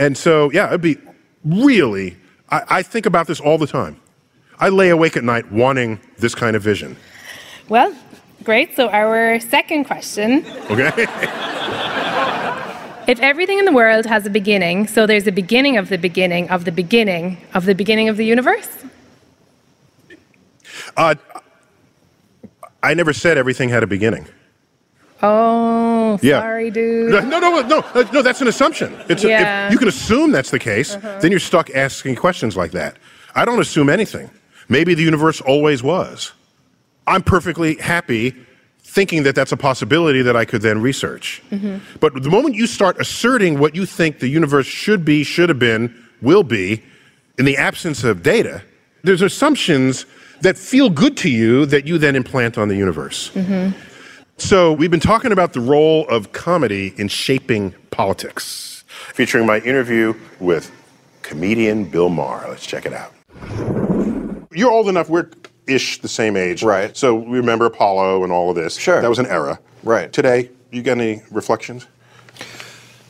And 0.00 0.18
so, 0.18 0.50
yeah, 0.50 0.66
it'd 0.66 0.80
be 0.80 0.96
really, 1.44 2.16
I, 2.50 2.62
I 2.68 2.82
think 2.82 3.06
about 3.06 3.28
this 3.28 3.38
all 3.38 3.56
the 3.56 3.68
time. 3.68 4.00
I 4.58 4.68
lay 4.68 4.88
awake 4.88 5.16
at 5.16 5.22
night 5.22 5.52
wanting 5.52 6.00
this 6.18 6.34
kind 6.34 6.56
of 6.56 6.62
vision. 6.62 6.96
Well, 7.68 7.96
great. 8.42 8.74
So 8.74 8.88
our 8.88 9.38
second 9.38 9.84
question 9.84 10.44
Okay? 10.68 11.06
If 13.06 13.20
everything 13.20 13.60
in 13.60 13.64
the 13.64 13.72
world 13.72 14.06
has 14.06 14.26
a 14.26 14.30
beginning, 14.30 14.88
so 14.88 15.06
there's 15.06 15.28
a 15.28 15.32
beginning 15.32 15.76
of 15.76 15.90
the 15.90 15.98
beginning 15.98 16.50
of 16.50 16.64
the 16.64 16.72
beginning 16.72 17.38
of 17.54 17.64
the 17.64 17.74
beginning 17.76 18.08
of 18.08 18.16
the 18.16 18.24
universe? 18.24 18.68
Uh, 20.96 21.14
I 22.82 22.94
never 22.94 23.12
said 23.12 23.36
everything 23.38 23.68
had 23.68 23.82
a 23.82 23.86
beginning. 23.86 24.26
Oh, 25.22 26.18
Yeah. 26.22 26.40
sorry, 26.40 26.70
dude. 26.70 27.10
No, 27.10 27.20
no, 27.20 27.38
no, 27.40 27.62
no, 27.62 27.78
uh, 27.94 28.04
no. 28.12 28.22
That's 28.22 28.40
an 28.40 28.48
assumption. 28.48 28.94
It's 29.08 29.24
a- 29.24 29.26
if 29.26 29.30
Yeah. 29.30 29.40
Uh-huh. 29.64 29.72
you 29.72 29.78
can 29.78 29.88
assume 29.88 30.30
that's 30.30 30.50
the 30.50 30.58
case, 30.58 30.96
then 31.20 31.30
you're 31.30 31.40
stuck 31.40 31.70
asking 31.74 32.16
questions 32.16 32.56
like 32.56 32.72
that. 32.72 32.96
I 33.34 33.44
don't 33.44 33.60
assume 33.60 33.88
anything. 33.88 34.30
Maybe 34.68 34.94
the 34.94 35.02
universe 35.02 35.40
always 35.40 35.82
was. 35.82 36.32
I'm 37.06 37.22
perfectly 37.22 37.76
happy 37.76 38.34
thinking 38.82 39.22
that 39.24 39.34
that's 39.34 39.52
a 39.52 39.56
possibility 39.56 40.22
that 40.22 40.36
I 40.36 40.44
could 40.44 40.62
then 40.62 40.80
research. 40.80 41.42
Mm-hmm. 41.52 41.76
But 42.00 42.22
the 42.22 42.30
moment 42.30 42.54
you 42.54 42.66
start 42.66 42.98
asserting 43.00 43.58
what 43.58 43.74
you 43.74 43.84
think 43.86 44.20
the 44.20 44.28
universe 44.28 44.66
should 44.66 45.04
be, 45.04 45.22
should 45.22 45.48
have 45.48 45.58
been, 45.58 45.94
will 46.22 46.42
be, 46.44 46.82
in 47.38 47.44
the 47.44 47.56
absence 47.56 48.04
of 48.04 48.22
data, 48.22 48.62
there's 49.04 49.22
assumptions 49.22 50.06
that 50.40 50.56
feel 50.58 50.90
good 50.90 51.16
to 51.18 51.28
you 51.30 51.66
that 51.66 51.86
you 51.86 51.98
then 51.98 52.16
implant 52.16 52.58
on 52.58 52.68
the 52.68 52.76
universe. 52.76 53.30
So 54.38 54.72
we've 54.72 54.90
been 54.90 55.00
talking 55.00 55.32
about 55.32 55.54
the 55.54 55.60
role 55.60 56.06
of 56.08 56.32
comedy 56.32 56.94
in 56.98 57.08
shaping 57.08 57.74
politics. 57.90 58.84
featuring 59.16 59.46
my 59.46 59.60
interview 59.60 60.14
with 60.40 60.70
comedian 61.22 61.84
Bill 61.86 62.08
Maher. 62.08 62.46
Let's 62.48 62.66
check 62.66 62.86
it 62.86 62.92
out. 62.92 63.14
You're 64.52 64.70
old 64.70 64.88
enough, 64.88 65.08
we're 65.08 65.30
ish 65.66 66.00
the 66.00 66.08
same 66.08 66.36
age. 66.36 66.62
Right. 66.62 66.96
So 66.96 67.14
we 67.14 67.38
remember 67.38 67.66
Apollo 67.66 68.22
and 68.24 68.32
all 68.32 68.50
of 68.50 68.56
this. 68.56 68.76
Sure. 68.76 69.00
That 69.00 69.08
was 69.08 69.18
an 69.18 69.26
era. 69.26 69.58
Right. 69.82 70.12
Today, 70.12 70.50
you 70.70 70.82
got 70.82 70.98
any 70.98 71.22
reflections? 71.30 71.86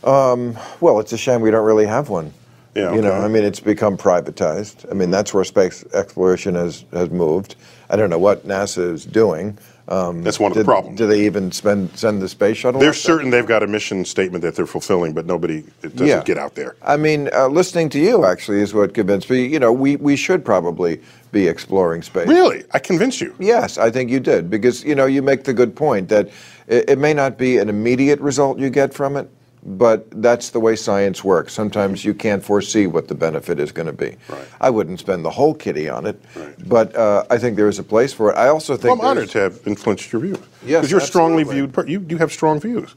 Um, 0.04 0.56
well, 0.80 1.00
it's 1.00 1.12
a 1.12 1.18
shame 1.18 1.40
we 1.40 1.50
don't 1.50 1.64
really 1.64 1.86
have 1.86 2.08
one. 2.08 2.32
Yeah, 2.76 2.94
You 2.94 3.00
know, 3.00 3.12
okay. 3.12 3.24
I 3.24 3.28
mean, 3.28 3.42
it's 3.44 3.60
become 3.60 3.96
privatized. 3.96 4.88
I 4.90 4.94
mean, 4.94 5.10
that's 5.10 5.32
where 5.32 5.44
space 5.44 5.84
exploration 5.94 6.54
has, 6.54 6.84
has 6.92 7.10
moved. 7.10 7.56
I 7.88 7.96
don't 7.96 8.10
know 8.10 8.18
what 8.18 8.46
NASA 8.46 8.92
is 8.92 9.04
doing. 9.06 9.58
Um, 9.88 10.24
That's 10.24 10.40
one 10.40 10.50
of 10.50 10.58
the 10.58 10.64
problems. 10.64 10.98
Do 10.98 11.06
they 11.06 11.24
even 11.26 11.52
spend 11.52 11.96
send 11.96 12.20
the 12.20 12.28
space 12.28 12.56
shuttle? 12.56 12.80
They're 12.80 12.92
certain 12.92 13.30
they've 13.30 13.46
got 13.46 13.62
a 13.62 13.68
mission 13.68 14.04
statement 14.04 14.42
that 14.42 14.56
they're 14.56 14.66
fulfilling, 14.66 15.14
but 15.14 15.26
nobody 15.26 15.58
it 15.82 15.94
doesn't 15.94 16.08
Yeah. 16.08 16.24
get 16.24 16.38
out 16.38 16.56
there. 16.56 16.74
I 16.82 16.96
mean, 16.96 17.30
uh, 17.32 17.46
listening 17.46 17.88
to 17.90 18.00
you 18.00 18.24
actually 18.24 18.60
is 18.60 18.74
what 18.74 18.94
convinced 18.94 19.30
me. 19.30 19.46
You 19.46 19.60
know, 19.60 19.72
we, 19.72 19.94
we 19.94 20.16
should 20.16 20.44
probably 20.44 21.00
be 21.30 21.46
exploring 21.46 22.02
space. 22.02 22.26
Really? 22.26 22.64
I 22.72 22.80
convinced 22.80 23.20
you. 23.20 23.32
Yes, 23.38 23.78
I 23.78 23.92
think 23.92 24.10
you 24.10 24.18
did 24.18 24.50
because 24.50 24.82
you 24.84 24.96
know 24.96 25.06
you 25.06 25.22
make 25.22 25.44
the 25.44 25.54
good 25.54 25.76
point 25.76 26.08
that 26.08 26.30
it, 26.66 26.90
it 26.90 26.98
may 26.98 27.14
not 27.14 27.38
be 27.38 27.58
an 27.58 27.68
immediate 27.68 28.18
result 28.18 28.58
you 28.58 28.70
get 28.70 28.92
from 28.92 29.16
it, 29.16 29.30
but 29.66 30.06
that's 30.22 30.50
the 30.50 30.60
way 30.60 30.76
science 30.76 31.24
works. 31.24 31.52
Sometimes 31.52 32.04
you 32.04 32.14
can't 32.14 32.42
foresee 32.42 32.86
what 32.86 33.08
the 33.08 33.14
benefit 33.16 33.58
is 33.58 33.72
going 33.72 33.86
to 33.86 33.92
be. 33.92 34.16
Right. 34.28 34.46
I 34.60 34.70
wouldn't 34.70 35.00
spend 35.00 35.24
the 35.24 35.30
whole 35.30 35.54
kitty 35.54 35.88
on 35.88 36.06
it, 36.06 36.20
Right. 36.36 36.68
but 36.68 36.94
uh, 36.94 37.24
I 37.30 37.36
think 37.38 37.56
there 37.56 37.68
is 37.68 37.78
a 37.80 37.82
place 37.82 38.12
for 38.12 38.30
it. 38.30 38.36
I 38.36 38.46
also 38.48 38.74
Well, 38.74 38.78
think 38.78 39.00
I'm 39.00 39.04
honored 39.04 39.28
to 39.30 39.40
have 39.40 39.60
influenced 39.66 40.12
your 40.12 40.22
views. 40.22 40.38
Yes, 40.64 40.80
because 40.82 40.90
you're 40.92 41.00
a 41.00 41.04
strongly 41.04 41.42
viewed. 41.42 41.72
Per- 41.72 41.86
you 41.86 42.04
you 42.08 42.16
have 42.18 42.32
strong 42.32 42.60
views. 42.60 42.94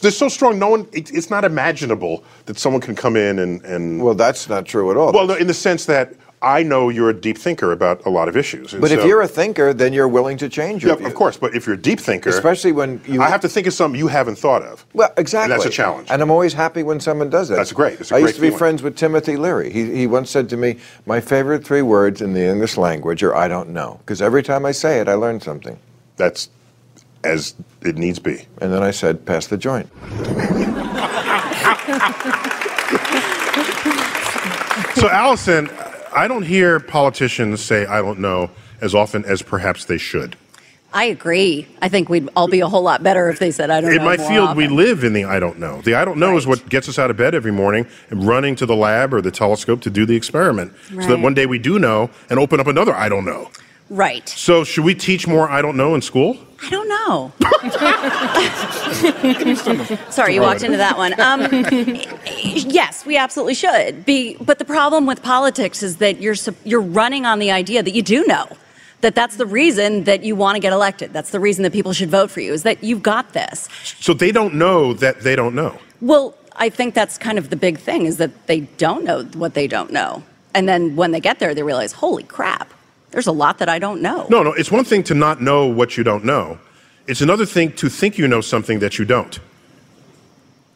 They're 0.00 0.10
so 0.10 0.28
strong. 0.28 0.58
No 0.58 0.68
one. 0.68 0.88
It, 0.92 1.10
it's 1.12 1.30
not 1.30 1.44
imaginable 1.44 2.24
that 2.46 2.58
someone 2.58 2.80
can 2.80 2.94
come 2.96 3.14
in 3.16 3.38
and 3.38 3.62
and. 3.64 4.02
Well, 4.02 4.14
that's 4.14 4.48
not 4.48 4.64
true 4.66 4.90
at 4.90 4.96
all. 4.96 5.12
well, 5.12 5.26
no, 5.26 5.34
in 5.34 5.46
the 5.46 5.54
sense 5.54 5.84
that 5.86 6.14
I 6.40 6.62
know 6.62 6.88
you're 6.88 7.10
a 7.10 7.14
deep 7.14 7.36
thinker 7.36 7.72
about 7.72 8.06
a 8.06 8.10
lot 8.10 8.28
of 8.28 8.36
issues. 8.36 8.72
and 8.72 8.80
but 8.80 8.92
if 8.92 9.04
you're 9.04 9.22
a 9.22 9.28
thinker, 9.28 9.74
then 9.74 9.92
you're 9.92 10.08
willing 10.08 10.36
to 10.38 10.48
change 10.48 10.82
your 10.82 10.92
yeah, 10.92 10.98
views. 10.98 11.08
of 11.08 11.14
course. 11.14 11.36
But 11.36 11.54
if 11.54 11.66
you're 11.66 11.74
a 11.74 11.80
deep 11.80 11.98
thinker, 11.98 12.30
Especially 12.30 12.70
when 12.70 13.00
you 13.06 13.22
I 13.22 13.28
have 13.28 13.40
to 13.40 13.48
think 13.48 13.66
of 13.66 13.72
something 13.72 13.98
you 13.98 14.08
haven't 14.08 14.36
thought 14.36 14.62
of. 14.62 14.86
Well, 14.92 15.12
exactly. 15.16 15.52
And 15.52 15.60
that's 15.60 15.68
a 15.68 15.74
challenge. 15.74 16.08
And 16.10 16.22
I'm 16.22 16.30
always 16.30 16.52
happy 16.52 16.82
when 16.82 17.00
someone 17.00 17.28
does 17.28 17.48
that. 17.48 17.56
That's 17.56 17.72
great. 17.72 18.00
It's 18.00 18.12
a 18.12 18.16
I 18.16 18.20
great 18.20 18.28
used 18.28 18.36
to 18.36 18.42
be 18.42 18.50
friends 18.50 18.82
with 18.82 18.96
Timothy 18.96 19.36
Leary. 19.36 19.72
He, 19.72 19.94
he 19.94 20.06
once 20.06 20.30
said 20.30 20.48
to 20.50 20.56
me, 20.56 20.78
My 21.06 21.20
favorite 21.20 21.64
three 21.64 21.82
words 21.82 22.22
in 22.22 22.34
the 22.34 22.44
English 22.44 22.76
language 22.76 23.22
are 23.22 23.34
I 23.34 23.48
don't 23.48 23.70
know. 23.70 23.98
Because 24.00 24.22
every 24.22 24.42
time 24.42 24.64
I 24.64 24.72
say 24.72 25.00
it, 25.00 25.08
I 25.08 25.14
learn 25.14 25.40
something. 25.40 25.78
That's 26.16 26.50
as 27.24 27.54
it 27.82 27.96
needs 27.96 28.20
be. 28.20 28.46
And 28.60 28.72
then 28.72 28.82
I 28.82 28.92
said, 28.92 29.26
Pass 29.26 29.48
the 29.48 29.56
joint. 29.56 29.90
So, 34.98 35.08
Alison, 35.08 35.70
I 36.14 36.28
don't 36.28 36.42
hear 36.44 36.80
politicians 36.80 37.62
say 37.62 37.86
"I 37.86 38.00
don't 38.00 38.18
know" 38.18 38.50
as 38.80 38.94
often 38.94 39.24
as 39.24 39.42
perhaps 39.42 39.84
they 39.84 39.98
should. 39.98 40.36
I 40.92 41.04
agree. 41.04 41.68
I 41.82 41.90
think 41.90 42.08
we'd 42.08 42.30
all 42.34 42.48
be 42.48 42.60
a 42.60 42.66
whole 42.66 42.80
lot 42.82 43.02
better 43.02 43.28
if 43.28 43.38
they 43.38 43.50
said, 43.50 43.68
I 43.68 43.82
don't 43.82 43.90
In 43.90 43.98
know. 43.98 44.04
my 44.06 44.16
more 44.16 44.26
field, 44.28 44.56
we 44.56 44.68
live 44.68 45.04
in 45.04 45.12
the 45.12 45.24
I 45.24 45.38
don't 45.38 45.58
know. 45.58 45.82
The 45.82 45.94
I 45.94 46.04
don't 46.06 46.18
know 46.18 46.38
is 46.38 46.46
what 46.46 46.66
gets 46.70 46.88
us 46.88 46.98
out 46.98 47.10
of 47.10 47.16
bed 47.18 47.34
every 47.34 47.52
morning 47.52 47.86
and 48.08 48.26
running 48.26 48.56
to 48.56 48.64
the 48.64 48.74
lab 48.74 49.12
or 49.12 49.20
the 49.20 49.30
telescope 49.30 49.82
to 49.82 49.90
do 49.90 50.06
the 50.06 50.16
experiment. 50.16 50.72
So 50.88 51.08
that 51.08 51.18
one 51.20 51.34
day 51.34 51.44
we 51.44 51.58
do 51.58 51.78
know 51.78 52.08
and 52.30 52.38
open 52.38 52.58
up 52.58 52.66
another 52.68 52.94
I 52.94 53.10
don't 53.10 53.26
know. 53.26 53.50
Right. 53.90 54.28
So, 54.28 54.64
should 54.64 54.84
we 54.84 54.94
teach 54.94 55.26
more 55.26 55.48
I 55.48 55.62
don't 55.62 55.76
know 55.76 55.94
in 55.94 56.02
school? 56.02 56.36
I 56.60 56.70
don't 56.70 56.88
know. 56.88 57.32
Sorry, 60.10 60.34
you 60.34 60.40
walked 60.42 60.62
into 60.62 60.76
that 60.76 60.96
one. 60.96 61.14
Um, 61.18 61.48
yes, 62.70 63.04
we 63.04 63.16
absolutely 63.16 63.54
should. 63.54 64.04
Be, 64.04 64.36
but 64.40 64.58
the 64.58 64.64
problem 64.64 65.04
with 65.04 65.22
politics 65.22 65.82
is 65.82 65.96
that 65.98 66.20
you're 66.20 66.36
you're 66.64 66.80
running 66.80 67.26
on 67.26 67.38
the 67.38 67.50
idea 67.50 67.82
that 67.82 67.92
you 67.92 68.02
do 68.02 68.24
know. 68.26 68.46
That 69.00 69.14
that's 69.14 69.36
the 69.36 69.46
reason 69.46 70.04
that 70.04 70.24
you 70.24 70.34
want 70.34 70.56
to 70.56 70.60
get 70.60 70.72
elected. 70.72 71.12
That's 71.12 71.30
the 71.30 71.40
reason 71.40 71.64
that 71.64 71.72
people 71.72 71.92
should 71.92 72.10
vote 72.10 72.30
for 72.30 72.40
you. 72.40 72.52
Is 72.52 72.62
that 72.62 72.82
you've 72.82 73.02
got 73.02 73.32
this. 73.32 73.68
So 74.00 74.14
they 74.14 74.32
don't 74.32 74.54
know 74.54 74.94
that 74.94 75.20
they 75.20 75.36
don't 75.36 75.54
know. 75.54 75.78
Well, 76.00 76.34
I 76.56 76.70
think 76.70 76.94
that's 76.94 77.18
kind 77.18 77.36
of 77.38 77.50
the 77.50 77.56
big 77.56 77.78
thing 77.78 78.06
is 78.06 78.16
that 78.16 78.46
they 78.46 78.60
don't 78.60 79.04
know 79.04 79.24
what 79.24 79.54
they 79.54 79.66
don't 79.66 79.92
know, 79.92 80.22
and 80.54 80.68
then 80.68 80.96
when 80.96 81.10
they 81.12 81.20
get 81.20 81.38
there, 81.40 81.54
they 81.54 81.62
realize, 81.62 81.92
holy 81.92 82.24
crap, 82.24 82.72
there's 83.10 83.26
a 83.26 83.32
lot 83.32 83.58
that 83.58 83.68
I 83.68 83.78
don't 83.78 84.00
know. 84.02 84.26
No, 84.28 84.42
no, 84.42 84.52
it's 84.52 84.70
one 84.70 84.84
thing 84.84 85.02
to 85.04 85.14
not 85.14 85.40
know 85.40 85.66
what 85.66 85.96
you 85.96 86.04
don't 86.04 86.24
know. 86.24 86.58
It's 87.06 87.20
another 87.22 87.46
thing 87.46 87.72
to 87.76 87.88
think 87.88 88.18
you 88.18 88.28
know 88.28 88.40
something 88.40 88.80
that 88.80 88.98
you 88.98 89.04
don't. 89.04 89.38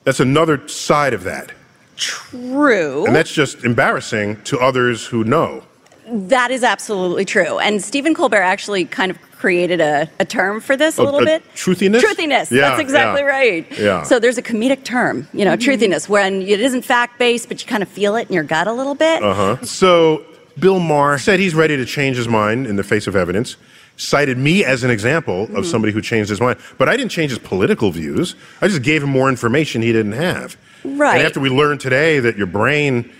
That's 0.04 0.20
another 0.20 0.66
side 0.68 1.12
of 1.14 1.24
that. 1.24 1.52
True. 1.96 3.06
And 3.06 3.14
that's 3.14 3.32
just 3.32 3.64
embarrassing 3.64 4.42
to 4.44 4.58
others 4.58 5.06
who 5.06 5.24
know. 5.24 5.62
That 6.08 6.50
is 6.50 6.64
absolutely 6.64 7.24
true. 7.24 7.58
And 7.58 7.82
Stephen 7.82 8.14
Colbert 8.14 8.42
actually 8.42 8.84
kind 8.86 9.10
of 9.10 9.20
created 9.32 9.80
a, 9.80 10.08
a 10.18 10.24
term 10.24 10.60
for 10.60 10.76
this 10.76 10.98
a 10.98 11.02
A- 11.02 11.04
little 11.04 11.20
a 11.20 11.24
bit. 11.24 11.42
truthiness? 11.54 12.00
Truthiness. 12.02 12.50
Yeah, 12.50 12.70
That's 12.70 12.80
exactly 12.80 13.20
yeah. 13.22 13.26
right. 13.28 13.78
Yeah. 13.78 14.02
So 14.02 14.18
there's 14.18 14.38
a 14.38 14.42
comedic 14.42 14.84
term, 14.84 15.28
you 15.32 15.44
know, 15.44 15.56
truthiness, 15.56 16.08
when 16.08 16.42
it 16.42 16.60
isn't 16.60 16.82
fact 16.82 17.18
based, 17.18 17.48
but 17.48 17.62
you 17.62 17.68
kind 17.68 17.82
of 17.82 17.88
feel 17.88 18.16
it 18.16 18.28
in 18.28 18.34
your 18.34 18.44
gut 18.44 18.66
a 18.66 18.72
little 18.72 18.94
bit. 18.94 19.22
Uh 19.22 19.34
huh. 19.56 19.64
So 19.64 20.24
Bill 20.58 20.78
Maher 20.78 21.18
said 21.18 21.40
he's 21.40 21.54
ready 21.54 21.76
to 21.76 21.84
change 21.84 22.16
his 22.16 22.28
mind 22.28 22.66
in 22.66 22.76
the 22.76 22.84
face 22.84 23.06
of 23.06 23.16
evidence. 23.16 23.56
Cited 23.96 24.38
me 24.38 24.64
as 24.64 24.84
an 24.84 24.90
example 24.90 25.44
of 25.44 25.50
mm-hmm. 25.50 25.62
somebody 25.64 25.92
who 25.92 26.00
changed 26.00 26.30
his 26.30 26.40
mind, 26.40 26.58
but 26.78 26.88
I 26.88 26.96
didn't 26.96 27.10
change 27.10 27.30
his 27.30 27.38
political 27.38 27.90
views. 27.90 28.34
I 28.60 28.68
just 28.68 28.82
gave 28.82 29.02
him 29.02 29.10
more 29.10 29.28
information 29.28 29.82
he 29.82 29.92
didn't 29.92 30.12
have. 30.12 30.56
Right. 30.84 31.18
And 31.18 31.26
after 31.26 31.40
we 31.40 31.50
learned 31.50 31.80
today 31.80 32.18
that 32.18 32.36
your 32.36 32.46
brain 32.46 33.12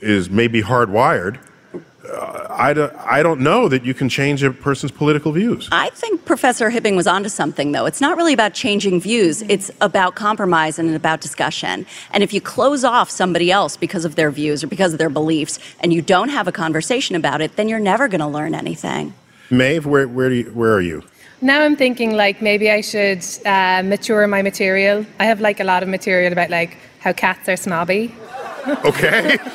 is 0.00 0.30
maybe 0.30 0.62
hardwired, 0.62 1.38
uh, 2.08 2.46
I, 2.50 2.72
don't, 2.72 2.94
I 2.96 3.22
don't 3.22 3.40
know 3.40 3.68
that 3.68 3.84
you 3.84 3.94
can 3.94 4.08
change 4.08 4.42
a 4.42 4.50
person's 4.50 4.92
political 4.92 5.32
views. 5.32 5.68
I 5.70 5.90
think 5.90 6.24
Professor 6.24 6.70
Hibbing 6.70 6.96
was 6.96 7.06
onto 7.06 7.28
something, 7.28 7.72
though. 7.72 7.86
It's 7.86 8.00
not 8.00 8.16
really 8.16 8.32
about 8.32 8.54
changing 8.54 9.00
views, 9.00 9.42
it's 9.42 9.70
about 9.80 10.14
compromise 10.14 10.78
and 10.78 10.94
about 10.94 11.20
discussion. 11.20 11.86
And 12.12 12.22
if 12.22 12.32
you 12.32 12.40
close 12.40 12.84
off 12.84 13.10
somebody 13.10 13.50
else 13.50 13.76
because 13.76 14.04
of 14.04 14.14
their 14.14 14.30
views 14.30 14.64
or 14.64 14.66
because 14.66 14.92
of 14.92 14.98
their 14.98 15.10
beliefs, 15.10 15.58
and 15.80 15.92
you 15.92 16.02
don't 16.02 16.30
have 16.30 16.48
a 16.48 16.52
conversation 16.52 17.16
about 17.16 17.40
it, 17.40 17.56
then 17.56 17.68
you're 17.68 17.78
never 17.78 18.08
going 18.08 18.20
to 18.20 18.26
learn 18.26 18.54
anything. 18.54 19.14
Maeve, 19.50 19.84
where, 19.84 20.08
where, 20.08 20.28
do 20.28 20.36
you, 20.36 20.50
where 20.52 20.72
are 20.72 20.80
you? 20.80 21.02
Now 21.42 21.62
I'm 21.62 21.74
thinking 21.74 22.16
like 22.16 22.42
maybe 22.42 22.70
I 22.70 22.82
should 22.82 23.24
uh, 23.46 23.82
mature 23.82 24.26
my 24.26 24.42
material. 24.42 25.06
I 25.18 25.24
have 25.24 25.40
like 25.40 25.58
a 25.58 25.64
lot 25.64 25.82
of 25.82 25.88
material 25.88 26.32
about 26.32 26.50
like 26.50 26.76
how 26.98 27.14
cats 27.14 27.48
are 27.48 27.56
snobby. 27.56 28.14
Okay. 28.84 29.38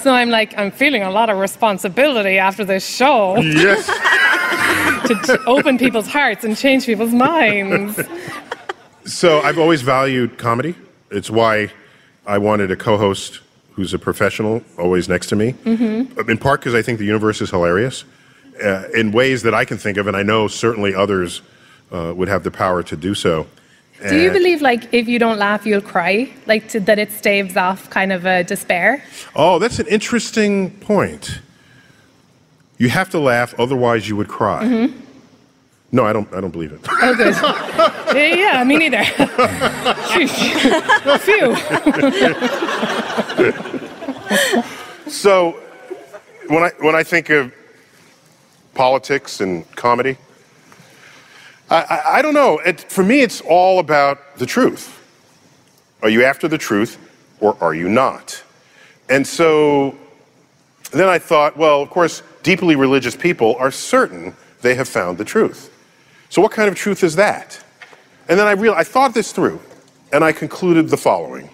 So 0.00 0.12
I'm 0.12 0.30
like 0.30 0.56
I'm 0.56 0.70
feeling 0.70 1.02
a 1.02 1.10
lot 1.10 1.28
of 1.28 1.38
responsibility 1.38 2.38
after 2.38 2.64
this 2.64 2.86
show 2.86 3.36
yes. 3.36 3.86
to 5.26 5.38
open 5.46 5.76
people's 5.76 6.06
hearts 6.06 6.44
and 6.44 6.56
change 6.56 6.86
people's 6.86 7.12
minds. 7.12 8.00
So 9.04 9.40
I've 9.40 9.58
always 9.58 9.82
valued 9.82 10.38
comedy. 10.38 10.74
It's 11.10 11.30
why 11.30 11.70
I 12.26 12.38
wanted 12.38 12.70
a 12.70 12.76
co-host 12.76 13.40
who's 13.72 13.94
a 13.94 13.98
professional, 13.98 14.62
always 14.78 15.08
next 15.08 15.28
to 15.28 15.36
me. 15.36 15.52
Mm-hmm. 15.52 16.30
In 16.30 16.38
part 16.38 16.60
because 16.60 16.74
I 16.74 16.82
think 16.82 16.98
the 16.98 17.06
universe 17.06 17.40
is 17.40 17.50
hilarious 17.50 18.04
uh, 18.62 18.88
in 18.94 19.12
ways 19.12 19.42
that 19.42 19.54
I 19.54 19.64
can 19.64 19.78
think 19.78 19.98
of, 19.98 20.06
and 20.06 20.16
I 20.16 20.22
know 20.22 20.48
certainly 20.48 20.94
others 20.94 21.42
uh, 21.92 22.12
would 22.16 22.28
have 22.28 22.42
the 22.42 22.50
power 22.50 22.82
to 22.82 22.96
do 22.96 23.14
so. 23.14 23.46
Do 24.06 24.16
you 24.16 24.30
believe 24.30 24.62
like 24.62 24.94
if 24.94 25.08
you 25.08 25.18
don't 25.18 25.38
laugh 25.38 25.66
you'll 25.66 25.80
cry? 25.80 26.32
Like 26.46 26.68
to, 26.68 26.80
that 26.80 26.98
it 26.98 27.10
staves 27.10 27.56
off 27.56 27.90
kind 27.90 28.12
of 28.12 28.26
a 28.26 28.44
despair? 28.44 29.02
Oh, 29.34 29.58
that's 29.58 29.80
an 29.80 29.88
interesting 29.88 30.70
point. 30.78 31.40
You 32.78 32.90
have 32.90 33.10
to 33.10 33.18
laugh, 33.18 33.58
otherwise 33.58 34.08
you 34.08 34.14
would 34.16 34.28
cry. 34.28 34.64
Mm-hmm. 34.64 35.00
No, 35.90 36.04
I 36.04 36.12
don't. 36.12 36.32
I 36.34 36.40
don't 36.40 36.50
believe 36.50 36.72
it. 36.72 36.80
Oh, 36.88 37.14
good. 37.14 37.34
yeah, 38.14 38.34
yeah, 38.34 38.64
me 38.64 38.76
neither. 38.76 39.04
Phew. 41.18 41.56
So, 45.10 45.58
when 46.48 46.62
I 46.62 46.70
when 46.80 46.94
I 46.94 47.02
think 47.02 47.30
of 47.30 47.52
politics 48.74 49.40
and 49.40 49.64
comedy, 49.76 50.18
I, 51.70 51.76
I, 51.76 52.18
I 52.18 52.22
don't 52.22 52.34
know. 52.34 52.58
It, 52.58 52.80
for 52.80 53.04
me, 53.04 53.20
it's 53.20 53.40
all 53.40 53.78
about 53.78 54.36
the 54.38 54.46
truth. 54.46 54.94
Are 56.02 56.08
you 56.08 56.24
after 56.24 56.48
the 56.48 56.58
truth, 56.58 56.98
or 57.40 57.56
are 57.60 57.74
you 57.74 57.88
not? 57.88 58.42
And 59.08 59.26
so, 59.26 59.96
then 60.92 61.08
I 61.08 61.18
thought, 61.18 61.56
well, 61.56 61.82
of 61.82 61.90
course, 61.90 62.22
deeply 62.42 62.76
religious 62.76 63.16
people 63.16 63.56
are 63.56 63.70
certain 63.70 64.34
they 64.62 64.74
have 64.74 64.88
found 64.88 65.18
the 65.18 65.24
truth. 65.24 65.74
So, 66.30 66.42
what 66.42 66.52
kind 66.52 66.68
of 66.68 66.74
truth 66.74 67.02
is 67.02 67.16
that? 67.16 67.62
And 68.28 68.38
then 68.38 68.46
I 68.46 68.52
real 68.52 68.74
I 68.74 68.84
thought 68.84 69.14
this 69.14 69.32
through, 69.32 69.60
and 70.12 70.22
I 70.22 70.32
concluded 70.32 70.88
the 70.88 70.96
following. 70.96 71.50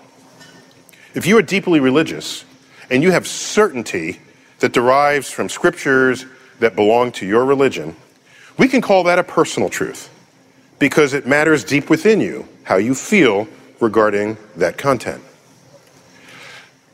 If 1.15 1.27
you 1.27 1.39
are 1.39 1.43
deeply 1.43 1.79
religious 1.79 2.45
and 2.91 3.03
you 3.03 3.13
have 3.13 3.27
certainty 3.27 4.21
that 4.59 4.73
derives 4.73 5.31
from 5.31 5.49
scriptures 5.49 6.27
that 6.59 6.75
belong 6.75 7.13
to 7.13 7.27
your 7.27 7.45
religion, 7.45 7.95
we 8.57 8.69
can 8.69 8.81
call 8.81 9.05
that 9.05 9.19
a 9.19 9.25
personal 9.25 9.69
truth 9.69 10.11
because 10.79 11.13
it 11.13 11.27
matters 11.27 11.65
deep 11.65 11.91
within 11.91 12.21
you 12.21 12.47
how 12.65 12.77
you 12.77 12.95
feel 12.95 13.49
regarding 13.81 14.37
that 14.57 14.79
content. 14.79 15.23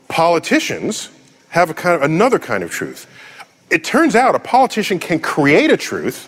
Politicians 0.07 1.09
have 1.49 1.69
a 1.69 1.73
kind 1.73 1.95
of 1.95 2.01
another 2.01 2.39
kind 2.39 2.63
of 2.63 2.71
truth. 2.71 3.07
It 3.69 3.83
turns 3.83 4.15
out 4.15 4.35
a 4.35 4.39
politician 4.39 4.99
can 4.99 5.19
create 5.19 5.71
a 5.71 5.77
truth 5.77 6.27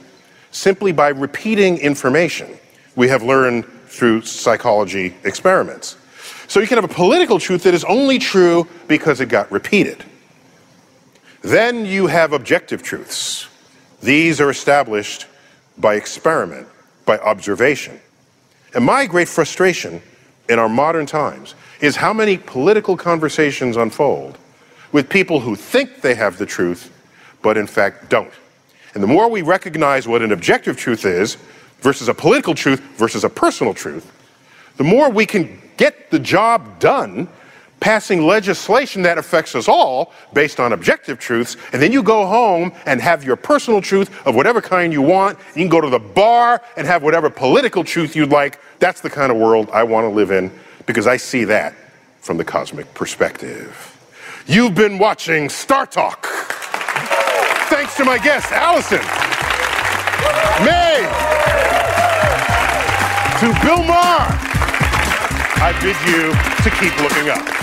simply 0.51 0.91
by 0.91 1.09
repeating 1.09 1.77
information 1.77 2.57
we 2.95 3.07
have 3.09 3.23
learned 3.23 3.65
through 3.87 4.21
psychology 4.21 5.15
experiments. 5.23 5.97
So 6.47 6.59
you 6.59 6.67
can 6.67 6.77
have 6.77 6.89
a 6.89 6.93
political 6.93 7.39
truth 7.39 7.63
that 7.63 7.73
is 7.73 7.83
only 7.85 8.19
true 8.19 8.67
because 8.87 9.19
it 9.19 9.29
got 9.29 9.51
repeated. 9.51 10.03
Then 11.41 11.85
you 11.85 12.07
have 12.07 12.31
objective 12.31 12.83
truths. 12.83 13.47
These 14.03 14.41
are 14.41 14.49
established 14.49 15.27
by 15.77 15.95
experiment, 15.95 16.67
by 17.05 17.17
observation. 17.19 18.01
And 18.75 18.83
my 18.83 19.05
great 19.05 19.29
frustration 19.29 20.01
in 20.49 20.59
our 20.59 20.67
modern 20.67 21.05
times 21.05 21.55
is 21.79 21.95
how 21.95 22.11
many 22.11 22.37
political 22.37 22.97
conversations 22.97 23.77
unfold 23.77 24.37
with 24.91 25.09
people 25.09 25.39
who 25.39 25.55
think 25.55 26.01
they 26.01 26.15
have 26.15 26.37
the 26.37 26.45
truth, 26.45 26.91
but 27.41 27.55
in 27.55 27.65
fact 27.65 28.09
don't. 28.09 28.33
And 28.93 29.01
the 29.01 29.07
more 29.07 29.29
we 29.29 29.41
recognize 29.41 30.05
what 30.05 30.21
an 30.21 30.33
objective 30.33 30.75
truth 30.75 31.05
is 31.05 31.37
versus 31.79 32.09
a 32.09 32.13
political 32.13 32.53
truth 32.53 32.81
versus 32.97 33.23
a 33.23 33.29
personal 33.29 33.73
truth, 33.73 34.11
the 34.75 34.83
more 34.83 35.09
we 35.09 35.25
can 35.25 35.61
get 35.77 36.11
the 36.11 36.19
job 36.19 36.77
done 36.79 37.29
passing 37.83 38.25
legislation 38.25 39.01
that 39.01 39.17
affects 39.17 39.55
us 39.55 39.67
all 39.67 40.13
based 40.31 40.57
on 40.57 40.71
objective 40.71 41.19
truths, 41.19 41.57
and 41.73 41.81
then 41.81 41.91
you 41.91 42.01
go 42.01 42.25
home 42.25 42.71
and 42.85 43.01
have 43.01 43.25
your 43.25 43.35
personal 43.35 43.81
truth 43.81 44.25
of 44.25 44.35
whatever 44.35 44.61
kind 44.61 44.93
you 44.93 45.01
want. 45.01 45.37
You 45.53 45.63
can 45.63 45.67
go 45.67 45.81
to 45.81 45.89
the 45.89 45.99
bar 45.99 46.61
and 46.77 46.87
have 46.87 47.03
whatever 47.03 47.29
political 47.29 47.83
truth 47.83 48.15
you'd 48.15 48.29
like. 48.29 48.57
That's 48.79 49.01
the 49.01 49.09
kind 49.09 49.33
of 49.33 49.37
world 49.37 49.69
I 49.73 49.83
want 49.83 50.05
to 50.05 50.09
live 50.09 50.31
in 50.31 50.49
because 50.85 51.07
I 51.07 51.17
see 51.17 51.43
that 51.43 51.75
from 52.21 52.37
the 52.37 52.45
cosmic 52.45 52.93
perspective. 52.93 53.89
You've 54.47 54.75
been 54.75 54.97
watching 54.97 55.49
StarTalk. 55.49 56.23
Thanks 57.67 57.97
to 57.97 58.05
my 58.05 58.17
guests, 58.17 58.49
Alison, 58.53 59.03
May, 60.63 61.03
to 63.41 63.47
Bill 63.61 63.83
Maher. 63.83 64.39
I 65.59 65.73
bid 65.81 65.97
you 66.07 66.31
to 66.63 66.69
keep 66.79 66.97
looking 67.01 67.27
up. 67.27 67.62